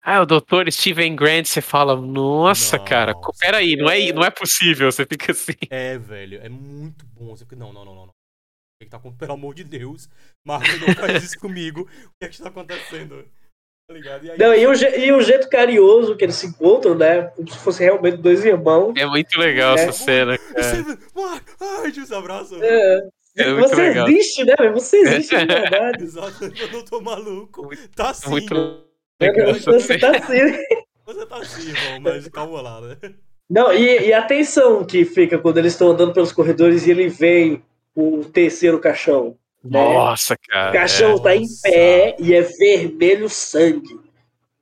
[0.04, 3.32] Ah, o doutor Steven Grant, você fala, nossa, cara, Nossa.
[3.40, 5.54] peraí, não é, não é possível, você fica assim.
[5.70, 7.36] É, velho, é muito bom.
[7.36, 8.06] Você fica, não, não, não, não.
[8.08, 8.12] não.
[8.12, 9.20] O que, tá acontecendo?
[9.20, 10.10] Pelo amor de Deus,
[10.44, 11.82] Marvel não faz isso comigo.
[11.82, 13.24] O que é que tá acontecendo?
[13.88, 14.26] Tá ligado?
[14.26, 17.24] E aí, Não, e o, e o jeito carinhoso que eles se encontram, né?
[17.36, 18.94] Como se fossem realmente dois irmãos.
[18.98, 19.82] É muito legal É.
[19.84, 20.98] essa cena, cara.
[21.84, 22.58] Ai, te abraço.
[22.64, 23.08] É,
[23.38, 24.08] É você legal.
[24.10, 24.56] existe, né?
[24.58, 24.74] velho?
[24.74, 26.04] Você existe de verdade.
[26.04, 27.70] Exato, eu não tô maluco.
[27.96, 28.30] Tá assim.
[28.30, 28.84] Muito
[29.66, 30.58] Você tá assim.
[31.06, 32.96] Você tá assim, irmão, mas calma lá, né?
[33.50, 37.10] Não, e, e a tensão que fica quando eles estão andando pelos corredores e ele
[37.10, 37.60] vê
[37.94, 39.36] o terceiro caixão.
[39.64, 40.72] Nossa, O cara.
[40.72, 41.20] caixão é.
[41.22, 41.62] tá em Nossa.
[41.64, 44.00] pé e é vermelho sangue.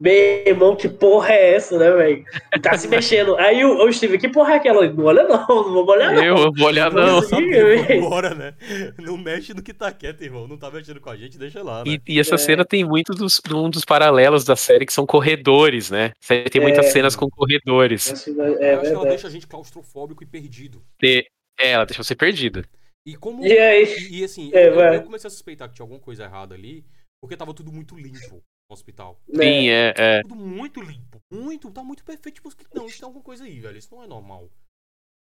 [0.02, 0.14] Meu
[0.48, 2.24] irmão, que porra é essa, né, velho?
[2.62, 3.36] Tá se mexendo.
[3.36, 4.90] Aí o, o Steve, que porra é aquela?
[4.90, 6.24] Não olha não, não vou olhar não.
[6.24, 7.22] Eu, eu vou olhar, não.
[7.22, 8.54] Vambora, né?
[8.98, 10.48] Não mexe no que tá quieto, irmão.
[10.48, 11.92] Não tá mexendo com a gente, deixa lá, né?
[12.08, 12.38] E, e essa É.
[12.38, 16.14] cena tem muito dos, um dos paralelos da série que são corredores, né?
[16.50, 16.92] Tem muitas É.
[16.92, 18.10] cenas com corredores.
[18.10, 20.82] Assim, é eu acho que ela deixa a gente claustrofóbico e perdido.
[21.04, 21.26] É,
[21.60, 22.64] ela deixa você perdido.
[23.06, 23.46] E como.
[23.46, 23.84] E aí?
[24.10, 26.86] E, e assim, É, eu, eu comecei a suspeitar que tinha alguma coisa errada ali,
[27.22, 29.20] porque tava tudo muito limpo hospital.
[29.28, 30.22] Sim, é, é.
[30.22, 31.20] Tudo muito limpo.
[31.32, 32.36] Muito, tá muito perfeito.
[32.36, 33.78] Tipo, não, isso tem alguma coisa aí, velho.
[33.78, 34.50] Isso não é normal.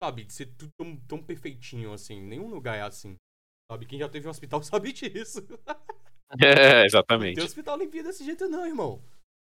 [0.03, 2.21] Sabe, de ser tudo tão, tão perfeitinho assim.
[2.21, 3.15] Nenhum lugar é assim.
[3.71, 5.45] Sabe, quem já teve um hospital sabe disso.
[6.41, 7.35] É, Não exatamente.
[7.35, 9.01] tem hospital limpinho desse jeito, não, irmão.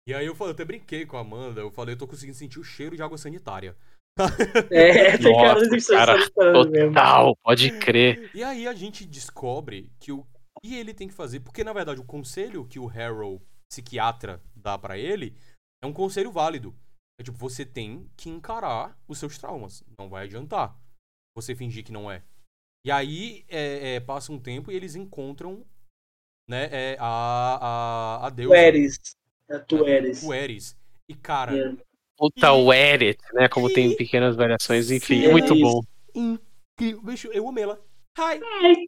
[0.06, 2.36] E aí eu falei, eu até brinquei com a Amanda, eu falei, eu tô conseguindo
[2.36, 3.74] sentir o cheiro de água sanitária.
[4.70, 6.89] É, tem cara de Nossa, cara, mesmo.
[6.93, 8.31] Total, pode crer.
[8.35, 10.27] E aí a gente descobre que o
[10.60, 14.78] que ele tem que fazer, porque na verdade o conselho que o Harrow, psiquiatra, dá
[14.78, 15.36] pra ele
[15.82, 16.74] é um conselho válido.
[17.20, 19.82] É tipo, você tem que encarar os seus traumas.
[19.99, 20.77] Não vai adiantar
[21.36, 22.23] você fingir que não é.
[22.85, 25.65] E aí é, é, passa um tempo e eles encontram
[26.49, 27.07] né, é, a,
[28.20, 28.99] a, a Tu deusa, eres.
[29.49, 30.23] É, Tu eres.
[30.23, 30.77] o Eris.
[31.09, 31.89] E cara, É.
[32.16, 33.49] Puta, o Edit, né?
[33.49, 35.81] Como tem pequenas variações, enfim, Sim, muito é bom.
[36.12, 37.01] incrível.
[37.03, 37.81] Bicho, eu amei ela.
[38.16, 38.40] Hi.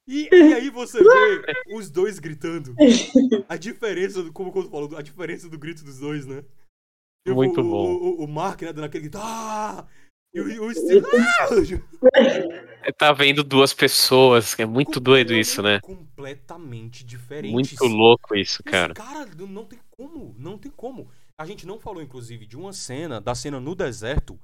[0.06, 1.42] E, e aí você vê
[1.74, 2.74] os dois gritando.
[3.48, 6.42] A diferença, do, como o falou, a diferença do grito dos dois, né?
[7.26, 7.92] Tipo, Muito o, bom.
[7.92, 9.18] O, o, o Mark, né, dando aquele grito.
[9.20, 9.86] Ah!
[10.32, 11.06] E o, o Steve.
[11.32, 12.92] Ah!
[12.96, 15.80] Tá vendo duas pessoas, é muito doido isso, né?
[15.80, 17.52] Completamente diferentes.
[17.52, 18.94] Muito louco isso, cara.
[18.94, 21.10] cara, não- não tem como, não tem como.
[21.38, 24.38] A gente não falou, inclusive, de uma cena, da cena no deserto,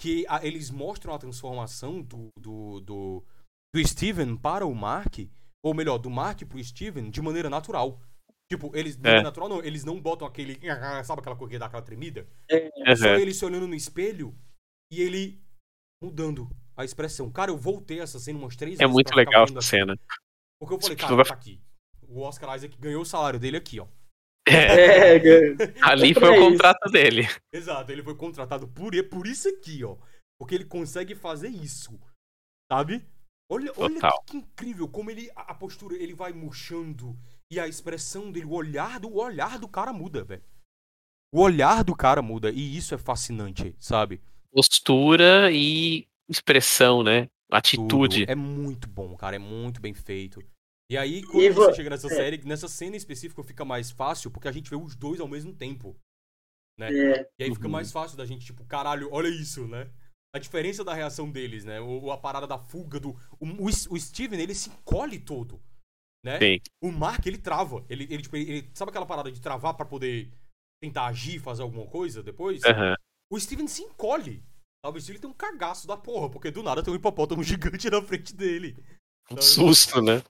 [0.00, 3.24] que a- eles mostram a transformação do, do, do,
[3.74, 5.18] do Steven para o Mark,
[5.64, 8.00] ou melhor, do Mark pro Steven, de maneira natural.
[8.50, 9.04] Tipo, eles, de É.
[9.04, 10.58] maneira natural não, eles não botam aquele,
[11.06, 12.26] sabe aquela coisa que dá aquela tremida?
[12.96, 13.18] Só Aham.
[13.18, 14.36] ele se olhando no espelho
[14.92, 15.42] e ele
[16.02, 17.30] mudando a expressão.
[17.30, 19.68] Cara, eu voltei essa cena umas três É vezes muito pra ficar legal essa assim.
[19.68, 19.98] cena.
[20.60, 21.60] Porque eu falei, cara, vai- tá aqui.
[22.08, 23.86] O Oscar Isaac ganhou o salário dele aqui, ó.
[24.46, 25.82] É, É, é.
[25.82, 26.50] ali foi É o isso.
[26.50, 27.22] contrato dele.
[27.52, 29.96] Exato, ele foi contratado por, é por isso aqui, ó.
[30.38, 31.98] Porque ele consegue fazer isso.
[32.70, 33.02] Sabe?
[33.52, 34.22] Olha, olha Total.
[34.24, 35.30] que incrível como ele.
[35.36, 37.16] A postura, ele vai murchando.
[37.50, 40.42] E a expressão dele, o olhar do, o olhar do cara muda, velho.
[41.34, 42.50] O olhar do cara muda.
[42.50, 44.22] E isso é fascinante, sabe?
[44.50, 47.28] Postura e expressão, né?
[47.50, 48.20] Atitude.
[48.20, 48.30] Tudo.
[48.30, 49.36] É muito bom, cara.
[49.36, 50.42] É muito bem feito.
[50.90, 52.10] E aí, quando E você vo- chega nessa é.
[52.10, 55.52] série, nessa cena específica fica mais fácil, porque a gente vê os dois ao mesmo
[55.54, 55.94] tempo.
[56.80, 57.28] É.
[57.38, 57.72] E aí fica Uhum.
[57.72, 59.90] mais fácil da gente, tipo, caralho, olha isso, né?
[60.34, 61.80] A diferença da reação deles, né?
[61.80, 63.10] O, a parada da fuga do.
[63.38, 65.60] O, o, Steven, ele se encolhe todo.
[66.24, 66.38] Né?
[66.38, 66.60] Sim.
[66.82, 67.84] O Mark, ele trava.
[67.88, 70.32] Ele, ele, tipo, ele- sabe aquela parada de travar pra poder
[70.82, 72.62] tentar agir, fazer alguma coisa depois?
[72.64, 72.94] Aham.
[73.30, 74.42] O Steven se encolhe.
[74.84, 78.02] O Steven tem um cagaço da porra, porque do nada tem um hipopótamo gigante na
[78.02, 78.76] frente dele.
[79.30, 79.44] Um Sabe?
[79.44, 80.22] susto, né?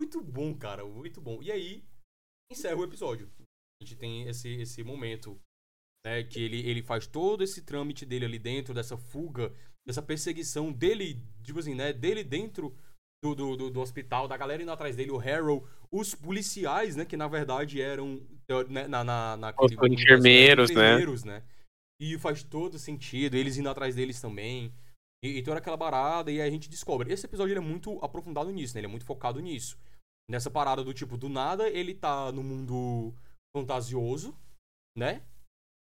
[0.00, 1.42] Muito bom, cara, muito bom.
[1.42, 1.84] E aí,
[2.50, 3.30] encerra o episódio.
[3.80, 5.40] A gente tem esse, esse momento,
[6.06, 9.52] né, que ele, ele faz todo esse trâmite dele ali dentro, dessa fuga,
[9.84, 12.72] dessa perseguição dele, tipo assim, né, dele dentro
[13.24, 17.16] do, do, do, hospital, da galera indo atrás dele, o Harrow, os policiais, né, que
[17.16, 18.24] na verdade eram,
[18.68, 20.86] né, na, na, naquele Os enfermeiros, eram né?
[20.86, 21.42] enfermeiros, né.
[22.00, 24.72] E faz todo sentido, eles indo atrás deles também.
[25.24, 27.12] E, e toda aquela barada, e aí a gente descobre.
[27.12, 28.80] Esse episódio é muito aprofundado nisso, né?
[28.80, 29.78] Ele é muito focado nisso.
[30.30, 33.14] Nessa parada do tipo, do nada ele tá no mundo
[33.56, 34.36] fantasioso,
[34.96, 35.22] né?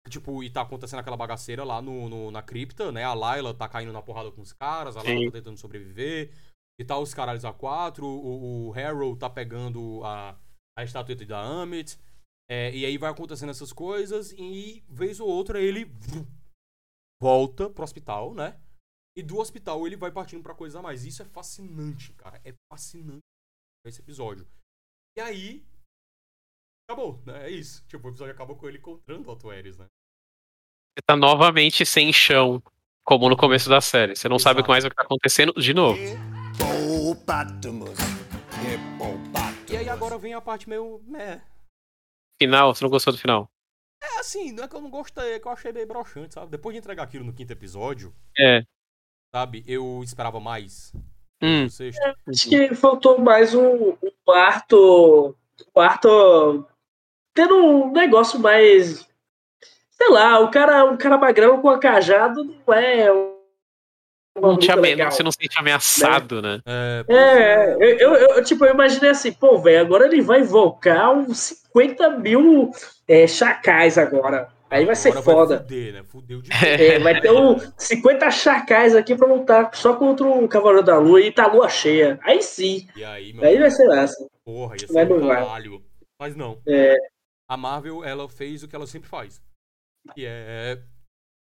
[0.08, 3.04] Tipo, e tá acontecendo aquela bagaceira lá no, no- na cripta, né?
[3.04, 6.32] A Layla tá caindo na porrada com os caras, a Layla tá tentando sobreviver.
[6.80, 10.38] E tá os caralhos a quatro, o, o Harrow tá pegando a,
[10.76, 11.98] a estatueta da Amit.
[12.50, 15.84] É, e aí vai acontecendo essas coisas, e vez ou outra ele
[17.22, 18.58] volta pro hospital, né?
[19.16, 21.04] E do hospital ele vai partindo pra coisa a mais.
[21.04, 22.40] Isso é fascinante, cara.
[22.44, 23.20] É fascinante
[23.86, 24.48] esse episódio.
[25.16, 25.66] E aí.
[26.90, 27.46] Acabou, né?
[27.46, 27.84] É isso.
[27.86, 29.86] Tipo, o episódio acaba com ele encontrando o Otto Ares, né?
[29.86, 32.60] Você tá novamente sem chão,
[33.04, 34.16] como no começo da série.
[34.16, 35.96] Você não sabe o que mais vai estar acontecendo de novo.
[39.70, 41.00] E aí agora vem a parte meio.
[41.16, 41.40] É,
[42.42, 43.48] Final, você não gostou do final?
[44.02, 46.50] é assim, não é que eu não gostei, é que eu achei meio broxante, sabe?
[46.50, 48.64] Depois de entregar aquilo no quinto episódio, É.
[49.32, 49.62] sabe?
[49.64, 50.92] Eu esperava mais.
[51.40, 52.00] Hum, No sexto.
[52.26, 55.36] Acho que faltou mais um, um quarto.
[55.72, 56.66] Quarto.
[57.40, 59.08] Tendo um negócio mais.
[59.90, 63.10] Sei lá, o cara, um cara magrão com a cajado não é.
[63.10, 63.30] um-
[64.38, 65.10] não te legal.
[65.10, 66.60] você não se sente ameaçado, né?
[66.66, 71.10] É, É, eu, eu, eu, tipo, eu imaginei assim, pô, velho, agora ele vai invocar
[71.12, 71.38] uns
[71.72, 72.70] 50 mil
[73.08, 74.48] é, chacais agora.
[74.68, 75.56] Aí vai ser agora foda.
[75.56, 76.04] Vai fuder, né?
[76.06, 80.84] Fudeu de É, vai ter um 50 chacais aqui pra lutar só contra o Cavaleiro
[80.84, 82.18] da Lua e tá a lua cheia.
[82.22, 84.26] Aí sim, E aí, meu aí vai ser massa.
[84.44, 85.82] Porra, ia Vai ser um caralho.
[86.20, 86.58] Mas não.
[86.68, 86.94] É.
[87.50, 89.42] A Marvel, ela fez o que ela sempre faz.
[90.14, 90.80] Que é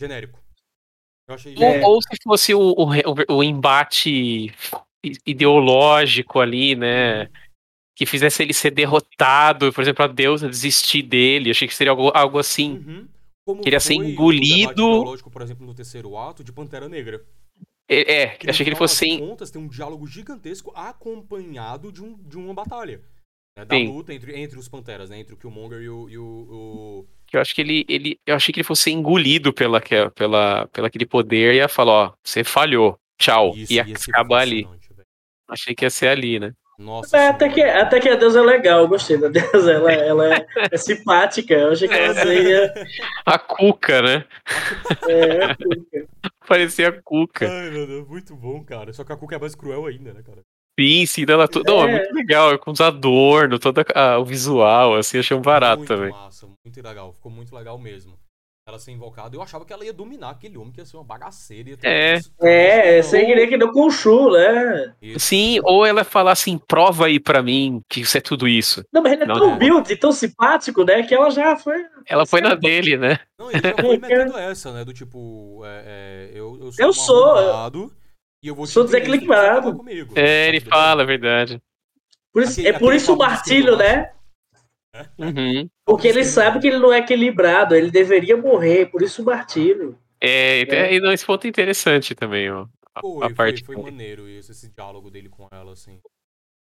[0.02, 0.40] genérico.
[1.28, 1.86] Eu achei É.
[1.86, 4.52] Ou, ou se fosse o, o, o- o embate
[5.26, 7.30] ideológico ali, né?
[7.96, 11.52] Que fizesse ele ser derrotado, por exemplo, a deusa desistir dele.
[11.52, 12.74] Achei que seria algo, algo assim.
[12.78, 13.08] Uhum.
[13.46, 14.58] Como Queria ser o engolido.
[14.58, 17.24] debate ideológico, por exemplo, no terceiro ato de Pantera Negra.
[17.92, 19.20] É, é, achei que ele fosse sem.
[19.20, 23.02] contas tem um diálogo gigantesco acompanhado de, um, de uma batalha.
[23.60, 23.88] Né, da Sim.
[23.88, 25.20] luta entre, entre os Panteras, né?
[25.20, 26.10] Entre o Killmonger e o.
[26.10, 28.20] E o, o- Eu acho que ele, ele.
[28.26, 29.82] Eu achei que ele fosse engolido pela,
[30.16, 32.98] pela, pela aquele poder e ia falar, ó, você falhou.
[33.18, 33.54] Tchau.
[33.56, 34.64] Isso, ia ia ser acabar ali.
[34.64, 34.80] velho.
[35.50, 36.54] Achei que ia ser ali, né?
[36.78, 39.92] Nossa É, até, que, até que a deusa é legal, eu gostei da deusa, ela,
[39.92, 42.74] ela é, é simpática, eu achei que ela seria.
[43.26, 44.26] A Cuca, né?
[45.10, 45.40] É,
[46.48, 47.50] Parecia a Cuca.
[47.52, 48.94] Ai, meu Deus, muito bom, cara.
[48.94, 50.40] Só que a Cuca é mais cruel ainda, né, cara?
[50.80, 51.62] Sim, sim, ela tu...
[51.66, 51.98] Não, é É.
[52.00, 56.12] muito legal, com os adornos, todo a- o visual, assim, achei um barato muito também.
[56.12, 57.12] massa, muito legal.
[57.14, 58.18] Ficou muito legal mesmo.
[58.68, 59.36] Ela ser invocada.
[59.36, 61.72] Eu achava que ela ia dominar aquele homem, que ia ser uma bagaceira.
[61.72, 62.14] Ia ter É.
[62.18, 62.32] isso.
[62.40, 64.94] é, Não, sem querer que deu com o Chu, né?
[65.02, 65.20] isso.
[65.20, 68.84] Sim, ou ela falar assim, prova aí pra mim que isso é tudo isso.
[68.94, 71.02] Não, mas ele é Não, tão humilde, tão simpático, né?
[71.02, 71.84] Que ela já foi.
[72.08, 73.20] Ela foi na dele, né?
[73.40, 73.98] Não, ele já foi
[74.28, 74.86] metendo essa, né?
[74.86, 77.36] Do tipo, é, é, eu, eu sou Eu um sou,
[78.44, 79.76] e eu vou te sou desequilibrado.
[79.76, 80.14] comigo.
[80.18, 80.70] É, ele Sabe?
[80.72, 81.62] fala, é verdade.
[82.34, 84.14] Por isso, Aquele- é por isso o martírio, né?
[85.18, 85.70] Uhum.
[85.86, 89.98] Porque ele sabe que ele não é equilibrado, ele deveria morrer, por isso o martírio.
[90.22, 90.94] É, É.
[90.96, 92.68] e não, esse ponto é interessante também, ó.
[92.96, 93.64] A, Foi, a parte.
[93.64, 96.00] foi, foi maneiro isso, esse diálogo dele com ela, assim.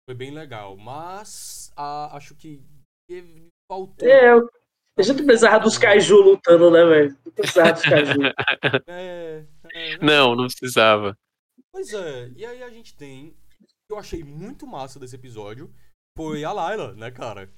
[0.08, 0.76] Foi bem legal.
[0.78, 2.62] Mas a- acho que
[3.72, 4.08] faltou.
[4.08, 4.50] É, eu-
[4.98, 7.18] a gente precisava dos kaiju lutando, né, velho?
[7.26, 8.20] Não precisava dos kaiju.
[8.88, 9.44] É,
[9.74, 11.18] é, Não, não precisava.
[11.74, 13.36] Pois é, e aí a gente tem.
[13.50, 15.74] que Eu achei muito massa desse episódio.
[16.18, 17.50] Foi a Layla, né, cara?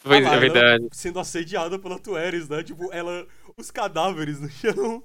[0.00, 0.88] Foi, A é Layla verdade.
[0.92, 2.62] Sendo assediada pela Tueres, né?
[2.62, 3.26] Tipo, ela.
[3.56, 5.02] Os cadáveres no chão.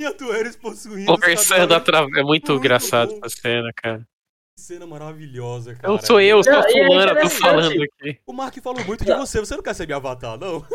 [0.00, 1.10] E a Tueres possuindo.
[1.12, 1.88] os Conversando cadáveres.
[1.88, 2.20] atra...
[2.20, 3.20] É muito Muito engraçado bom.
[3.24, 3.98] essa cena, cara.
[4.56, 5.92] Que cena maravilhosa, cara.
[5.92, 8.20] Eu sou eu, sou Não, a é fulana, tô falando aqui.
[8.26, 9.40] O Mark falou muito de você.
[9.40, 10.66] Você não quer ser meu avatar, não?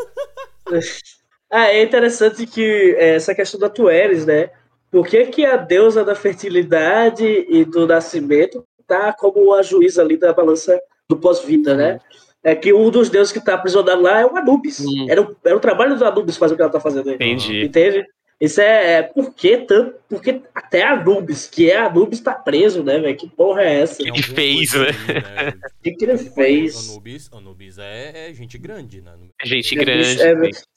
[1.51, 4.51] Ah, é interessante que é, essa questão da Tueres, né?
[4.93, 10.17] Por que, que a deusa da fertilidade e do nascimento tá como a juíza ali
[10.17, 10.79] da balança
[11.09, 11.99] do pós-vida, né?
[12.43, 14.81] É que um dos deuses que tá aprisionado lá é o Anubis.
[14.81, 15.07] Hum.
[15.09, 17.15] Era, o, era o trabalho do Anubis fazer o que ela tá fazendo aí.
[17.15, 17.63] Entendi.
[17.63, 18.05] Entende?
[18.39, 23.17] Isso é, é porque tanto, porque até Anubis, que é Anubis, tá preso, né, velho?
[23.17, 24.01] Que porra é essa?
[24.01, 24.79] Ele alguma fez, né?
[24.81, 25.49] ali, né?
[25.49, 26.89] O que, que ele fez?
[26.89, 29.13] Anubis, Anubis é, é gente grande, né?
[29.43, 30.21] Gente É, grande.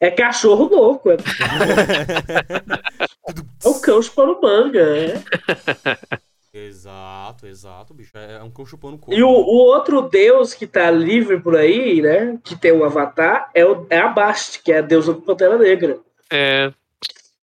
[0.01, 1.17] é, é cachorro louco, é,
[3.29, 4.81] é o cão chupando manga.
[4.81, 5.15] É.
[6.57, 8.17] Exato, exato, bicho.
[8.17, 9.19] É, é um cão chupando couro.
[9.19, 12.39] E o, o outro deus que tá livre por aí, né?
[12.43, 15.59] Que tem o avatar, é, o, é a Bast, que é a deusa do Pantera
[15.59, 15.99] Negra.
[16.33, 16.73] É,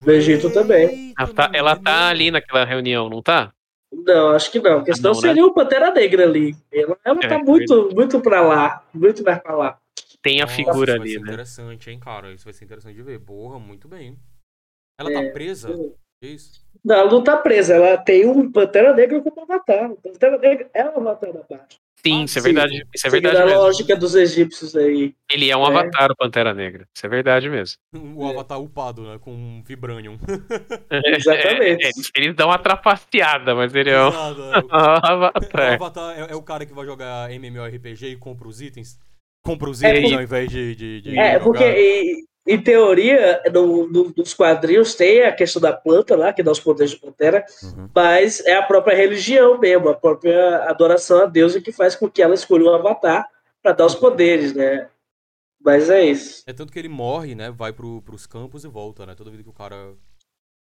[0.02, 1.14] Do Egito também.
[1.18, 3.54] Ela tá, ela é tá ali naquela reunião, não tá?
[3.92, 5.28] Não, acho que não, porque senão não, né?
[5.28, 6.56] seria o Pantera Negra ali.
[6.72, 9.78] Ela, ela É, tá muito, muito pra lá, muito mais pra lá.
[10.24, 11.24] Tem a Nossa, figura isso vai ali, ser né?
[11.26, 12.32] interessante, hein, cara?
[12.34, 13.20] Isso vai ser interessante de ver.
[13.20, 14.18] Porra, muito bem.
[15.00, 15.14] Ela É.
[15.28, 15.70] tá presa?
[16.24, 16.62] É Isso.
[16.84, 19.92] Não, ela não tá presa, ela tem um Pantera Negra como avatar.
[19.92, 21.78] O Pantera Negra é o avatar da Bast.
[22.06, 22.48] Sim, Ah, isso é sim.
[22.54, 22.86] verdade.
[22.94, 23.60] Isso é verdade a mesmo.
[23.62, 25.14] lógica dos egípcios aí.
[25.32, 25.68] Ele é um É.
[25.68, 26.86] avatar, o Pantera Negra.
[26.94, 27.78] Isso é verdade mesmo.
[28.18, 29.18] O avatar upado, né?
[29.22, 30.18] Com um Vibranium.
[30.92, 31.86] Exatamente.
[31.86, 34.60] É, eles, eles dão uma trapaceada, mas ele é um Exato, é.
[34.60, 35.74] O avatar.
[35.76, 39.00] avatar é, é o cara que vai jogar MMORPG e compra os itens.
[39.46, 41.44] Compra os É, itens e- ao invés de, de, de É, jogar.
[41.46, 46.44] porque em, em teoria, no, no- nos quadrinhos tem a questão da planta lá, que
[46.44, 47.90] dá os poderes de Pantera, Uhum.
[47.96, 52.10] mas é a própria religião mesmo, a própria adoração a Deus é que faz com
[52.10, 53.28] que ela escolha um avatar
[53.62, 54.90] para dar os poderes, né?
[55.66, 56.44] Mas é isso.
[56.46, 57.50] É tanto que ele morre, né?
[57.50, 59.16] Vai pro, pros campos e volta, né?
[59.16, 59.94] Toda vida que o cara.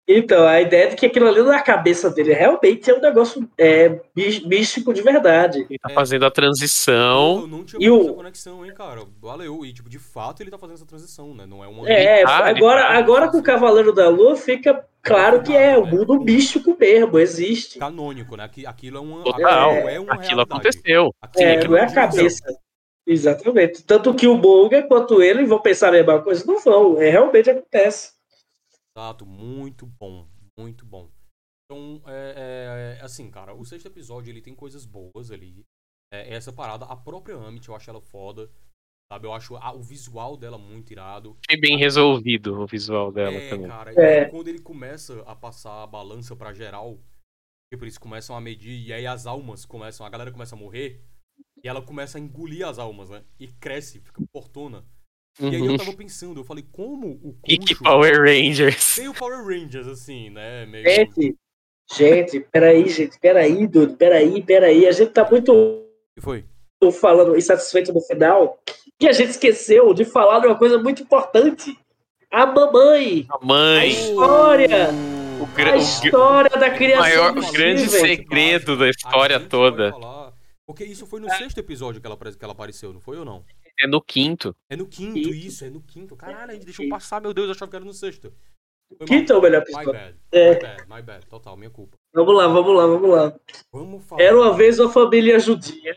[0.10, 3.90] Então, a ideia de que aquilo ali na cabeça dele realmente é um negócio é,
[4.16, 5.66] mí- místico de verdade.
[5.70, 5.94] Ele tá É.
[5.94, 7.42] fazendo a transição.
[7.42, 9.02] Eu não tinha E o- essa conexão, hein, cara?
[9.22, 9.66] Valeu.
[9.66, 11.46] E, tipo, de fato ele tá fazendo essa transição, né?
[11.46, 11.90] Não é uma.
[11.90, 15.86] É, ele agora, tá agora com o Cavaleiro da Lua fica claro que é o
[15.86, 17.78] mundo místico mesmo, existe.
[17.78, 18.46] canônico, né?
[18.46, 19.24] Aqui- Aquilo é uma.
[19.24, 19.72] Total.
[19.72, 20.50] aquilo é uma Aquilo realidade.
[20.52, 21.14] aconteceu.
[21.22, 22.44] Aquilo É, uma não é a cabeça.
[23.06, 23.84] Exatamente.
[23.84, 26.46] Tanto que o Bonga quanto ele vão pensar a mesma coisa.
[26.46, 27.02] Não vão.
[27.02, 28.17] É, realmente acontece.
[28.98, 31.08] Exato, muito bom, muito bom.
[31.70, 35.64] Então, é, é, assim, cara, o sexto episódio ele tem coisas boas ali.
[36.12, 38.50] É, essa parada, a própria Amit, eu acho ela foda.
[39.14, 41.38] Sabe, eu acho a- o visual dela muito irado.
[41.48, 43.68] Foi bem resolvido o visual dela é, também.
[43.68, 43.96] cara, É.
[43.96, 47.00] e aí, quando ele começa a passar a balança pra geral,
[47.72, 51.06] tipo, eles começam a medir, e aí as almas começam, a galera começa a morrer,
[51.64, 53.24] e ela começa a engolir as almas, né?
[53.40, 54.84] E cresce, fica portona.
[55.40, 55.78] E aí eu Uhum.
[55.78, 58.96] tava pensando, eu falei, como o E que Concho Power Rangers.
[58.96, 60.66] tem o Power Rangers, assim, né?
[60.66, 60.84] Meio...
[60.90, 61.36] Gente,
[61.94, 64.88] gente, peraí, gente, peraí, Dudu, peraí, peraí.
[64.88, 65.86] A gente tá muito O
[66.16, 66.44] que foi?
[67.00, 68.58] falando insatisfeito no final
[69.00, 71.78] que a gente esqueceu de falar de uma coisa muito importante.
[72.32, 73.26] A mamãe.
[73.30, 73.90] A A mãe.
[73.90, 74.90] história.
[75.40, 78.00] O, A gra- o, história da criação maior- do o grande Steven.
[78.18, 79.94] segredo da história A toda.
[80.66, 83.46] Porque isso foi no sexto episódio que ela, que ela apareceu, não foi ou não?
[83.80, 84.56] É no quinto.
[84.70, 86.16] É no quinto, isso, é no quinto.
[86.16, 88.34] Caralho, a gente deixou passar, meu Deus, eu achava que era no sexto.
[88.90, 89.08] Foi mal.
[89.08, 89.92] Quinto é o melhor My episódio.
[89.94, 90.54] bad, É.
[90.54, 91.98] my bad, my bad, total, minha culpa.
[92.16, 93.40] Vamos lá, vamos lá, vamos lá.
[93.72, 94.22] Vamos falar.
[94.22, 95.96] Era uma vez uma família judia.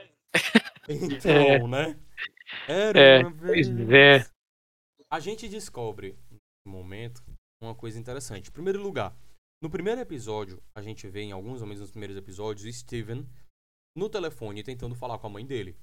[0.89, 1.98] Então, né?
[2.66, 3.90] Era É, uma Pois vez.
[4.27, 4.31] é.
[5.11, 7.23] A gente descobre, nesse momento,
[7.62, 8.48] uma coisa interessante.
[8.48, 9.16] Em primeiro lugar,
[9.62, 13.27] no primeiro episódio, a gente vê em alguns momentos nos primeiros episódios, o Steven
[13.97, 15.77] no telefone tentando falar com a mãe dele.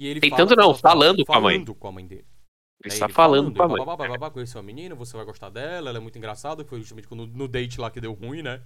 [0.00, 1.54] E ele Tentando fala- não, fala- falando com a mãe.
[1.54, 2.26] Falando com a mãe dele.
[2.84, 3.84] Ele está falando com a ele mãe.
[3.86, 7.08] babá, babá, conheceu a menina, você vai gostar dela, ela é muito engraçada, foi justamente
[7.08, 8.62] quando, no date lá que deu ruim, né?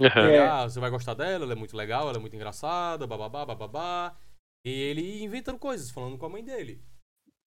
[0.00, 0.28] Aham.
[0.28, 0.38] É.
[0.48, 4.16] Ah, você vai gostar dela, ela é muito legal, ela é muito engraçada, bababá, bababá.
[4.64, 6.82] E ele inventando coisas, falando com a mãe dele.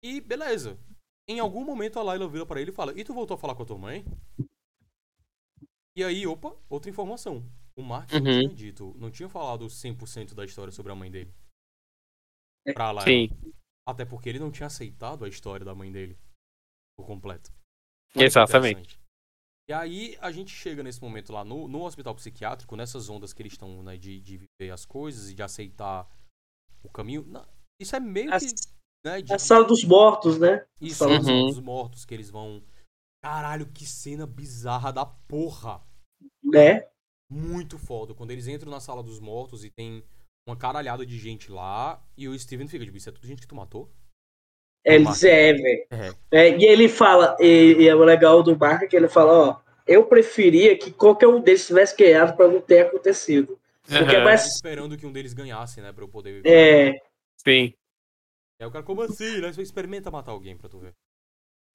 [0.04, 0.78] E beleza.
[1.30, 3.56] Em algum momento a Layla vira pra ele e fala: E tu voltou a falar
[3.56, 4.04] com a tua mãe?
[5.96, 7.46] E aí, opa, outra informação.
[7.78, 8.40] O Mark não Uhum.
[8.42, 11.34] tinha dito, não tinha falado 100% da história sobre a mãe dele.
[12.72, 13.12] Pra Layla.
[13.12, 13.54] Sim,
[13.88, 16.18] Até porque ele não tinha aceitado a história da mãe dele
[16.98, 17.52] por completo.
[18.14, 18.98] Que exatamente.
[19.68, 23.42] E aí a gente chega nesse momento lá no, no hospital psiquiátrico, nessas ondas que
[23.42, 26.08] eles estão, né, de, de viver as coisas e de aceitar
[26.84, 27.24] o caminho.
[27.26, 27.46] Não,
[27.80, 28.48] isso é meio A, que.
[29.06, 30.66] Né, de, a sala dos mortos, né?
[30.80, 32.64] isso, sala dos mortos que eles vão.
[33.24, 35.82] Caralho, que cena bizarra da porra!
[36.44, 36.90] Né?
[37.32, 38.14] Muito foda.
[38.14, 40.04] Quando eles entram na sala dos mortos e tem
[40.48, 43.48] uma caralhada de gente lá e o Steven fica tipo, isso é tudo gente que
[43.48, 43.92] tu matou?
[44.86, 45.16] Ele Mark.
[45.16, 45.88] diz, é, velho.
[45.90, 46.14] É.
[46.32, 49.62] É, e ele fala, e, e é o legal do Mark que ele fala, ó,
[49.88, 53.60] eu preferia que qualquer um desses tivesse ganhado pra não ter acontecido.
[53.86, 54.46] Porque é mais.
[54.46, 55.92] Esperando que um deles ganhasse, né?
[55.92, 56.42] Pra eu poder.
[56.46, 56.94] É,
[57.38, 57.74] Sim.
[58.60, 59.52] Aí o cara, como assim, né?
[59.52, 60.94] Você experimenta matar alguém pra tu ver.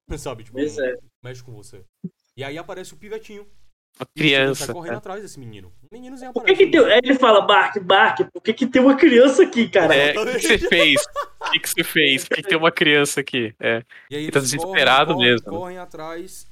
[0.17, 0.63] Sabe, tipo, é.
[1.23, 1.85] mexe com você.
[2.35, 3.47] E aí aparece o pivetinho.
[3.99, 4.65] Uma o Steven criança.
[4.65, 4.97] sai correndo né?
[4.97, 5.73] atrás desse menino.
[5.83, 6.79] O meninozinho por que que tem.
[6.79, 9.93] Ele fala, Mark, Mark, por que que tem uma criança aqui, cara?
[9.93, 11.01] É, o que que você fez?
[11.39, 12.27] O que que você fez?
[12.27, 13.53] Por que que tem uma criança aqui?
[13.59, 13.83] É.
[14.09, 15.45] E aí Ele tá eles desesperado correm, mesmo.
[15.45, 16.47] Correm, correm atrás.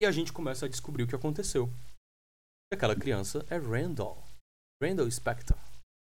[0.00, 1.68] E a gente começa a descobrir o que aconteceu.
[2.72, 4.22] E aquela criança é Randall.
[4.82, 5.58] Randall Spector.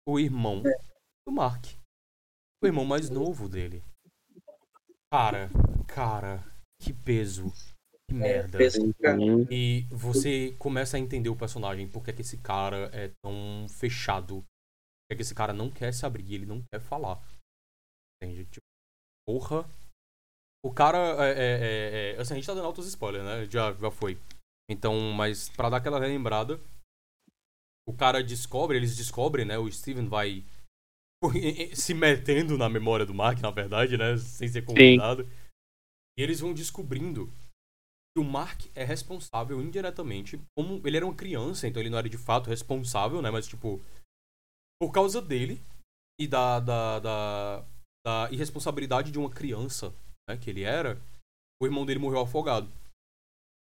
[0.08, 0.62] O irmão
[1.26, 1.66] do Mark.
[2.62, 3.84] O irmão mais novo dele.
[5.12, 5.50] Cara,
[5.88, 6.44] cara,
[6.82, 7.54] que peso.
[8.10, 8.58] Que merda.
[8.58, 9.20] Pensa, cara,
[9.52, 14.38] E você começa a entender o personagem, porque é que esse cara é tão fechado.
[14.44, 17.22] Porque é que esse cara não quer se abrir, ele não quer falar.
[18.22, 18.46] Entende?
[18.46, 18.66] Tipo,
[19.28, 19.70] porra.
[20.66, 23.46] O cara é, é, é- é- Assim, a gente tá dando altos spoilers, né?
[23.50, 24.18] Já, já foi.
[24.70, 26.60] Então, mas pra dar aquela relembrada,
[27.88, 29.58] o cara descobre, eles descobrem, né?
[29.58, 30.44] O Steven vai
[31.76, 34.18] se metendo na memória do Mark, na verdade, né?
[34.18, 35.24] Sem ser convidado.
[36.18, 37.32] E eles vão descobrindo
[38.18, 42.10] que o Mark é responsável indiretamente, como ele era uma criança, então ele não era
[42.10, 43.30] de fato responsável, né?
[43.30, 43.80] Mas tipo,
[44.82, 45.62] por causa dele
[46.20, 47.66] e da, da, da,
[48.04, 49.94] da irresponsabilidade de uma criança,
[50.28, 50.36] né?
[50.36, 51.00] Que ele era,
[51.62, 52.68] o irmão dele morreu afogado.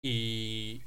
[0.03, 0.81] E.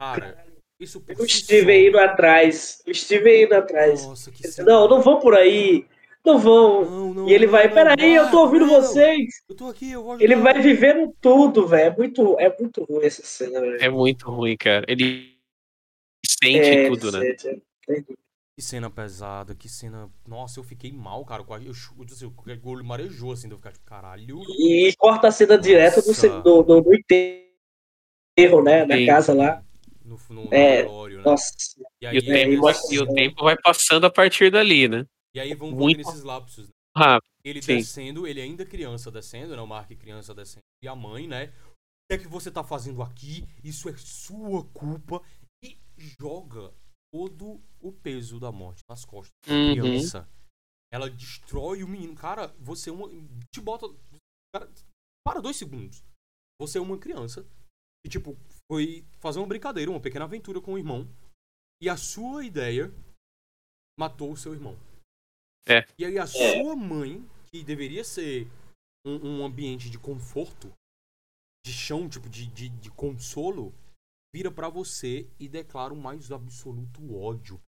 [0.00, 0.44] Cara,
[0.80, 2.82] isso por O Steven só- indo atrás.
[2.84, 4.04] O Steven indo atrás.
[4.04, 5.86] Nossa, que Não, não vão por aí.
[6.28, 6.84] Não vão.
[6.84, 9.42] Não, não, E ele vai, não, peraí, eu tô ouvindo não, vocês.
[9.48, 11.90] Eu tô aqui, eu vou Ele vai vivendo tudo, velho.
[11.92, 13.82] É muito, é muito ruim essa cena, velho.
[13.82, 14.84] É muito ruim, cara.
[14.86, 15.38] Ele
[16.26, 17.20] sente É, tudo, né?
[17.34, 17.48] sente,
[17.88, 18.02] é.
[18.54, 20.10] Que cena pesada, que cena.
[20.26, 21.42] Nossa, eu fiquei mal, cara.
[21.48, 21.72] Eu, eu,
[22.20, 24.42] eu, eu, o olho marejou assim, de eu ficar tipo, caralho.
[24.58, 26.28] E corta a cena direto do, Nossa.
[26.42, 28.84] do, do, do enterro, né?
[28.84, 29.06] Na Sim.
[29.06, 29.64] casa lá.
[30.04, 31.22] No, no, no É, velório, né?
[31.24, 31.52] Nossa.
[32.02, 34.50] E E aí, o, tempo e vai, você- e o tempo vai passando a partir
[34.50, 35.06] dali, né?
[35.34, 36.66] E aí vão, muito- tendo esses lapsos.
[36.68, 36.74] Né?
[36.96, 37.28] Rápido.
[37.44, 37.76] Ele Sim.
[37.76, 39.62] descendo, ele ainda criança descendo, né?
[39.62, 40.64] O Mark criança descendo.
[40.82, 41.46] E a mãe, né?
[41.46, 43.44] O que é que você tá fazendo aqui?
[43.62, 45.22] Isso é sua culpa.
[45.62, 45.78] E
[46.20, 46.72] joga
[47.12, 49.72] todo o peso da morte nas costas da Uhum.
[49.72, 50.28] criança.
[50.92, 52.14] Ela destrói o menino.
[52.14, 53.08] Cara, você é uma.
[53.52, 53.86] Te bota.
[54.54, 54.70] Cara,
[55.26, 56.02] para dois segundos.
[56.60, 57.46] Você é uma criança
[58.04, 58.36] que, tipo,
[58.70, 61.06] foi fazer uma brincadeira, uma pequena aventura com o irmão.
[61.80, 62.92] E a sua ideia
[63.98, 64.76] matou o seu irmão.
[65.68, 65.86] É.
[65.98, 68.48] E aí a sua mãe, que deveria ser
[69.06, 70.72] um, um ambiente de conforto,
[71.64, 73.74] de chão, tipo, de, de, de consolo,
[74.34, 77.60] vira pra você e declara o mais absoluto ódio.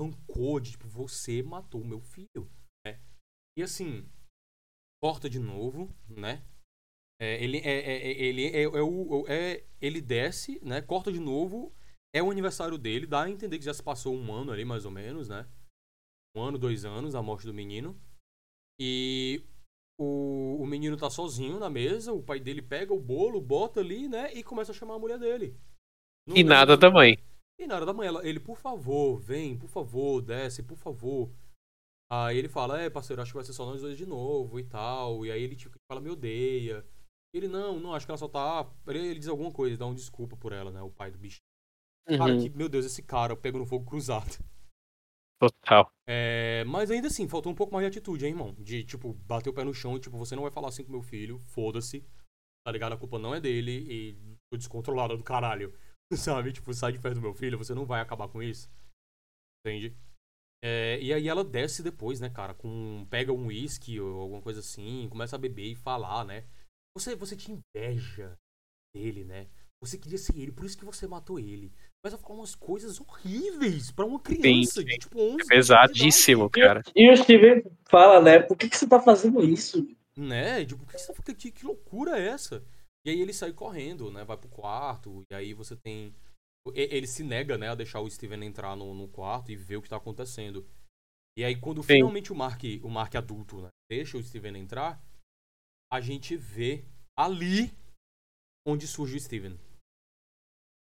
[0.00, 2.48] Rancor de, tipo, você matou meu filho.
[2.86, 3.00] né?
[3.58, 4.08] E assim,
[5.02, 6.44] corta de novo, né?
[7.20, 10.80] É, ele é, é- é- ele é, é o é, ele desce, né?
[10.80, 11.74] Corta de novo.
[12.14, 14.84] É o aniversário dele, dá a entender que já se passou um ano ali, mais
[14.84, 15.46] ou menos, né?
[16.38, 17.98] Um ano, dois anos, a morte do menino.
[18.80, 19.42] E
[19.98, 24.08] o, o menino tá sozinho na mesa, o pai dele pega o bolo, bota ali,
[24.08, 24.32] né?
[24.32, 25.56] E começa a chamar a mulher dele.
[26.26, 27.18] Não E nada da mãe.
[27.60, 31.30] e na hora da manhã, ela- ele, por favor, vem, por favor, desce, por favor.
[32.10, 34.64] Aí ele fala, é, parceiro, acho que vai ser só nós dois de novo e
[34.64, 35.26] tal.
[35.26, 36.86] E aí ele tipo, fala, me odeia.
[37.34, 38.70] Ele, não, não, acho que ela só tá.
[38.86, 40.80] Ele, ele diz alguma coisa, dá uma desculpa por ela, né?
[40.82, 41.38] O pai do bicho.
[42.16, 44.38] Cara, Uhum, que, meu Deus, esse cara pega no fogo cruzado.
[45.38, 45.90] Total.
[46.06, 48.54] É, mas ainda assim, faltou um pouco mais de atitude, hein, irmão?
[48.54, 50.90] De, tipo, bater o pé no chão e, tipo, você não vai falar assim com
[50.90, 52.04] meu filho, foda-se.
[52.66, 52.94] Tá ligado?
[52.94, 55.72] A culpa não é dele e tô descontrolada do caralho.
[56.12, 56.52] Sabe?
[56.52, 58.68] Tipo, sai de perto do meu filho, você não vai acabar com isso.
[59.64, 59.96] Entende?
[60.62, 62.52] É, e aí ela desce depois, né, cara?
[62.52, 66.44] Com, pega um uísque ou alguma coisa assim, começa a beber e falar, né?
[66.96, 68.36] Você, você tinha inveja
[68.94, 69.48] dele, né?
[69.80, 71.72] Você queria ser ele, por isso que você matou ele.
[72.02, 76.82] Mas ela fala umas coisas horríveis pra uma criança de tipo 11 É pesadíssimo, cara.
[76.94, 78.38] E o Steven fala, né?
[78.38, 79.84] Por que, que você tá fazendo isso?
[80.16, 80.64] Né?
[80.64, 82.64] Tipo, que, que, você tá- que, que loucura é essa?
[83.04, 84.24] E aí ele sai correndo, né?
[84.24, 86.14] Vai pro quarto, e aí você tem.
[86.74, 89.76] e- Ele se nega, né, a deixar o Steven entrar no, no quarto e ver
[89.76, 90.66] o que tá acontecendo.
[91.36, 91.94] E aí, quando Sim.
[91.94, 95.00] finalmente o Mark, o Mark adulto, né, deixa o Steven entrar,
[95.92, 96.84] a gente vê
[97.16, 97.72] ali
[98.66, 99.56] onde surge o Steven.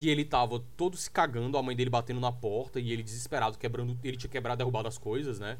[0.02, 3.56] E ele tava todo se cagando, a mãe dele batendo na porta e ele desesperado,
[3.56, 3.96] quebrando.
[4.02, 5.52] Ele tinha quebrado, derrubado as coisas, né?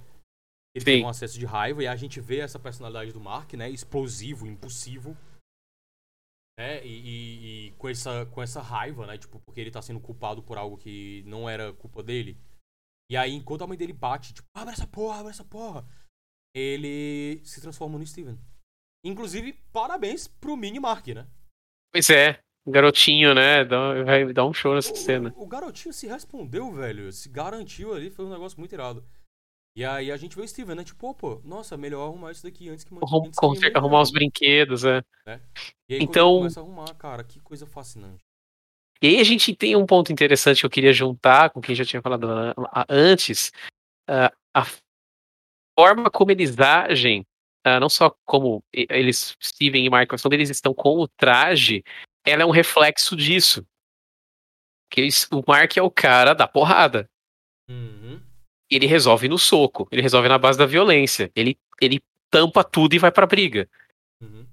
[0.75, 0.85] Ele Sim.
[0.85, 3.71] teve um acesso de raiva e a gente vê essa personalidade do Mark, né?
[3.71, 5.17] Explosivo, impulsivo.
[6.59, 6.85] Né?
[6.85, 9.17] E, e- e com, essa, com essa raiva, né?
[9.17, 12.37] Tipo, porque ele tá sendo culpado por algo que não era culpa dele.
[13.11, 15.87] E aí, enquanto a mãe dele bate, tipo, abre essa porra, abre essa porra.
[16.55, 18.39] Ele se transforma no Steven.
[19.05, 21.29] Inclusive, parabéns pro mini Mark, né?
[21.93, 23.65] Pois é, garotinho, né?
[23.65, 25.33] Dá, vai dar um show nessa cena.
[25.37, 27.11] O, o garotinho se respondeu, velho.
[27.13, 29.05] Se garantiu ali, foi um negócio muito irado.
[29.75, 30.85] E aí a gente vê o Steven, né?
[30.85, 34.85] Tipo, opa, nossa, melhor arrumar isso daqui antes que Arrum- antes Consegue arrumar os brinquedos,
[34.85, 35.03] é.
[35.89, 38.23] E aí, Então- começa a arrumar, cara, que coisa fascinante.
[39.03, 41.85] E aí a gente tem um ponto interessante que eu queria juntar com quem já
[41.85, 42.27] tinha falado
[42.89, 43.51] antes.
[44.09, 44.67] ah, a
[45.79, 47.25] forma como eles agem,
[47.65, 51.83] ah, não só como eles, Steven e mas quando eles estão com o traje,
[52.25, 53.67] ela é um reflexo disso.
[54.91, 57.09] Que o Mark é o cara da porrada.
[57.69, 58.21] Uhum.
[58.71, 61.31] Ele resolve no soco, ele resolve na base da violência.
[61.35, 62.01] Ele, ele
[62.31, 63.69] tampa tudo e vai pra briga.
[64.21, 64.47] Uhum.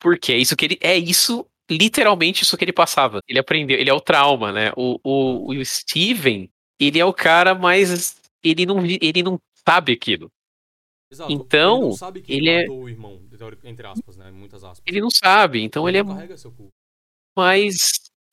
[0.00, 0.78] Porque é isso que ele.
[0.80, 3.20] É isso, literalmente isso que ele passava.
[3.28, 4.72] Ele aprendeu, ele é o trauma, né?
[4.76, 8.20] O, o, o Steven, ele é o cara mais.
[8.42, 10.30] Ele não, ele não sabe aquilo.
[11.10, 11.32] Exato.
[11.32, 13.20] Então, ele não sabe que ele é- irmão,
[13.92, 14.32] aspas, né?
[14.52, 14.82] Aspas.
[14.86, 15.62] Ele não sabe.
[15.62, 16.02] Então ele é
[17.38, 17.76] mais.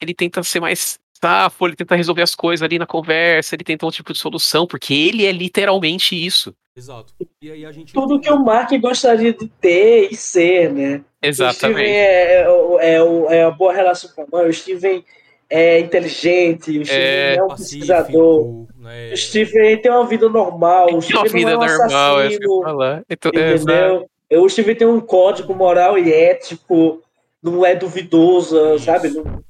[0.02, 3.86] Ele tenta ser mais safo, ele tenta resolver as coisas ali na conversa, ele tenta
[3.86, 6.53] um tipo de solução, porque ele é literalmente isso.
[6.77, 7.14] Exato.
[7.41, 10.95] E aí a gente Tudo que o Mark gostaria de ter e ser, né?
[10.98, 11.90] O Steven Exatamente.
[11.90, 15.03] é, é, o- é, é a boa relação com a mãe, o Steven
[15.49, 19.14] é inteligente, o Steven É, é, um pesquisador, né?
[19.14, 22.19] o Steven tem uma vida normal, o Tem uma Steven vida não é um normal,
[22.22, 23.03] é assassino, falar.
[23.10, 23.72] Então, é, exato.
[23.72, 24.10] entendeu?
[24.44, 27.02] O Steven tem um código moral e ético,
[27.51, 28.85] não é duvidoso, Isso.
[28.85, 29.09] sabe?
[29.09, 29.43] Não-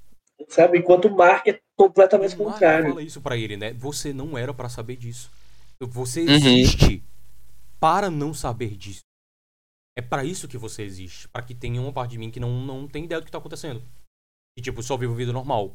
[0.49, 0.77] sabe?
[0.79, 2.89] Enquanto o Mark é completamente O Mark contrário.
[2.89, 3.73] fala isso pra ele, né?
[3.73, 5.31] Você não era pra saber disso.
[5.81, 6.29] Você Uhum.
[6.31, 7.03] existe
[7.79, 9.01] para não saber disso.
[9.97, 11.27] É pra isso que você existe.
[11.29, 13.37] Pra que tenha uma parte de mim que não, não tem ideia do que tá
[13.37, 13.81] acontecendo.
[14.57, 15.73] E tipo, só vive vida normal.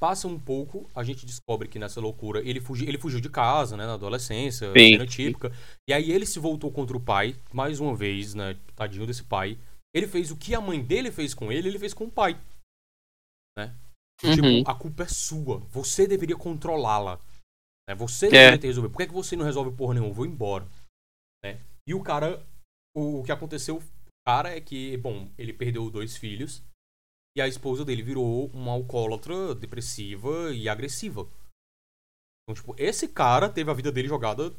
[0.00, 3.76] Passa um pouco, a gente descobre que nessa loucura ele fugiu, ele fugiu de casa,
[3.76, 5.52] né, na adolescência, cena típica.
[5.88, 9.58] E aí ele se voltou contra o pai, mais uma vez, né, tadinho desse pai.
[9.94, 12.34] Ele fez o que a mãe dele fez com ele, ele fez com o pai.
[13.56, 13.74] Né?
[14.22, 14.34] Uhum.
[14.34, 15.58] Tipo, a culpa é sua.
[15.70, 17.16] Você deveria controlá-la.
[17.88, 17.94] Né?
[17.94, 18.30] Você É.
[18.30, 18.90] deveria ter resolvido.
[18.92, 20.10] Por que, é que você não resolve porra nenhuma?
[20.10, 20.68] Eu vou embora.
[21.44, 21.60] Né?
[21.86, 22.44] E o cara.
[22.96, 23.82] O, o que aconteceu, o
[24.26, 26.62] cara, é que, bom, ele perdeu dois filhos.
[27.36, 31.28] E a esposa dele virou uma alcoólatra, depressiva e agressiva.
[32.42, 34.52] Então, tipo, esse cara teve a vida dele jogada.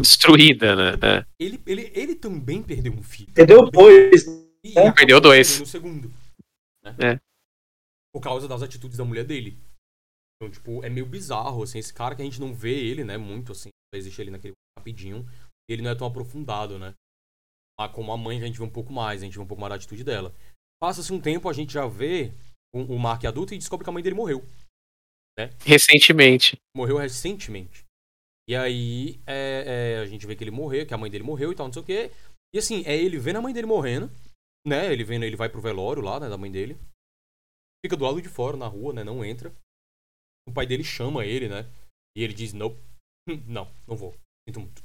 [0.00, 1.24] destruída, né?
[1.38, 3.30] Ele, ele, ele também perdeu um filho.
[3.30, 3.70] Entendeu?
[3.70, 4.49] Pois.
[4.64, 4.92] E É.
[4.92, 5.48] Perdeu dois.
[5.48, 6.08] perdendo o segundo.
[6.82, 6.96] Né?
[7.14, 7.20] É.
[8.12, 9.56] Por causa das atitudes da mulher dele.
[10.36, 13.18] Então, tipo, é meio bizarro, assim, esse cara que a gente não vê ele, né,
[13.18, 15.26] muito, assim, só existe ele naquele rapidinho.
[15.68, 16.94] Ele não é tão aprofundado, né?
[17.78, 19.60] Mas como a mãe a gente vê um pouco mais, a gente vê um pouco
[19.60, 20.34] mais da atitude dela.
[20.80, 22.32] Passa-se um tempo, a gente já vê
[22.74, 24.44] o, o Mark adulto e descobre que a mãe dele morreu.
[25.60, 26.58] Recentemente.
[26.74, 27.84] Morreu recentemente.
[28.48, 31.52] E aí é, é, a gente vê que ele morreu, que a mãe dele morreu
[31.52, 32.10] e tal, não sei o quê.
[32.54, 34.10] E assim, é ele vendo a mãe dele morrendo,
[34.66, 34.92] né?
[34.92, 36.78] Ele vendo, ele vai pro velório lá, né, da mãe dele.
[37.84, 39.02] Fica do lado de fora, na rua, né?
[39.04, 39.54] Não entra.
[40.46, 41.64] O pai dele chama ele, né?
[42.16, 42.76] E ele diz, não,
[43.46, 44.14] não, não vou.
[44.46, 44.82] Sinto muito.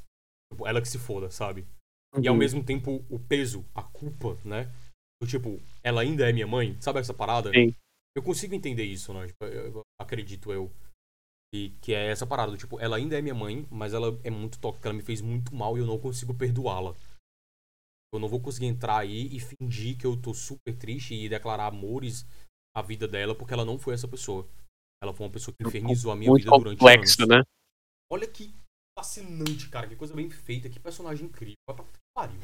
[0.52, 1.66] Tipo, ela que se foda, sabe?
[2.22, 2.40] E ao Uhum.
[2.40, 4.72] mesmo tempo, o peso, a culpa, né?
[5.22, 7.52] Do tipo, ela ainda é minha mãe, sabe essa parada?
[7.52, 7.74] Sim.
[8.16, 9.28] Eu consigo entender isso, né?
[9.28, 10.72] Tipo, eu- eu acredito eu.
[11.54, 14.30] E que é essa parada, do tipo, ela ainda é minha mãe, mas ela é
[14.30, 16.96] muito tóxica, ela me fez muito mal e eu não consigo perdoá-la.
[18.16, 21.68] Eu não vou conseguir entrar aí e fingir que eu tô super triste e declarar
[21.68, 22.26] amores
[22.76, 24.48] à vida dela, porque ela não foi essa pessoa.
[25.02, 27.38] Ela foi uma pessoa que infernizou a minha Muito vida durante complexo, anos.
[27.38, 27.44] né?
[28.12, 28.54] Olha que
[28.98, 29.88] fascinante, cara.
[29.88, 31.56] Que coisa bem feita, que personagem incrível.
[31.68, 31.86] Vai pra
[32.16, 32.40] pariu.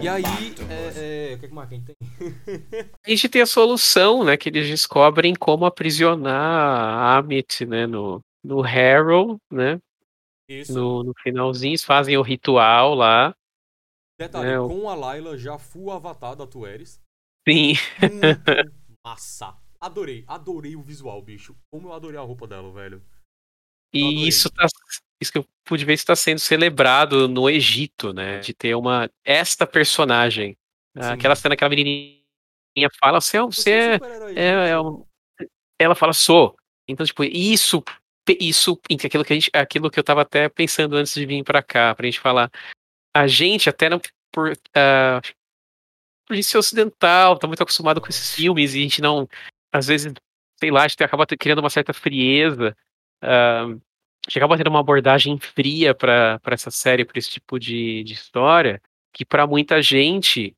[0.00, 0.22] E aí,
[0.70, 1.82] é, é, o que, que mais tem?
[3.04, 4.36] A gente tem a solução, né?
[4.36, 7.86] Que eles descobrem como aprisionar a Amit, né?
[7.86, 9.78] No, no Harrow, né?
[10.48, 10.72] Isso.
[10.74, 13.34] No, no finalzinho, eles fazem o ritual lá.
[14.18, 17.00] Detalhe, É, com a Layla já full avatar da Tueris.
[17.48, 17.74] Sim.
[18.00, 18.72] Muito
[19.04, 19.56] massa.
[19.80, 21.54] Adorei, adorei o visual, bicho.
[21.70, 23.02] Como eu adorei a roupa dela, velho.
[23.92, 24.66] E isso tá.
[25.20, 28.38] Isso que eu pude ver está sendo celebrado no Egito, né?
[28.40, 29.10] De ter uma.
[29.24, 30.56] Esta personagem.
[30.96, 31.12] Sim.
[31.12, 33.94] Aquela cena que a menininha fala, você é, um- você é,
[34.34, 34.86] é, é gente.
[34.86, 35.06] um-
[35.78, 36.56] ela fala, sou.
[36.88, 37.82] Então, tipo, isso,
[38.40, 41.62] isso, aquilo que, a gente, aquilo que eu tava até pensando antes de vir pra
[41.62, 42.50] cá, pra gente falar.
[43.14, 44.00] A gente, até não,
[44.32, 45.20] por, ah,
[46.26, 49.28] por gente ser ocidental, tá muito acostumado com esses filmes e a gente não,
[49.72, 50.12] às vezes,
[50.58, 52.76] sei lá, a gente acaba criando uma certa frieza.
[53.22, 53.66] ah,
[54.26, 58.12] a gente acaba tendo uma abordagem fria pra essa série, pra esse tipo de, de
[58.12, 58.82] história,
[59.12, 60.56] que pra muita gente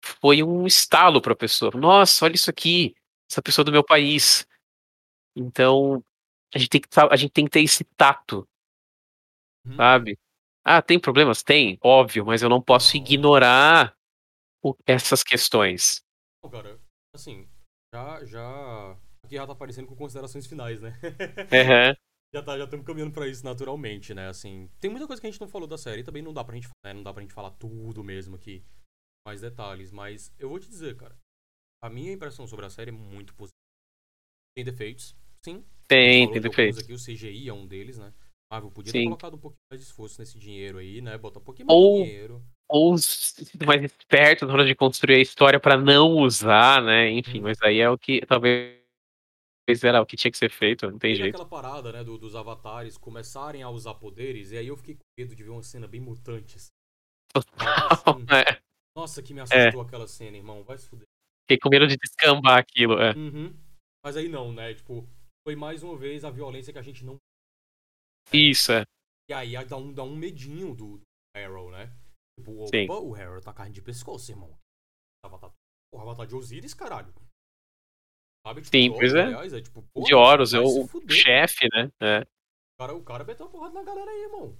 [0.00, 1.72] foi um estalo pra pessoa.
[1.74, 2.94] Nossa, olha isso aqui,
[3.28, 4.46] essa pessoa do meu país.
[5.34, 6.02] Então,
[6.54, 8.48] a gente tem que, a gente tem que ter esse tato,
[9.66, 9.78] Uhum.
[9.78, 10.18] sabe?
[10.64, 11.42] Ah, tem problemas?
[11.42, 13.94] Tem, óbvio, mas eu não posso ignorar
[14.62, 16.04] o- essas questões.
[16.42, 16.80] Não, cara,
[17.14, 17.48] assim,
[17.94, 18.98] já, já...
[19.24, 20.92] Aqui já tá aparecendo com considerações finais, né?
[21.52, 21.94] Aham.
[22.34, 24.28] já tá, já estamos caminhando pra isso naturalmente, né?
[24.28, 26.54] Assim, tem muita coisa que a gente não falou da série, também não dá pra
[26.54, 26.92] gente, né?
[26.92, 28.64] não dá pra gente falar tudo mesmo aqui,
[29.26, 31.16] mais detalhes, mas eu vou te dizer, cara,
[31.82, 33.54] a minha impressão sobre a série é muito positiva.
[34.54, 35.64] Tem defeitos, sim.
[35.88, 36.78] Tem, tem defeitos.
[36.82, 38.12] Aqui, o CGI é um deles, né?
[38.52, 38.98] Marvel podia Sim.
[39.00, 41.16] ter colocado um pouquinho mais de esforço nesse dinheiro aí, né?
[41.18, 42.42] Botar um pouquinho mais Ou- de dinheiro.
[42.68, 42.94] ou
[43.66, 47.10] mais esperto na hora de construir a história pra não usar, né?
[47.10, 48.78] Enfim, mas aí é o que talvez
[49.84, 51.34] era o que tinha que ser feito, não tem Teve jeito.
[51.36, 55.00] aquela parada, né, do- dos avatares começarem a usar poderes, e aí eu fiquei com
[55.18, 56.56] medo de ver uma cena bem mutante.
[56.56, 56.68] assim.
[58.18, 58.26] Assim.
[58.32, 58.60] É,
[58.96, 60.64] Nossa, que me assustou aquela cena, irmão.
[60.64, 61.06] Vai se fuder.
[61.44, 62.94] fiquei com medo de descambar aquilo.
[63.00, 63.12] É.
[63.14, 63.54] Uhum.
[64.04, 64.74] Mas aí não, né?
[64.74, 65.06] Tipo,
[65.44, 67.16] foi mais uma vez a violência que a gente não.
[68.32, 68.84] Isso, é.
[69.28, 71.02] E aí dá um, dá um medinho do, do
[71.36, 71.86] Arrow, né?
[72.38, 72.84] Tipo, Sim.
[72.84, 74.56] opa, o Arrow tá carne de pescoço, irmão.
[75.24, 75.52] Avatar.
[75.92, 77.12] Porra, Avatar de Osiris, caralho.
[78.46, 78.62] Sabe?
[78.62, 79.22] Tipo, Sim, pois é.
[79.22, 81.90] aliás, é tipo, porra, De Horus, é o chefe, né?
[82.00, 82.20] É.
[82.22, 84.56] O cara, o cara meteu uma porrada na galera aí, irmão.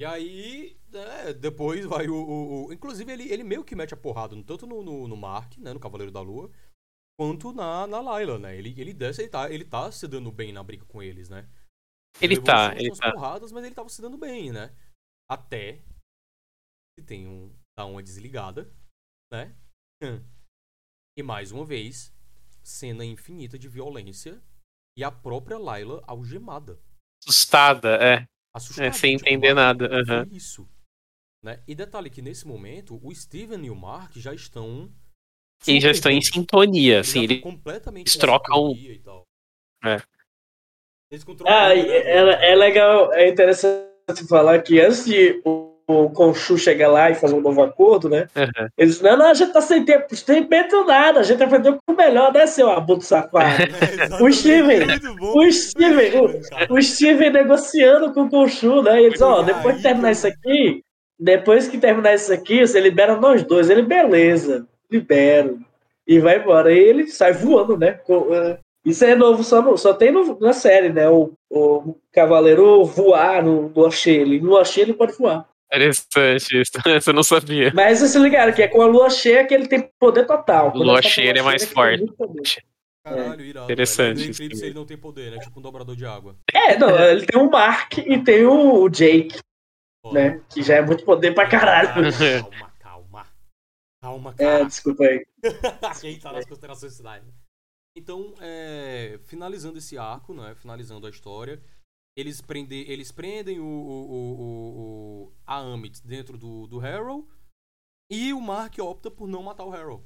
[0.00, 2.14] E aí, né, depois vai o.
[2.14, 5.58] o- o- Inclusive, ele, ele meio que mete a porrada tanto no, no, no Mark,
[5.58, 5.74] né?
[5.74, 6.50] No Cavaleiro da Lua,
[7.20, 8.56] quanto na, na Layla, né?
[8.56, 11.46] Ele, ele desce, ele tá, ele tá se dando bem na briga com eles, né?
[12.18, 13.12] Ele levou tá, ele tá.
[13.12, 14.74] porradas, mas ele tava se dando bem, né?
[15.30, 15.82] Até
[16.98, 17.54] que tem um.
[17.78, 18.72] dá uma desligada,
[19.30, 19.54] né?
[21.18, 22.10] E mais uma vez,
[22.62, 24.42] cena infinita de violência
[24.96, 26.80] e a própria Layla algemada
[27.22, 28.26] Assustada, é.
[28.54, 28.86] assustado.
[28.86, 30.26] É, sem entender nada, aham.
[30.30, 30.66] isso.
[31.44, 31.62] Né?
[31.68, 34.90] E detalhe que nesse momento, o Steven e o Mark já estão.
[35.66, 37.20] Eles já estão em sintonia, Eles assim.
[37.20, 37.56] já estão Ele...
[37.56, 39.00] completamente eles trocam- e.
[39.84, 40.00] É.
[41.10, 43.88] Eles controlam Ah, e né, é, é legal, é interessante
[44.28, 48.28] falar que antes de o, o Conchu chegar lá e fazer um novo acordo, né?
[48.36, 48.68] Aham.
[48.78, 51.92] Eles, não, não, a gente tá sem tempo, sem tempo nada, a gente aprendeu com
[51.92, 53.56] o melhor, né, seu abuso safado?
[54.20, 54.86] É, O Steven,
[55.20, 56.72] o Steven, cara.
[56.72, 59.00] o Steven negociando com o Conchu, né?
[59.02, 60.82] E eles, ó, E depois de terminar isso aqui,
[61.18, 63.68] depois que terminar isso aqui, você libera nós dois.
[63.68, 65.58] Ele, beleza, libero.
[66.06, 66.72] E vai embora.
[66.72, 68.00] E ele sai voando, né?
[68.08, 71.08] Eh, Isso é novo, só, no- só tem no- na série, né?
[71.08, 74.12] O, o cavaleiro voar no, no Axê.
[74.12, 75.46] Ele, no Axê ele pode voar.
[75.72, 76.72] Interessante isso.
[76.84, 77.70] Você não sabia.
[77.74, 80.72] Mas vocês se ligaram que é com a lua cheia que ele tem poder total.
[80.72, 82.64] Quando Lua ele tá cheia, ele é mais ele tem forte.
[83.04, 83.64] Caralho, irado.
[83.72, 84.50] Interessante velho.
[84.50, 84.64] Também.
[84.66, 85.38] ele não tem poder, né?
[85.38, 86.34] Tipo um dobrador de água.
[86.52, 89.38] É, não, ele tem o Mark e tem o Jake,
[90.12, 90.40] né?
[90.52, 91.90] Que já é muito poder pra caralho.
[94.02, 94.64] Calma, É, cara.
[94.64, 95.26] desculpa aí.
[96.00, 97.24] Quem tá nas considerações finais.
[97.96, 100.54] Então, é, finalizando esse arco, né?
[100.54, 101.62] Finalizando a história,
[102.16, 107.28] eles, prende, eles prendem o, o, o, o- o- a Amit dentro do, do Harrow
[108.10, 110.04] e o Mark opta por não matar o Harrow.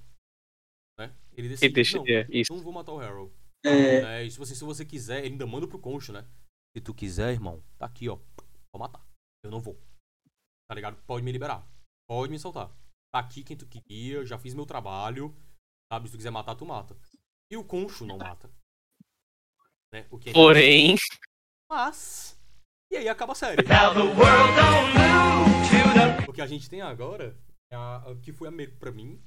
[0.98, 1.14] Né?
[1.36, 2.52] Ele decide, Ele deixa- não, é, isso.
[2.52, 3.32] não vou matar o Harrow.
[3.64, 6.26] É, É, se, você, se você quiser, ele ainda manda pro Concho, né?
[6.76, 8.16] Se tu quiser, irmão, tá aqui, ó.
[8.72, 9.06] Vou matar.
[9.44, 9.78] Eu não vou.
[10.68, 11.00] Tá ligado?
[11.06, 11.66] Pode me liberar.
[12.08, 12.70] Pode me soltar.
[13.14, 15.32] Tá aqui quem tu queria, já fiz meu trabalho.
[15.92, 16.08] Sabe?
[16.08, 16.96] Se tu quiser matar, tu mata.
[17.48, 18.50] E o Concho não mata.
[19.92, 20.04] Né?
[20.10, 20.96] O que é Porém,
[21.70, 22.36] Mas.
[22.90, 23.62] E aí acaba a série.
[26.28, 27.38] O que a gente tem agora
[27.70, 29.22] é a, a- que foi a, pra mim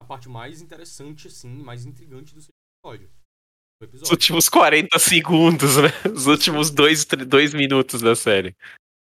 [0.00, 2.54] a parte mais interessante, assim, mais intrigante do segundo
[2.84, 3.08] episódio.
[3.08, 4.12] Do os episódio.
[4.12, 5.88] últimos 40 segundos, né?
[6.14, 8.54] Os últimos dois, tre- dois minutos da série.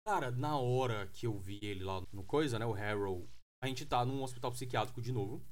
[0.08, 2.66] Cara, na hora que eu vi ele lá no coisa, né?
[2.68, 3.28] O Harrow.
[3.64, 5.46] A gente tá num hospital psiquiátrico de novo.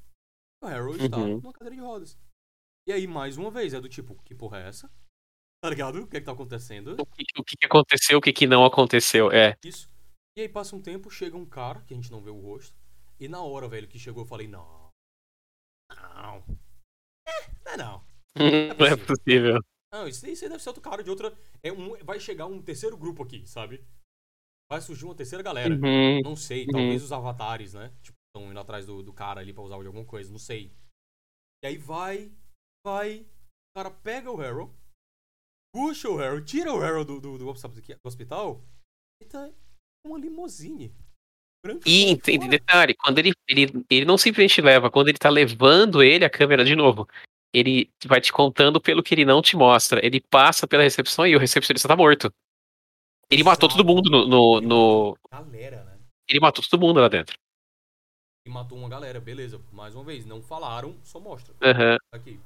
[0.64, 1.38] O Harrow está Uhum.
[1.38, 2.18] numa cadeira de rodas.
[2.88, 4.92] E aí, mais uma vez, é do tipo, que porra é essa?
[5.62, 6.02] Tá ligado?
[6.02, 6.96] O que é que tá acontecendo?
[7.00, 9.32] O que, o que aconteceu, o que, que não aconteceu.
[9.32, 9.56] É.
[9.64, 9.90] Isso.
[10.36, 12.76] E aí passa um tempo, chega um cara, que a gente não vê o rosto.
[13.20, 14.90] E na hora, velho, que chegou, eu falei, não.
[15.92, 16.44] Não.
[17.28, 18.10] É, não é não.
[18.80, 19.60] Não é possível.
[19.92, 21.38] Não, isso, isso aí deve ser outro cara de outra.
[21.62, 23.84] É um, vai chegar um terceiro grupo aqui, sabe?
[24.72, 25.74] Vai surgir uma terceira galera.
[25.74, 26.22] Uhum.
[26.24, 26.72] Não sei, Uhum.
[26.72, 27.92] talvez os avatares, né?
[28.04, 30.72] Tipo, estão indo atrás do, do cara ali pra usar de alguma coisa, não sei.
[31.64, 32.32] E aí vai,
[32.86, 34.74] vai, o cara pega o Harrow,
[35.74, 38.64] puxa o Harrow, tira o Harrow do, do, do do hospital
[39.22, 39.52] e tá
[40.06, 40.94] uma limousine.
[41.86, 46.24] E entende, detalhe, quando ele, ele, ele não simplesmente leva, quando ele tá levando ele,
[46.24, 47.06] a câmera de novo,
[47.54, 50.04] ele vai te contando pelo que ele não te mostra.
[50.06, 52.32] Ele passa pela recepção e o recepcionista tá morto.
[53.32, 54.28] Ele matou todo mundo no.
[54.28, 56.00] no, no- Galera, né?
[56.28, 57.38] Ele matou todo mundo lá dentro.
[58.46, 59.62] E matou uma galera, beleza.
[59.72, 61.54] Mais uma vez, não falaram, só mostra.
[61.62, 61.98] Aham.
[62.12, 62.40] aqui.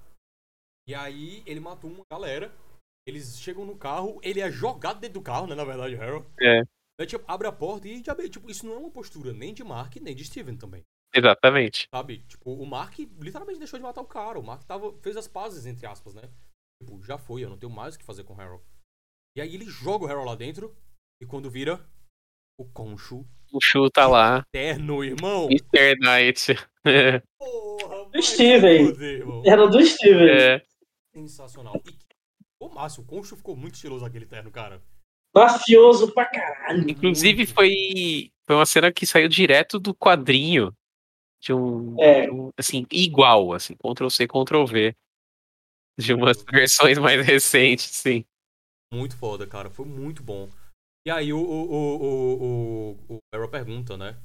[0.87, 2.53] E aí ele matou uma galera.
[3.07, 5.55] Eles chegam no carro, ele é jogado dentro do carro, né?
[5.55, 6.25] Na verdade, Harold.
[6.41, 6.61] É.
[6.99, 9.63] Aí, tipo, abre a porta e já tipo, isso não é uma postura nem de
[9.63, 10.83] Mark, nem de Steven também.
[11.13, 11.87] Exatamente.
[11.93, 12.19] Sabe?
[12.27, 14.39] Tipo, o Mark literalmente deixou de matar o cara.
[14.39, 16.29] O Mark tava, fez as pazes, entre aspas, né?
[16.81, 18.63] Tipo, já foi, eu não tenho mais o que fazer com o Harold.
[19.35, 20.75] E aí ele joga o Harold lá dentro.
[21.21, 21.79] E quando vira,
[22.57, 24.43] o Concho O Chu tá lá.
[24.51, 25.47] terno, irmão.
[25.49, 25.95] Mr.
[25.99, 26.55] Knight.
[26.85, 27.21] É.
[27.39, 28.87] Porra, se Steven.
[29.01, 29.41] irmão.
[29.45, 30.29] Era do Steven.
[30.29, 30.61] É.
[31.15, 31.73] Sensacional.
[31.89, 31.95] E.
[32.59, 34.81] Ô, Márcio, o Concho ficou muito estiloso aquele terno, cara.
[35.33, 36.89] Mafioso pra caralho.
[36.89, 38.33] Inclusive foi.
[38.45, 40.75] foi uma cena que saiu direto do quadrinho.
[41.41, 42.25] De um, É.
[42.25, 44.93] de um, assim, igual, assim, Ctrl C, Ctrl V.
[45.97, 48.25] De umas versões mais recentes, sim.
[48.93, 49.69] Muito foda, cara.
[49.69, 50.49] Foi muito bom.
[51.05, 54.17] E aí o, o, o, o, o, o Arrow pergunta, né?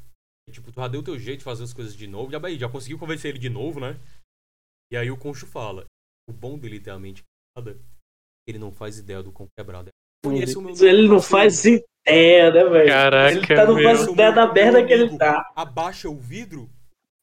[0.53, 2.31] Tipo, tu já deu teu jeito de fazer as coisas de novo.
[2.31, 3.99] Já, bem, já conseguiu convencer ele de novo, né?
[4.93, 5.87] E aí o Concho fala.
[6.29, 7.23] O bom dele ter a mente
[7.57, 7.81] quebrada,
[8.47, 10.29] ele não faz ideia do quão quebrado é.
[10.29, 12.89] Meu Ele não faz ideia, né, velho?
[12.89, 13.85] Caraca, Ele tá, não meu.
[13.85, 15.51] faz ideia da merda que ele tá.
[15.57, 16.69] Abaixa o vidro,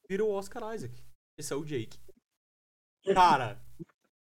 [0.10, 0.94] vira o Oscar Isaac.
[1.38, 2.00] Esse é o Jake.
[3.14, 3.62] Cara,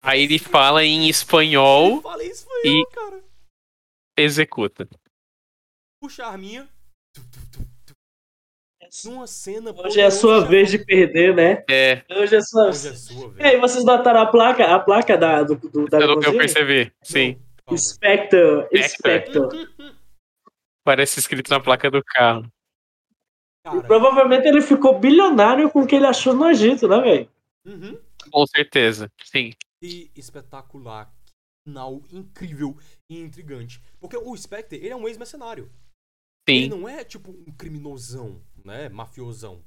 [0.05, 3.23] Aí ele fala em espanhol, falei isso foi eu, E- cara.
[4.19, 4.89] executa.
[6.01, 6.69] Puxa a arminha.
[9.05, 9.73] Numa cena.
[9.73, 11.65] Hoje é a sua vez de perder, né?
[11.71, 13.55] É, Hoje é a sua Hoje é sua E vez.
[13.55, 17.41] aí, vocês notaram a placa, a placa da, do, do, da eu, eu percebi, sim.
[17.75, 19.41] Spectre, Spectre.
[20.85, 22.45] Parece escrito na placa do carro.
[23.65, 27.31] E Cara, provavelmente ele ficou bilionário com o que ele achou no Egito, né, velho?
[27.65, 27.99] uhum.
[28.31, 29.53] Com certeza, sim.
[29.83, 31.13] E espetacular.
[31.13, 31.33] Que
[31.69, 32.77] Final incrível
[33.09, 33.81] e intrigante.
[34.01, 35.71] Porque o Spectre, ele é um ex-mercenário.
[36.49, 38.89] Ele não é tipo um criminosão, né?
[38.89, 39.65] Mafiosão.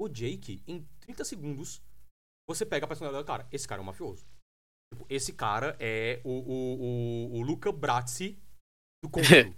[0.00, 1.82] O Jake, em 30 segundos,
[2.48, 3.48] você pega a personalidade do cara.
[3.50, 4.24] Esse cara é um mafioso.
[4.92, 8.38] Tipo, esse cara é o, o, o, o Luca Brazzi
[9.02, 9.26] do conto.
[9.26, 9.56] o,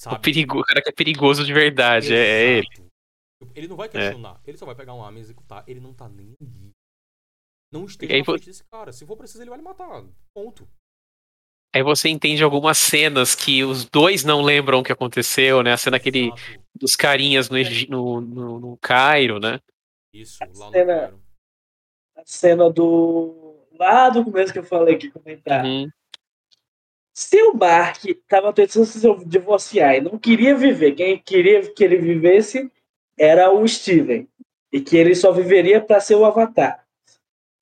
[0.00, 0.22] sabe?
[0.22, 2.66] perigo, o cara que é perigoso de verdade, é, é ele.
[2.66, 2.92] Exato.
[3.42, 4.40] Tipo, Ele não vai questionar.
[4.44, 5.64] Ele só vai pegar uma arma e executar.
[5.68, 6.70] Ele não tá nem aí.
[7.72, 8.92] Não esteja aí na frente desse cara.
[8.92, 10.04] Se for preciso, ele vai lhe matar.
[10.34, 10.68] Ponto.
[11.74, 15.72] Aí você entende algumas cenas que os dois não lembram o que aconteceu, né?
[15.72, 16.42] A cena aquele Exato.
[16.74, 17.56] dos carinhas no,
[17.88, 19.58] no, no, no Cairo, né?
[20.12, 21.22] Isso, lá no cena- Cairo.
[22.16, 23.66] A cena do.
[23.78, 25.64] Lá do começo que eu falei aqui, comentar.
[25.64, 25.88] Uhum.
[27.14, 31.96] Se o Mark tava tentando se divorciar e não queria viver, quem queria que ele
[31.96, 32.70] vivesse
[33.18, 34.28] era o Steven.
[34.70, 36.81] E que ele só viveria para ser o Avatar.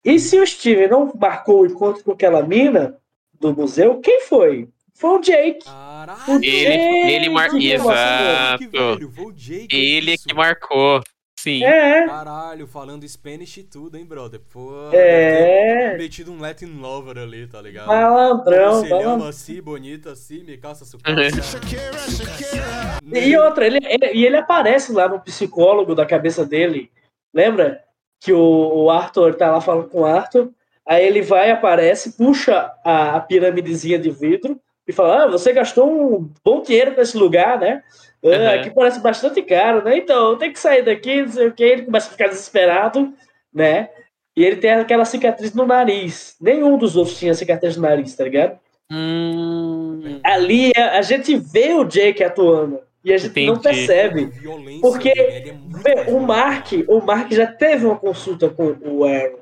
[0.05, 2.97] E se o Steven não marcou o encontro com aquela mina
[3.39, 4.69] do museu, quem foi?
[4.95, 5.65] Foi o Jake.
[5.65, 6.45] Caralho!
[6.45, 7.51] Ele, ele mar...
[7.51, 8.71] que Exato.
[8.71, 9.69] velho, Jake.
[9.75, 10.29] Ele é isso.
[10.29, 11.01] que marcou.
[11.39, 11.65] Sim.
[11.65, 14.41] É, Caralho, falando Spanish e tudo, hein, brother?
[14.53, 15.97] Pô, É.
[15.97, 17.87] metido um Latin lover ali, tá ligado?
[17.87, 19.27] malandrão, malandrão.
[19.27, 20.99] assim, bonito assim, me caça su
[21.43, 22.99] Shakira, Shakira.
[23.27, 26.91] E outra, ele, ele- e ele aparece lá no psicólogo da cabeça dele.
[27.33, 27.83] Lembra?
[28.21, 30.51] Que o, o Arthur tá lá falando com o Arthur.
[30.87, 35.91] Aí ele vai, aparece, puxa a, a piramidezinha de vidro e fala: Ah, você gastou
[35.91, 37.83] um bom dinheiro com esse lugar, né?
[38.23, 38.49] Ah, Uhum.
[38.51, 39.97] Aqui parece bastante caro, né?
[39.97, 41.63] Então, tem que sair daqui, não sei o que.
[41.63, 43.15] Ele começa a ficar desesperado,
[43.53, 43.89] né?
[44.37, 46.37] E ele tem aquela cicatriz no nariz.
[46.41, 48.59] Nenhum dos outros tinha cicatriz no nariz, tá ligado?
[48.93, 52.81] Hum, Ali a, a gente vê o Jake atuando.
[53.05, 53.63] E a gente não Entendi.
[53.87, 54.25] percebe.
[54.27, 56.21] Violência Porque, é Vê, o.
[56.21, 59.39] Mark, o Mark já teve uma consulta com o Aaron.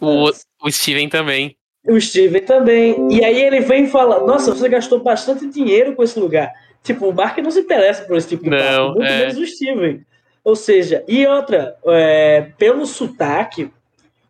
[0.00, 0.30] o,
[0.62, 1.56] o Steven também.
[1.86, 3.08] O Steven também.
[3.10, 6.52] E aí ele vem e fala: Nossa, você gastou bastante dinheiro com esse lugar.
[6.82, 9.18] Tipo, o Mark não se interessa por esse tipo de Não, papo, muito é.
[9.18, 10.06] menos o Steven.
[10.44, 13.70] Ou seja, e outra, é, pelo sotaque,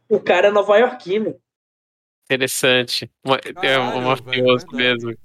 [0.08, 1.36] o cara é nova-iorquino.
[2.24, 3.10] Interessante.
[3.24, 4.76] Uma- é Caralho, um velho, mafioso verdade.
[5.04, 5.18] mesmo.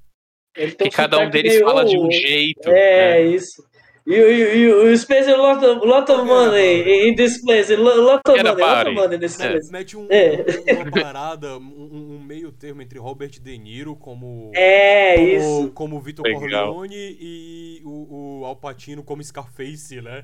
[0.55, 2.69] Ele tem Que cada um deles meio- fala de um jeito.
[2.69, 3.21] É, né?
[3.23, 3.63] isso.
[4.07, 7.09] E, e, e o Space a lot of, lot of money it.
[7.09, 7.73] in this place.
[7.73, 9.49] A lot of money, lot of money nesse É.
[9.49, 9.71] place.
[9.71, 10.45] Mete um, É.
[10.77, 14.51] um- uma parada, um, um meio termo entre Robert De Niro como.
[14.55, 15.71] É, como, isso.
[15.73, 16.31] como Vitor.
[16.31, 20.23] Corleone e o, o Al Pacino como Scarface, né?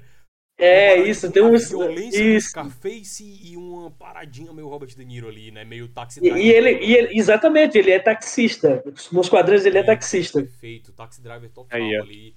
[0.61, 1.31] É, Uma- isso.
[1.31, 1.57] Tem um.
[1.57, 2.49] violência do Isso.
[2.49, 5.65] Scarface e uma paradinha meio Robert De Niro ali, né?
[5.65, 6.41] Meio táxi E, driver.
[6.45, 8.83] e ele, e ele- exatamente, ele é taxista.
[9.11, 10.39] Nos quadrinhos ele é taxista.
[10.39, 12.03] Perfeito, Taxi Driver total Aí, ó.
[12.03, 12.35] ali.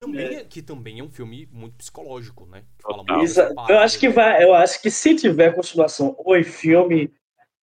[0.00, 2.62] Também é- que também é um filme muito psicológico, né?
[3.20, 7.10] Exa- eu acho que vai, eu acho que se tiver continuação, ou em filme,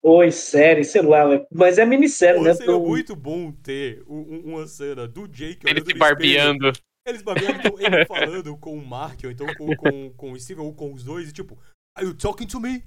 [0.04, 1.46] ou em série, sei lá, né?
[1.52, 2.54] mas é minissérie, Pô, né?
[2.54, 5.98] seria Então, muito bom ter um- um- uma cena do Jake Ele se no espelho,
[6.00, 6.72] barbeando.
[7.06, 10.66] Eles barbeando, então ele falando com o Mark, ou então com, com, com o Steven,
[10.66, 11.58] ou com os dois, e tipo,
[11.96, 12.84] Are you talking to me?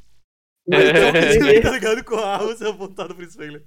[0.73, 1.61] Are you talking to me?
[1.63, 2.05] Tá ligado?
[2.05, 3.65] Com a arma apontada pro espelho.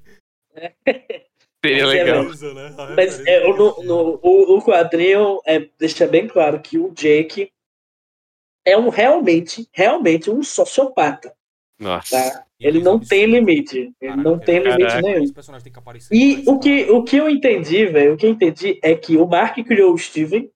[1.63, 2.23] Seria Mas é legal.
[2.25, 2.95] Né?
[2.95, 7.51] Mas é, o, no, no- o, o quadrinho é, deixa bem claro que o Jake
[8.65, 11.33] é um realmente, realmente um sociopata.
[11.81, 12.15] Nossa.
[12.15, 12.45] Tá?
[12.59, 13.91] Ele não tem limite.
[13.99, 15.25] Ele não tem limite nenhum.
[16.11, 19.25] E o que, o que eu entendi, velho, o que eu entendi é que o
[19.27, 20.49] Mark criou o Steven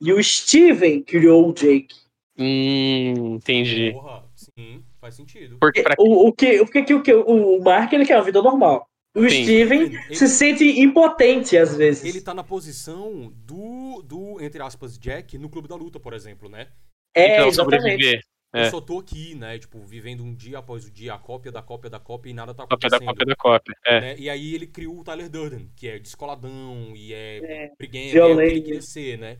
[0.00, 1.94] e o Steven criou o Jake.
[2.36, 3.92] Hum, entendi.
[3.92, 5.56] Porra, sim, faz sentido.
[5.60, 8.24] Porque pra O, o que, o que, que o que o Mark ele quer uma
[8.24, 8.86] vida normal.
[9.14, 9.44] o Sim.
[9.44, 12.04] Steven Ele- se sente impotente às vezes.
[12.04, 16.48] Ele tá na posição do, do, entre aspas, Jack no Clube da Luta, por exemplo,
[16.48, 16.66] né?
[17.14, 17.80] É, então, exatamente.
[17.82, 18.20] sobreviver.
[18.56, 18.66] É.
[18.66, 19.58] Eu só tô aqui, né?
[19.58, 22.54] Tipo, vivendo um dia após o dia, a cópia da cópia da cópia e nada
[22.54, 23.08] tá Cópia da acontecendo.
[23.08, 23.74] cópia da cópia.
[23.86, 24.00] É.
[24.00, 24.16] né?
[24.18, 28.24] E aí ele criou o Tyler Durden, que é descoladão e é, É, briguento, é
[28.24, 29.38] o que ele queria ser, né?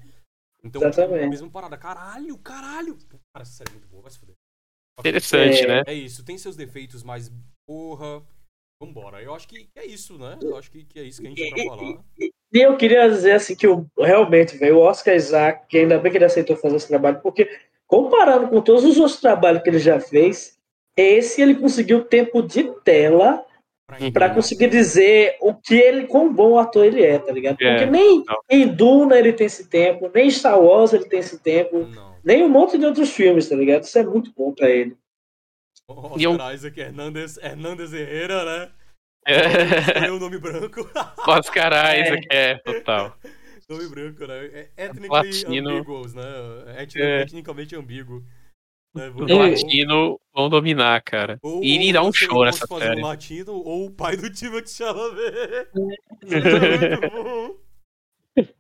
[0.65, 1.25] Então, Exatamente.
[1.25, 1.77] a mesma parada.
[1.77, 2.97] Caralho, caralho!
[3.09, 4.35] Cara, essa série é muito boa, vai se fuder.
[4.99, 5.67] Interessante, É.
[5.67, 5.83] né?
[5.87, 7.31] É isso, tem seus defeitos, mas
[7.69, 8.23] porra.
[8.83, 9.23] Vambora.
[9.23, 10.39] Eu acho que é isso, né?
[10.43, 12.05] Eu acho que, que é isso que a gente tem pra falar.
[12.19, 16.13] E eu queria dizer assim que o, realmente, velho, o Oscar Isaac, que ainda bem
[16.13, 17.49] que ele aceitou fazer esse trabalho, porque
[17.87, 20.57] comparando com todos os outros trabalhos que ele já fez,
[20.97, 23.45] esse ele conseguiu tempo de tela
[23.89, 27.57] Pra, pra conseguir dizer o que ele, quão bom ator ele é, tá ligado?
[27.63, 28.41] É, Porque nem não.
[28.51, 32.17] em Duna ele tem esse tempo, nem em Star Wars ele tem esse tempo, Não.
[32.25, 33.85] nem um monte de outros filmes, tá ligado?
[33.85, 34.97] Isso é muito bom pra ele.
[35.89, 38.71] Oscar E eu- Isaac Hernandez, Hernandez Herrera, né?
[39.25, 39.35] É.
[39.93, 40.81] Escolheu o nome branco.
[41.29, 43.17] Oscar Isaac, é, total.
[43.69, 44.47] Nome branco, né?
[44.47, 45.71] É ethnically Latino.
[45.71, 46.23] ambiguous, né?
[46.83, 47.23] Etni- É.
[47.23, 48.25] Etnicamente ambíguo.
[48.95, 49.11] Né?
[49.11, 51.39] Os latinos vão dominar, cara.
[51.43, 53.01] Ou- E dá um show nessa fazer série.
[53.03, 55.69] um latino ou o pai do Timothée Chalamet.
[56.23, 57.57] Isso é muito bom.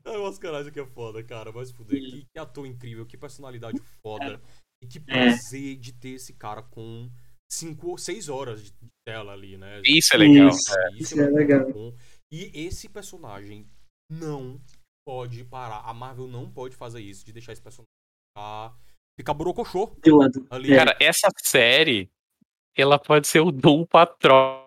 [0.04, 1.52] Ah, O Oscar Isaac é foda, cara.
[1.52, 4.40] Mas fuder, que, que ator incrível, que personalidade foda.
[4.82, 7.10] E que prazer de ter esse cara com
[7.50, 8.72] 5 ou 6 horas de
[9.06, 9.80] tela ali, né?
[9.86, 10.48] Isso é legal.
[10.48, 10.70] Isso.
[10.96, 11.72] Isso, Isso é muito legal.
[11.72, 11.94] bom.
[12.30, 13.66] E esse personagem
[14.10, 14.60] não
[15.06, 15.82] pode parar.
[15.84, 17.86] A Marvel não pode fazer isso, de deixar esse personagem
[18.36, 18.74] ficar,
[19.16, 19.34] ficar
[20.10, 20.46] lado.
[20.50, 20.74] ali.
[20.74, 22.10] Cara, essa série,
[22.76, 24.66] ela pode ser o Doom Patrol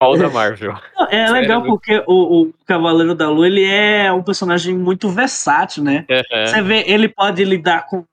[0.00, 0.72] da Marvel.
[1.10, 1.32] É Sério?
[1.32, 6.06] legal porque o, o Cavaleiro da Lua ele é um personagem muito versátil, né?
[6.08, 6.46] Aham.
[6.46, 8.04] Você vê, ele pode lidar com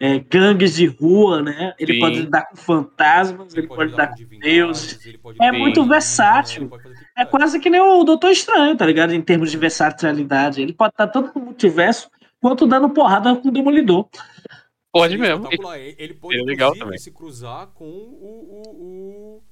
[0.00, 1.74] é, gangues de rua, né?
[1.78, 2.00] Ele Sim.
[2.00, 5.06] pode lidar com fantasmas, ele, pode lidar com divindades, deuses.
[5.06, 6.70] ele pode É com muito versátil.
[6.84, 9.12] ele É quase que nem o Doutor Estranho, tá ligado?
[9.12, 10.62] Em termos de versatilidade.
[10.62, 12.10] Ele pode estar tanto no multiverso
[12.40, 14.08] quanto dando porrada com o Demolidor.
[14.92, 15.44] Pode mesmo.
[15.44, 15.78] espetacular.
[15.78, 16.98] Ele pode, É legal também.
[16.98, 17.88] se cruzar com o...
[17.88, 18.62] o,
[19.38, 19.42] o...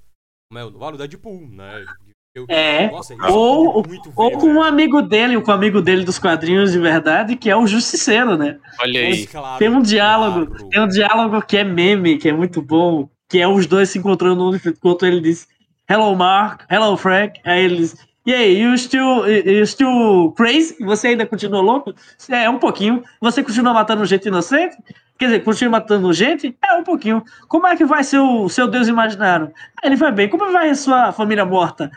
[0.51, 0.95] Como é nome?
[0.95, 1.85] O Deadpool, né?
[2.39, 2.91] Eu- É.
[2.91, 6.79] Nossa, Ou- muito Ou com um amigo dele, com o amigo dele dos quadrinhos de
[6.79, 8.57] verdade, que é o Justiceiro, né?
[8.81, 9.27] Olha aí.
[9.27, 10.69] Claro, Tem um diálogo, claro.
[10.69, 13.99] tem um diálogo que é meme, que é muito bom, que é os dois se
[13.99, 15.47] encontrando no enquanto ele diz
[15.91, 17.97] Hello Mark, hello Frank, aí ele diz
[18.27, 20.77] E aí, you still, you still crazy?
[20.85, 21.95] Você ainda continua louco?
[22.29, 23.03] É, um pouquinho.
[23.23, 24.77] Você continua matando gente inocente?
[25.19, 26.57] Quer dizer, continua matando gente?
[26.65, 27.25] É, um pouquinho.
[27.49, 29.53] Como é que vai ser o seu Deus imaginário?
[29.77, 30.29] Ah, ele vai bem.
[30.29, 31.91] Como vai a sua família morta?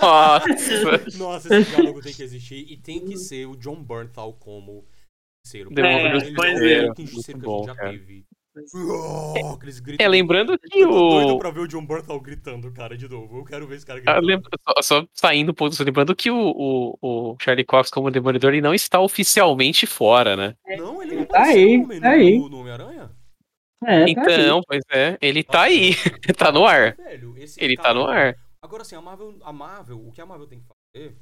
[0.00, 0.48] Nossa.
[1.18, 4.86] Nossa, esse diálogo tem que existir e tem que ser o John Bernthal como
[5.44, 5.70] justiceiro.
[5.70, 6.90] Demônio Ele pois é é.
[6.90, 8.24] o gente já teve.
[8.74, 10.04] Oh, aqueles gritos.
[10.04, 11.38] É, lembrando que Eu tô doido o.
[11.38, 13.38] pra ver o John Bernthal gritando, cara, de novo.
[13.38, 14.26] Eu quero ver esse cara Ah, gritando.
[14.26, 18.10] lembra- só, só saindo um pouco, só lembrando que o, o, o Charlie Cox como
[18.10, 20.54] Demolidor ele não está oficialmente fora, né?
[20.76, 22.38] Não, ele não Tá aí, homem, tá no, aí.
[22.38, 23.10] no Homem-Aranha?
[23.84, 24.08] É, tá.
[24.10, 25.92] Então, pois é, ele tá aí,
[26.36, 26.94] tá no ar.
[26.94, 28.36] Velho, esse Ele tá cara- no ar.
[28.62, 31.16] Agora assim, a Marvel, a Marvel, o que a Marvel tem que fazer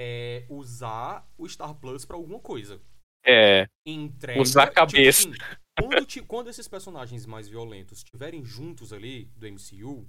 [0.00, 2.80] é usar o Star Plus pra alguma coisa.
[3.24, 5.22] É, Entrega, Usar a cabeça.
[5.30, 10.06] Tipo assim, quando, ti- quando esses personagens mais violentos estiverem juntos ali do MCU,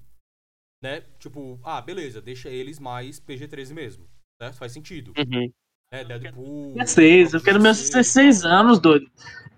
[0.83, 1.01] né?
[1.19, 4.07] Tipo, ah, beleza, deixa eles mais PG-13 mesmo.
[4.41, 4.51] Né?
[4.53, 5.13] Faz sentido.
[5.17, 5.51] uhum.
[5.91, 6.73] É, Deadpool.
[6.73, 9.09] 16, eu quero meus 16 anos, doido.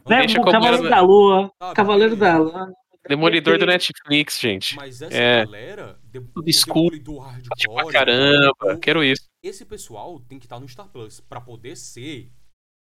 [0.08, 0.26] Né?
[0.40, 2.38] O Cavaleiro da Lua, Sabe, Cavaleiro da.
[2.38, 2.74] Lua.
[3.08, 4.76] Demolidor do Netflix, gente.
[4.76, 5.46] Mas essa É.
[5.46, 9.26] galera, de, escuro, Demolidor hardcore, Tipo, caramba, o- quero isso.
[9.42, 12.30] esse pessoal tem que estar no Star Plus pra poder ser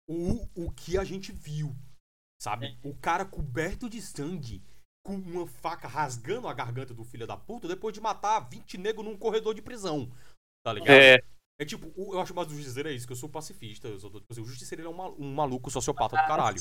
[0.09, 1.77] o, o que a gente viu,
[2.41, 2.77] sabe?
[2.83, 4.63] O cara coberto de sangue,
[5.05, 9.05] com uma faca rasgando a garganta do filho da puta depois de matar 20 negros
[9.05, 10.11] num corredor de prisão,
[10.65, 10.91] tá ligado?
[10.97, 11.19] É,
[11.61, 14.11] É tipo, eu acho mais do Justiceiro é isso, que eu sou pacifista, eu sou,
[14.11, 16.61] tipo assim, o Justiceiro ele é um, ma- um maluco sociopata do caralho,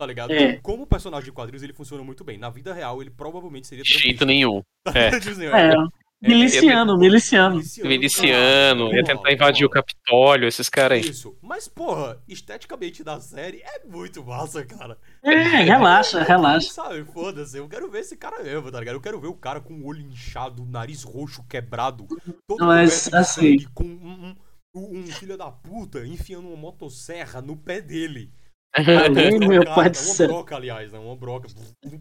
[0.00, 0.32] tá ligado?
[0.32, 0.58] É.
[0.60, 3.92] Como personagem de quadrinhos ele funciona muito bem, na vida real ele provavelmente seria de
[3.98, 4.62] jeito nenhum.
[4.96, 5.10] É.
[5.20, 5.74] Tipo assim, É,
[6.22, 7.60] miliciano, miliciano.
[7.84, 11.10] Miliciano, ia tentar invadir o Capitólio, esses caras aí.
[11.10, 11.36] Isso.
[11.42, 14.96] Mas, porra, esteticamente da série é muito massa, cara.
[15.22, 15.32] É,
[15.62, 16.72] relaxa, relaxa.
[16.72, 17.56] Sabe, foda-se.
[17.58, 18.94] Eu quero ver esse cara mesmo, tá ligado?
[18.96, 22.06] Eu quero ver o cara com o olho inchado, nariz roxo quebrado,
[22.46, 24.34] todo Mas, assim- sangue, com um,
[24.74, 28.32] um, um filho da puta enfiando uma motosserra no pé dele.
[28.74, 30.28] Além, Uma meu brocada, pai do Uma céu.
[30.28, 30.98] broca, aliás, né?
[30.98, 31.48] Uma broca.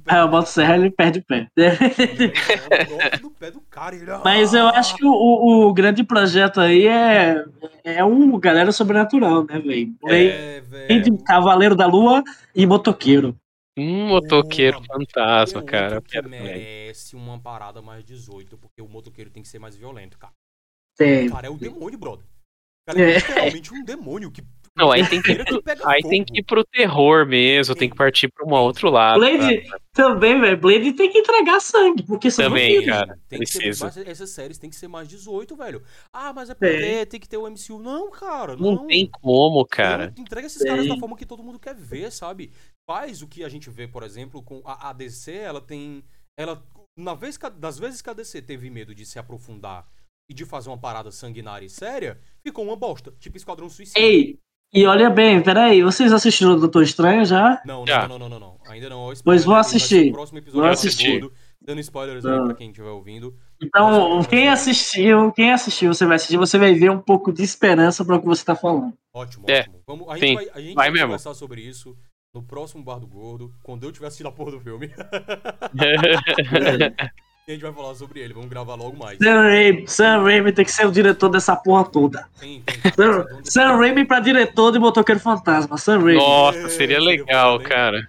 [0.08, 1.48] Ah, do o Motosserra ele perde o pé.
[1.58, 3.96] Uma broca no pé do cara.
[3.96, 7.44] Ele, Mas eu acho que o, o- grande projeto aí é,
[7.84, 9.94] é um galera sobrenatural, né, velho?
[10.04, 11.24] Vem É, velho.
[11.26, 12.24] Cavaleiro da Lua
[12.56, 13.36] e Motoqueiro.
[13.78, 16.02] Um motoqueiro Porra, fantasma, cara.
[16.02, 20.34] Que merece uma parada mais 18, porque o motoqueiro tem que ser mais violento, cara.
[20.98, 21.28] Tem.
[21.28, 22.26] O cara é o demônio, brother.
[22.26, 23.16] O cara é É.
[23.18, 24.42] literalmente um demônio que.
[24.76, 27.96] Não, aí tem que, que pega aí tem que ir pro terror mesmo, tem que
[27.96, 29.20] partir pra um outro lado.
[29.20, 29.82] Blade cara.
[29.92, 30.58] também, velho.
[30.58, 32.98] Blade tem que entregar sangue, porque são Também, vampiros.
[32.98, 33.20] cara.
[33.28, 34.10] Tem que ser, Precisa.
[34.10, 35.84] essas séries tem que ser mais 18, velho.
[36.14, 37.80] Ah, mas é porque tem que ter o MCU.
[37.80, 38.56] Não, cara.
[38.56, 40.14] Não, Não tem como, cara.
[40.16, 42.52] Não, entrega esses caras da forma que todo mundo quer ver, sabe?
[42.90, 46.04] Faz o que a gente vê, por exemplo, com a, a DC, ela tem.
[46.38, 46.64] Ela.
[46.98, 49.88] Na vez das vezes que a DC teve medo de se aprofundar
[50.30, 53.14] e de fazer uma parada sanguinária e séria, ficou uma bosta.
[53.20, 54.00] Tipo Esquadrão Suicida.
[54.00, 54.40] Ei,
[54.74, 57.62] e olha bem, peraí, vocês assistiram o Doutor Estranho já?
[57.66, 58.08] Não, Já.
[58.08, 58.58] não, não, não, não, não.
[58.70, 59.00] Ainda não.
[59.00, 60.10] Ó, Pois vou assistir.
[60.10, 61.20] o próximo episódio Vou do assistir.
[61.20, 61.34] Gordo,
[61.64, 62.46] Dando spoilers aí Não.
[62.46, 63.36] pra quem estiver ouvindo.
[63.62, 68.04] Então, quem assistiu, quem assistiu, você vai assistir, você vai ver um pouco de esperança
[68.04, 68.92] para o que você tá falando.
[69.14, 69.82] Ótimo, É, ótimo.
[69.86, 71.08] Vamos, a sim, gente vai, a gente vai vai mesmo.
[71.08, 71.96] conversar sobre isso
[72.34, 74.90] no próximo Bar do Gordo, quando eu tiver assistido a porra do filme.
[77.52, 78.34] a gente vai falar sobre ele.
[78.34, 79.18] Vamos gravar logo mais.
[79.18, 82.28] Sam Raimi, Sam Raimi tem que ser o diretor dessa porra toda.
[82.40, 82.92] Tem, tem.
[82.94, 86.16] Sam, Sam Raimi pra diretor de Motoqueiro Fantasma, Sam Raimi.
[86.20, 88.08] Nossa, É, seria legal, cara.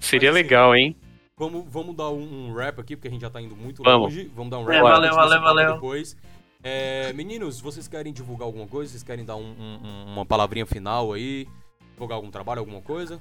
[0.00, 0.96] Seria Mas, assim, legal, hein?
[1.38, 4.14] Vamos, vamos dar um, um rap aqui, porque a gente já tá indo muito Vamos.
[4.14, 4.30] longe.
[4.34, 5.74] Vamos dar um É, rap valeu, desse valeu, papo valeu.
[5.74, 6.16] depois.
[6.64, 8.90] É, meninos, vocês querem divulgar alguma coisa?
[8.90, 11.46] Vocês querem dar um- um- um- uma palavrinha final aí?
[11.92, 13.18] Divulgar algum trabalho, alguma coisa?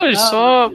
[0.00, 0.70] Olha, só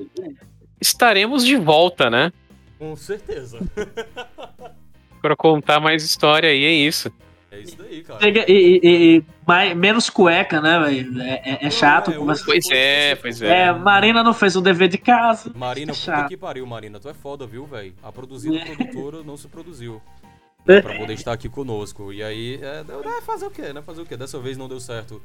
[0.80, 2.32] estaremos de volta, né?
[2.78, 3.60] Com certeza.
[5.22, 7.12] Pra contar mais história aí, é isso.
[7.52, 8.20] É isso daí, cara.
[8.20, 11.22] Chega- E, e- e- e mais, menos cueca, né, velho?
[11.22, 12.12] É, é- é chato.
[12.12, 13.62] Não, mas- hoje Pois é, pois é.
[13.64, 15.52] É, Marina não fez o dever de casa.
[15.56, 17.00] Marina, É puta que pariu, Marina.
[17.00, 17.94] Tu é foda, viu, velho?
[18.04, 18.66] A produzida É.
[18.76, 20.02] produtora não se produziu.
[20.68, 20.82] É.
[20.82, 22.12] Pra poder estar aqui conosco.
[22.14, 23.82] E aí, é, deu- é, fazer o quê, né?
[23.82, 24.16] Fazer o quê?
[24.18, 25.22] Dessa vez não deu certo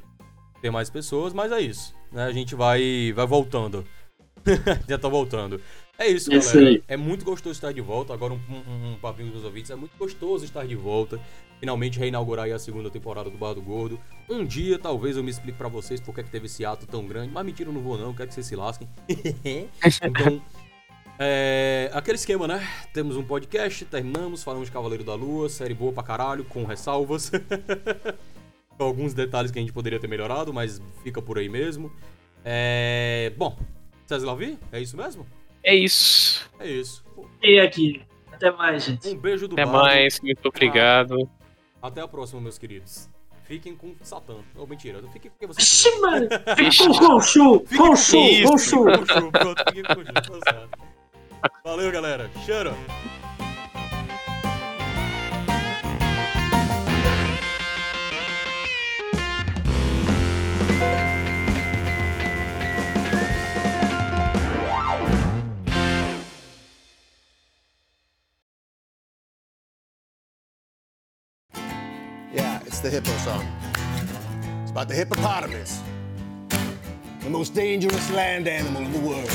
[0.62, 1.94] ter mais pessoas, mas é isso.
[2.12, 2.24] Né?
[2.24, 3.84] A gente vai, vai voltando.
[4.88, 5.60] Já tá voltando.
[5.98, 6.70] É isso, É isso galera.
[6.70, 6.84] aí.
[6.88, 8.12] É muito gostoso estar de volta.
[8.14, 9.70] Agora um, um, um papinho dos meus ouvintes.
[9.70, 11.20] É muito gostoso estar de volta.
[11.60, 14.00] Finalmente reinaugurar aí a segunda temporada do Bar do Gordo.
[14.28, 16.86] Um dia, talvez, eu me explique pra vocês por que, é que teve esse ato
[16.86, 17.32] tão grande.
[17.32, 18.12] Mas mentira, eu não vou não.
[18.12, 18.88] Quero que vocês se lasquem.
[20.02, 20.42] então,
[21.18, 22.66] é, aquele esquema, né?
[22.92, 27.30] Temos um podcast, terminamos, falamos de Cavaleiro da Lua, série boa pra caralho, com ressalvas.
[28.76, 31.92] com alguns detalhes que a gente poderia ter melhorado, mas fica por aí mesmo.
[32.44, 33.56] É, bom,
[34.06, 35.24] César Lavi, é isso mesmo?
[35.64, 36.48] É isso.
[36.58, 37.04] É isso.
[37.42, 38.02] E aqui.
[38.32, 39.08] Até mais, gente.
[39.08, 39.78] Um beijo do Até Bardo.
[39.78, 41.28] mais, muito obrigado.
[41.80, 43.08] Até a próxima, meus queridos.
[43.44, 44.36] Fiquem com Satã.
[44.56, 46.28] Ou mentira, fiquem com quem vocês Ixi, mano.
[46.56, 47.20] Fica com o.
[47.60, 48.50] Fiquem Conchu, isso.
[48.50, 48.84] Conchu.
[48.84, 50.78] Fiquem com o show, pronto, fiquem com o show, certo.
[51.64, 52.30] Valeu, galera.
[52.44, 52.74] Cheiro.
[72.82, 73.46] The hippo song.
[74.62, 75.80] It's about the hippopotamus,
[77.20, 79.30] the most dangerous land animal in the world.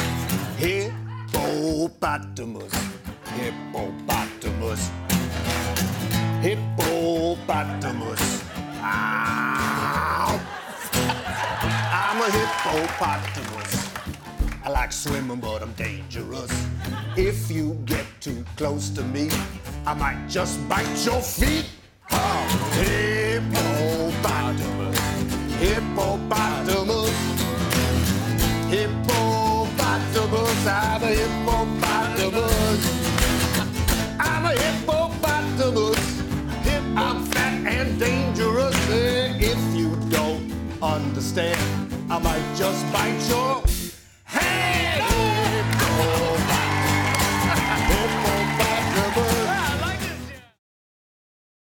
[0.58, 2.74] Hippopotamus,
[3.36, 4.92] hippopotamus,
[6.42, 8.44] hippopotamus.
[8.82, 10.42] Ow!
[11.94, 13.88] I'm a hippopotamus.
[14.66, 16.52] I like swimming, but I'm dangerous.
[17.16, 19.30] If you get too close to me,
[19.86, 21.70] I might just bite your feet.
[22.10, 24.98] Hippopotamus,
[25.60, 27.12] hippopotamus,
[28.70, 30.68] hippopotamus.
[30.70, 32.82] I'm a hippopotamus.
[34.20, 36.22] I'm a hippopotamus.
[36.96, 38.76] I'm fat and dangerous.
[38.90, 40.52] Eh, If you don't
[40.82, 41.60] understand,
[42.10, 43.62] I might just bite your